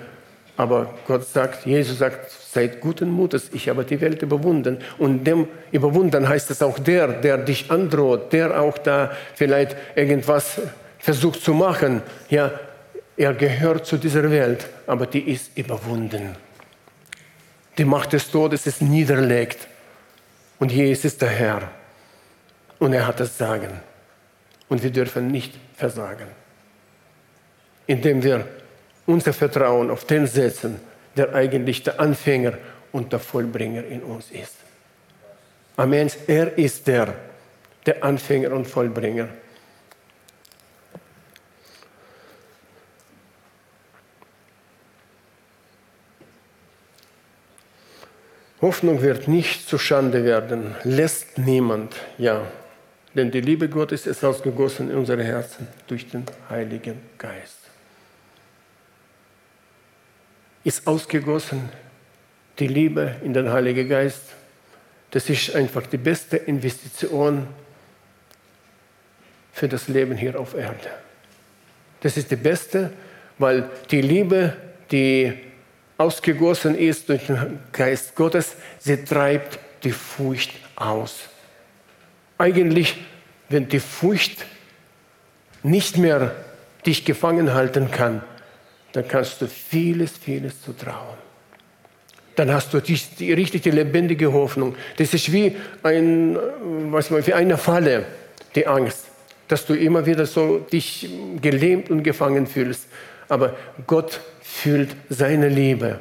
Aber 0.55 0.93
Gott 1.05 1.27
sagt, 1.27 1.65
Jesus 1.65 1.99
sagt, 1.99 2.31
seid 2.31 2.79
guten 2.79 3.11
Mutes, 3.11 3.49
ich 3.51 3.67
habe 3.67 3.83
die 3.83 3.99
Welt 3.99 4.21
überwunden. 4.21 4.77
Und 4.97 5.25
dem 5.25 5.49
überwunden 5.73 6.29
heißt 6.29 6.49
es 6.51 6.61
auch 6.61 6.79
der, 6.79 7.09
der 7.09 7.37
dich 7.39 7.69
androht, 7.69 8.31
der 8.31 8.61
auch 8.61 8.77
da 8.77 9.11
vielleicht 9.33 9.75
irgendwas 9.93 10.61
versucht 10.97 11.41
zu 11.41 11.53
machen. 11.53 12.01
Ja, 12.29 12.49
er 13.17 13.33
gehört 13.33 13.85
zu 13.85 13.97
dieser 13.97 14.31
Welt, 14.31 14.65
aber 14.87 15.05
die 15.05 15.29
ist 15.29 15.57
überwunden. 15.57 16.37
Die 17.77 17.83
Macht 17.83 18.13
des 18.13 18.31
Todes 18.31 18.65
ist 18.67 18.81
niederlegt. 18.81 19.67
Und 20.59 20.71
Jesus 20.71 21.03
ist 21.03 21.21
der 21.21 21.29
Herr. 21.29 21.69
Und 22.79 22.93
er 22.93 23.07
hat 23.07 23.19
das 23.19 23.37
Sagen. 23.37 23.79
Und 24.69 24.83
wir 24.83 24.91
dürfen 24.91 25.27
nicht 25.27 25.53
versagen 25.75 26.27
indem 27.87 28.23
wir 28.23 28.47
unser 29.05 29.33
Vertrauen 29.33 29.91
auf 29.91 30.05
den 30.05 30.27
setzen, 30.27 30.79
der 31.15 31.33
eigentlich 31.33 31.83
der 31.83 31.99
Anfänger 31.99 32.57
und 32.91 33.11
der 33.13 33.19
Vollbringer 33.19 33.85
in 33.85 34.01
uns 34.01 34.31
ist. 34.31 34.55
Amen. 35.77 36.09
Er 36.27 36.57
ist 36.57 36.87
der, 36.87 37.13
der 37.85 38.03
Anfänger 38.03 38.51
und 38.51 38.65
Vollbringer. 38.65 39.29
Hoffnung 48.61 49.01
wird 49.01 49.27
nicht 49.27 49.67
zu 49.67 49.77
Schande 49.77 50.23
werden, 50.23 50.75
lässt 50.83 51.37
niemand, 51.37 51.95
ja. 52.17 52.47
Denn 53.15 53.31
die 53.31 53.41
Liebe 53.41 53.69
Gottes 53.69 54.05
ist 54.05 54.23
ausgegossen 54.23 54.91
in 54.91 54.97
unsere 54.97 55.23
Herzen 55.23 55.67
durch 55.87 56.09
den 56.09 56.25
Heiligen 56.49 56.99
Geist 57.17 57.65
ist 60.65 60.85
ausgegossen, 60.87 61.69
die 62.59 62.67
Liebe 62.67 63.15
in 63.23 63.33
den 63.33 63.49
Heiligen 63.49 63.87
Geist. 63.87 64.23
Das 65.11 65.29
ist 65.29 65.55
einfach 65.55 65.85
die 65.87 65.97
beste 65.97 66.37
Investition 66.37 67.47
für 69.53 69.69
das 69.69 69.87
Leben 69.87 70.17
hier 70.17 70.37
auf 70.37 70.55
Erde. 70.55 70.89
Das 72.01 72.17
ist 72.17 72.31
die 72.31 72.35
beste, 72.35 72.91
weil 73.37 73.69
die 73.91 74.01
Liebe, 74.01 74.53
die 74.91 75.33
ausgegossen 75.97 76.75
ist 76.75 77.07
durch 77.07 77.27
den 77.27 77.59
Geist 77.71 78.15
Gottes, 78.15 78.55
sie 78.79 78.97
treibt 79.05 79.59
die 79.83 79.91
Furcht 79.91 80.51
aus. 80.75 81.29
Eigentlich, 82.37 82.97
wenn 83.49 83.67
die 83.67 83.79
Furcht 83.79 84.45
nicht 85.63 85.97
mehr 85.97 86.35
dich 86.85 87.05
gefangen 87.05 87.53
halten 87.53 87.89
kann, 87.91 88.21
dann 88.93 89.07
kannst 89.07 89.41
du 89.41 89.47
vieles, 89.47 90.11
vieles 90.11 90.61
zutrauen. 90.61 91.17
Dann 92.35 92.51
hast 92.51 92.73
du 92.73 92.81
die, 92.81 92.99
die 93.19 93.33
richtige, 93.33 93.71
lebendige 93.71 94.31
Hoffnung. 94.31 94.75
Das 94.97 95.13
ist 95.13 95.31
wie, 95.31 95.55
ein, 95.83 96.37
was 96.91 97.09
man, 97.09 97.25
wie 97.25 97.33
eine 97.33 97.57
Falle, 97.57 98.05
die 98.55 98.67
Angst, 98.67 99.05
dass 99.47 99.65
du 99.65 99.73
immer 99.73 100.05
wieder 100.05 100.25
so 100.25 100.59
dich 100.59 101.09
gelähmt 101.41 101.89
und 101.89 102.03
gefangen 102.03 102.47
fühlst. 102.47 102.87
Aber 103.29 103.55
Gott 103.87 104.19
fühlt 104.41 104.95
seine 105.09 105.49
Liebe. 105.49 105.99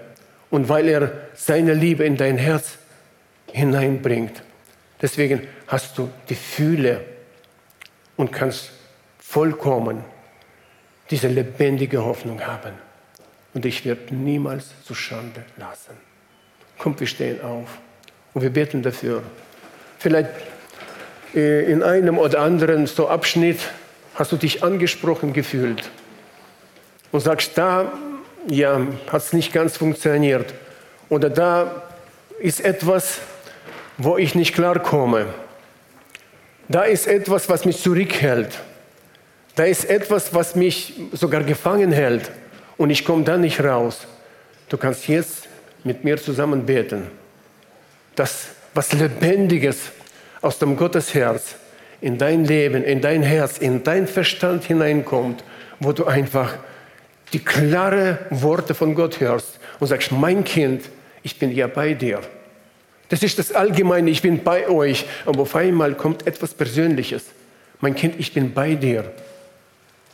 Und 0.51 0.69
weil 0.69 0.89
er 0.89 1.13
seine 1.35 1.75
Liebe 1.75 2.05
in 2.05 2.17
dein 2.17 2.39
Herz 2.39 2.79
hineinbringt, 3.53 4.43
deswegen 5.05 5.47
hast 5.67 5.99
du 5.99 6.09
die 6.31 6.35
Fühle 6.35 7.05
und 8.17 8.33
kannst 8.33 8.71
vollkommen 9.19 10.03
diese 11.11 11.29
lebendige 11.29 12.03
Hoffnung 12.03 12.41
haben. 12.41 12.73
Und 13.53 13.67
ich 13.67 13.85
werde 13.85 14.15
niemals 14.15 14.71
zu 14.83 14.95
Schande 14.95 15.45
lassen. 15.59 15.95
Kommt, 16.79 17.01
wir 17.01 17.07
stehen 17.07 17.43
auf 17.43 17.69
und 18.33 18.41
wir 18.41 18.49
beten 18.49 18.83
dafür. 18.83 19.23
Vielleicht 19.99 20.31
äh, 21.35 21.71
in 21.71 21.83
einem 21.83 22.17
oder 22.17 22.41
anderen 22.41 22.87
so 22.87 23.07
Abschnitt 23.07 23.59
hast 24.15 24.33
du 24.33 24.37
dich 24.37 24.65
angesprochen 24.65 25.35
gefühlt 25.35 25.91
und 27.13 27.21
sagst, 27.21 27.59
da 27.59 27.93
ja, 28.49 28.81
hat 29.09 29.21
es 29.21 29.35
nicht 29.35 29.53
ganz 29.53 29.77
funktioniert. 29.77 30.55
Oder 31.11 31.29
da 31.29 31.83
ist 32.39 32.63
etwas, 32.63 33.21
wo 33.99 34.17
ich 34.17 34.35
nicht 34.35 34.55
klarkomme. 34.55 35.27
Da 36.69 36.83
ist 36.83 37.07
etwas, 37.07 37.49
was 37.49 37.65
mich 37.65 37.81
zurückhält. 37.81 38.59
Da 39.55 39.65
ist 39.65 39.85
etwas, 39.85 40.35
was 40.35 40.57
mich 40.57 40.95
sogar 41.13 41.43
gefangen 41.43 41.93
hält 41.93 42.31
und 42.77 42.91
ich 42.91 43.05
komme 43.05 43.25
da 43.25 43.37
nicht 43.37 43.63
raus. 43.63 44.07
Du 44.69 44.77
kannst 44.77 45.07
jetzt 45.09 45.49
mit 45.85 46.03
mir 46.03 46.17
zusammen 46.17 46.67
beten, 46.67 47.09
dass 48.17 48.49
was 48.73 48.93
Lebendiges 48.93 49.93
aus 50.41 50.59
dem 50.59 50.77
Gottesherz 50.77 51.57
in 52.01 52.19
dein 52.19 52.45
Leben, 52.45 52.83
in 52.83 53.01
dein 53.01 53.23
Herz, 53.23 53.59
in 53.59 53.85
dein 53.85 54.07
Verstand 54.07 54.65
hineinkommt, 54.65 55.45
wo 55.79 55.93
du 55.93 56.07
einfach 56.07 56.55
die 57.33 57.39
klaren 57.39 58.19
Worte 58.31 58.75
von 58.75 58.95
Gott 58.95 59.21
hörst 59.21 59.59
und 59.79 59.87
sagst, 59.87 60.13
mein 60.13 60.45
Kind, 60.45 60.83
ich 61.23 61.39
bin 61.39 61.51
ja 61.53 61.67
bei 61.67 61.95
dir. 61.95 62.21
Das 63.09 63.23
ist 63.23 63.39
das 63.39 63.53
Allgemeine, 63.53 64.11
ich 64.11 64.23
bin 64.23 64.43
bei 64.43 64.69
euch. 64.69 65.05
Aber 65.27 65.43
auf 65.43 65.55
einmal 65.55 65.95
kommt 65.95 66.27
etwas 66.27 66.55
Persönliches. 66.55 67.25
Mein 67.81 67.95
Kind, 67.95 68.15
ich 68.19 68.33
bin 68.33 68.53
bei 68.53 68.75
dir. 68.75 69.13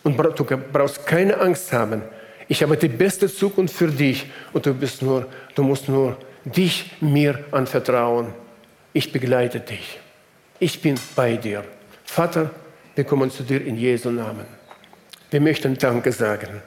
Und 0.03 0.19
du 0.19 0.45
brauchst 0.73 1.07
keine 1.07 1.39
Angst 1.39 1.73
haben. 1.73 2.03
Ich 2.49 2.63
habe 2.63 2.77
die 2.77 2.89
beste 2.89 3.33
Zukunft 3.33 3.77
für 3.77 3.89
dich 3.89 4.27
und 4.53 4.67
du, 4.67 4.75
bist 4.75 5.03
nur, 5.03 5.27
du 5.55 5.63
musst 5.63 5.89
nur 5.89 6.17
dich 6.45 6.91
mir 7.01 7.45
anvertrauen. 7.53 8.29
Ich 8.93 9.13
begleite 9.13 9.61
dich. 9.61 10.01
Ich 10.59 10.83
bin 10.83 10.99
bei 11.15 11.37
dir. 11.37 11.65
Vater, 12.05 12.51
wir 12.97 13.05
kommen 13.05 13.31
zu 13.31 13.45
dir 13.45 13.65
in 13.65 13.77
Jesu 13.77 14.11
Namen. 14.11 14.47
Wir 15.31 15.41
möchten 15.41 15.79
Danke 15.79 16.11
sagen. 16.11 16.61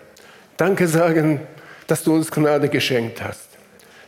Danke 0.55 0.87
sagen, 0.87 1.41
dass 1.87 2.03
du 2.03 2.15
uns 2.15 2.31
Gnade 2.31 2.69
geschenkt 2.69 3.21
hast. 3.21 3.52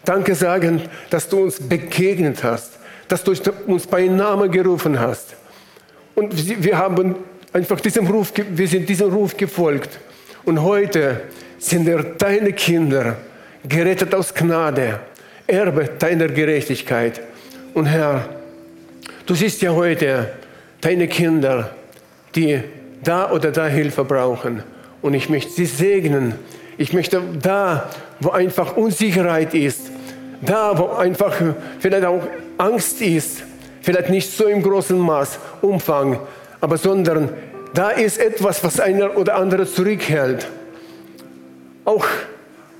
Danke 0.06 0.36
sagen, 0.36 0.82
dass 1.10 1.28
du 1.28 1.44
uns 1.44 1.60
begegnet 1.60 2.44
hast, 2.44 2.74
dass 3.08 3.24
du 3.24 3.34
uns 3.68 3.88
bei 3.88 4.06
Namen 4.06 4.52
gerufen 4.52 5.00
hast. 5.00 5.36
Und 6.14 6.64
wir 6.64 6.78
haben 6.78 7.16
einfach 7.52 7.80
diesem 7.82 8.08
Ruf, 8.08 8.32
wir 8.36 8.68
sind 8.68 8.88
diesem 8.88 9.12
Ruf 9.12 9.36
gefolgt. 9.36 10.00
Und 10.46 10.62
heute 10.62 11.22
sind 11.58 11.86
wir 11.86 12.04
deine 12.18 12.54
Kinder, 12.54 13.18
gerettet 13.68 14.14
aus 14.14 14.34
Gnade, 14.34 15.00
Erbe 15.48 15.90
deiner 16.00 16.28
Gerechtigkeit. 16.28 17.22
Und 17.74 17.88
Herr, 17.88 18.30
du 19.26 19.36
siehst 19.36 19.62
ja 19.62 19.72
heute 19.72 20.32
deine 20.82 21.08
Kinder, 21.08 21.76
die 22.36 22.62
da 23.04 23.32
oder 23.32 23.52
da 23.52 23.68
Hilfe 23.68 24.04
brauchen. 24.04 24.64
Und 25.02 25.14
ich 25.14 25.30
möchte 25.30 25.52
sie 25.52 25.66
segnen. 25.66 26.36
Ich 26.78 26.94
möchte 26.94 27.22
da, 27.42 27.90
wo 28.20 28.30
einfach 28.30 28.78
Unsicherheit 28.78 29.54
ist, 29.54 29.92
da, 30.42 30.78
wo 30.78 30.88
einfach 30.96 31.34
vielleicht 31.80 32.06
auch 32.06 32.22
Angst 32.58 33.02
ist, 33.02 33.44
vielleicht 33.82 34.10
nicht 34.10 34.32
so 34.32 34.48
im 34.48 34.62
großen 34.62 34.98
Maß, 34.98 35.40
Umfang, 35.62 36.20
aber 36.62 36.78
sondern 36.78 37.30
da 37.74 37.90
ist 37.90 38.18
etwas, 38.20 38.64
was 38.64 38.80
einer 38.80 39.18
oder 39.18 39.36
andere 39.36 39.66
zurückhält. 39.66 40.48
Auch 41.84 42.06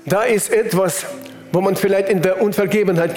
da 0.04 0.22
ist 0.22 0.52
etwas, 0.52 1.06
wo 1.52 1.60
man 1.60 1.76
vielleicht 1.76 2.08
in 2.08 2.22
der 2.22 2.40
Unvergebenheit 2.42 3.14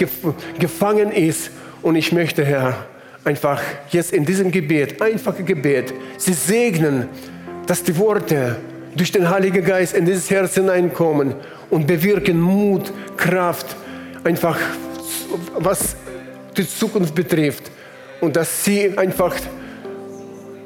gefangen 0.59 1.11
ist. 1.11 1.51
Und 1.81 1.95
ich 1.95 2.11
möchte, 2.11 2.43
Herr, 2.43 2.85
einfach 3.23 3.61
jetzt 3.89 4.13
in 4.13 4.25
diesem 4.25 4.51
Gebet, 4.51 5.01
einfache 5.01 5.43
Gebet, 5.43 5.93
Sie 6.17 6.33
segnen, 6.33 7.07
dass 7.65 7.83
die 7.83 7.97
Worte 7.97 8.57
durch 8.95 9.11
den 9.11 9.29
Heiligen 9.29 9.63
Geist 9.63 9.95
in 9.95 10.05
dieses 10.05 10.29
Herz 10.29 10.55
hineinkommen 10.55 11.35
und 11.69 11.87
bewirken 11.87 12.39
Mut, 12.39 12.91
Kraft, 13.17 13.75
einfach 14.23 14.57
was 15.57 15.95
die 16.57 16.67
Zukunft 16.67 17.15
betrifft. 17.15 17.71
Und 18.21 18.35
dass 18.35 18.65
sie 18.65 18.97
einfach, 18.97 19.35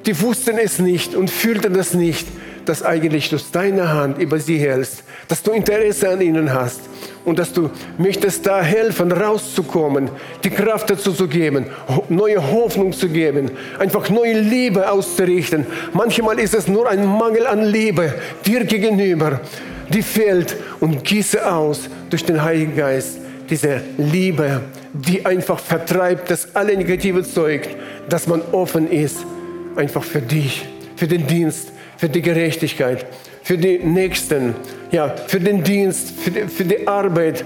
die 0.06 0.20
wussten 0.22 0.58
es 0.58 0.80
nicht 0.80 1.16
und 1.16 1.30
fühlten 1.30 1.74
das 1.74 1.93
nicht, 1.93 2.28
dass 2.66 2.84
eigentlich 2.84 3.30
du 3.30 3.38
deine 3.51 3.91
Hand 3.91 4.18
über 4.20 4.39
sie 4.39 4.58
hältst, 4.58 5.04
dass 5.28 5.43
du 5.43 5.51
Interesse 5.51 6.10
an 6.10 6.22
ihnen 6.22 6.54
hast 6.54 6.80
und 7.26 7.39
dass 7.39 7.54
du 7.54 7.70
möchtest 7.97 8.45
da 8.45 8.62
helfen, 8.62 9.12
rauszukommen, 9.12 10.10
die 10.43 10.49
Kraft 10.49 10.89
dazu 10.89 11.12
zu 11.12 11.28
geben, 11.28 11.68
neue 12.10 12.51
Hoffnung 12.51 12.91
zu 12.93 13.10
geben, 13.10 13.51
einfach 13.80 14.10
neue 14.10 14.39
Liebe 14.39 14.89
auszurichten. 14.89 15.66
Manchmal 15.93 16.39
ist 16.39 16.54
es 16.54 16.68
nur 16.68 16.89
ein 16.89 17.06
Mangel 17.06 17.47
an 17.47 17.64
Liebe 17.64 18.14
dir 18.45 18.66
gegenüber, 18.66 19.41
die 19.89 20.01
fehlt 20.01 20.56
und 20.84 21.02
gieße 21.02 21.50
aus 21.50 21.90
durch 22.10 22.26
den 22.26 22.44
Heiligen 22.44 22.76
Geist 22.76 23.18
diese 23.50 23.80
Liebe, 23.98 24.60
die 24.92 25.26
einfach 25.26 25.58
vertreibt, 25.58 26.30
das 26.30 26.54
alle 26.58 26.76
negative 26.76 27.24
Zeug, 27.24 27.70
dass 28.10 28.28
man 28.28 28.42
offen 28.52 28.92
ist, 28.92 29.26
einfach 29.78 30.04
für 30.04 30.20
dich, 30.20 30.68
für 30.98 31.08
den 31.08 31.26
Dienst, 31.26 31.72
für 31.96 32.10
die 32.10 32.22
Gerechtigkeit, 32.22 33.06
für 33.44 33.58
die 33.58 33.78
Nächsten, 33.78 34.56
ja, 34.92 35.16
für 35.28 35.40
den 35.40 35.64
Dienst, 35.64 36.20
für 36.20 36.32
die, 36.32 36.48
für 36.50 36.66
die 36.66 36.86
Arbeit 36.86 37.46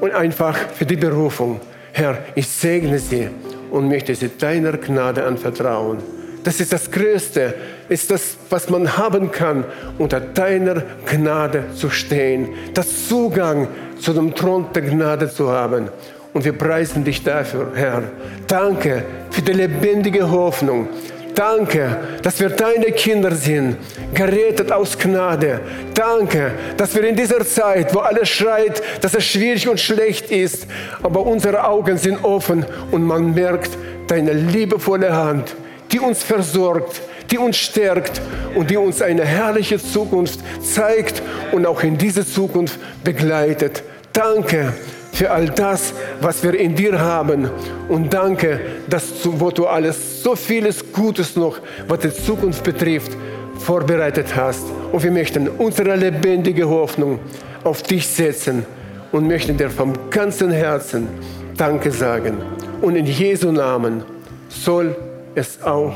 und 0.00 0.12
einfach 0.12 0.56
für 0.56 0.86
die 0.86 0.96
Berufung. 0.96 1.60
Herr, 1.92 2.18
ich 2.36 2.46
segne 2.46 3.00
sie 3.00 3.28
und 3.72 3.88
möchte 3.88 4.14
sie 4.14 4.30
deiner 4.38 4.78
Gnade 4.78 5.24
anvertrauen. 5.24 5.98
Das 6.44 6.60
ist 6.60 6.72
das 6.72 6.90
Größte, 6.90 7.54
ist 7.88 8.10
das, 8.10 8.36
was 8.48 8.70
man 8.70 8.96
haben 8.96 9.30
kann, 9.30 9.64
unter 9.98 10.20
deiner 10.20 10.82
Gnade 11.06 11.64
zu 11.74 11.90
stehen, 11.90 12.50
das 12.74 13.08
Zugang 13.08 13.68
zu 14.00 14.12
dem 14.12 14.34
Thron 14.34 14.66
der 14.74 14.82
Gnade 14.82 15.30
zu 15.30 15.50
haben. 15.50 15.88
Und 16.32 16.44
wir 16.44 16.52
preisen 16.52 17.04
dich 17.04 17.22
dafür, 17.24 17.72
Herr. 17.74 18.02
Danke 18.46 19.04
für 19.30 19.42
die 19.42 19.52
lebendige 19.52 20.30
Hoffnung. 20.30 20.88
Danke, 21.34 21.96
dass 22.22 22.40
wir 22.40 22.48
deine 22.48 22.86
Kinder 22.86 23.30
sind, 23.30 23.76
gerettet 24.12 24.72
aus 24.72 24.98
Gnade. 24.98 25.60
Danke, 25.94 26.50
dass 26.76 26.94
wir 26.96 27.04
in 27.04 27.14
dieser 27.14 27.46
Zeit, 27.46 27.94
wo 27.94 28.00
alles 28.00 28.28
schreit, 28.28 28.82
dass 29.00 29.14
es 29.14 29.24
schwierig 29.24 29.68
und 29.68 29.78
schlecht 29.78 30.32
ist, 30.32 30.66
aber 31.00 31.24
unsere 31.24 31.64
Augen 31.64 31.96
sind 31.96 32.24
offen 32.24 32.66
und 32.90 33.04
man 33.04 33.34
merkt 33.34 33.70
deine 34.08 34.32
liebevolle 34.32 35.14
Hand, 35.14 35.54
die 35.92 36.00
uns 36.00 36.22
versorgt, 36.22 37.00
die 37.30 37.38
uns 37.38 37.56
stärkt 37.56 38.20
und 38.54 38.70
die 38.70 38.76
uns 38.76 39.02
eine 39.02 39.24
herrliche 39.24 39.78
Zukunft 39.78 40.40
zeigt 40.62 41.22
und 41.52 41.66
auch 41.66 41.82
in 41.82 41.98
diese 41.98 42.26
Zukunft 42.26 42.78
begleitet. 43.04 43.82
Danke 44.12 44.72
für 45.12 45.30
all 45.30 45.46
das, 45.46 45.92
was 46.20 46.42
wir 46.42 46.54
in 46.54 46.74
dir 46.74 46.98
haben. 46.98 47.50
Und 47.88 48.12
danke, 48.12 48.60
dass 48.88 49.22
du, 49.22 49.38
wo 49.40 49.50
du 49.50 49.66
alles, 49.66 50.22
so 50.22 50.36
vieles 50.36 50.92
Gutes 50.92 51.36
noch, 51.36 51.58
was 51.86 52.00
die 52.00 52.12
Zukunft 52.12 52.62
betrifft, 52.62 53.12
vorbereitet 53.58 54.34
hast. 54.36 54.64
Und 54.92 55.02
wir 55.02 55.10
möchten 55.10 55.48
unsere 55.48 55.96
lebendige 55.96 56.68
Hoffnung 56.68 57.18
auf 57.64 57.82
dich 57.82 58.06
setzen 58.06 58.64
und 59.10 59.26
möchten 59.26 59.56
dir 59.56 59.70
vom 59.70 59.92
ganzen 60.10 60.50
Herzen 60.50 61.08
Danke 61.56 61.90
sagen. 61.90 62.38
Und 62.80 62.94
in 62.94 63.06
Jesu 63.06 63.50
Namen 63.50 64.04
soll 64.48 64.94
es 65.38 65.62
auch 65.62 65.94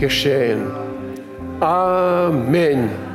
geschehen. 0.00 0.62
Amen. 1.60 3.11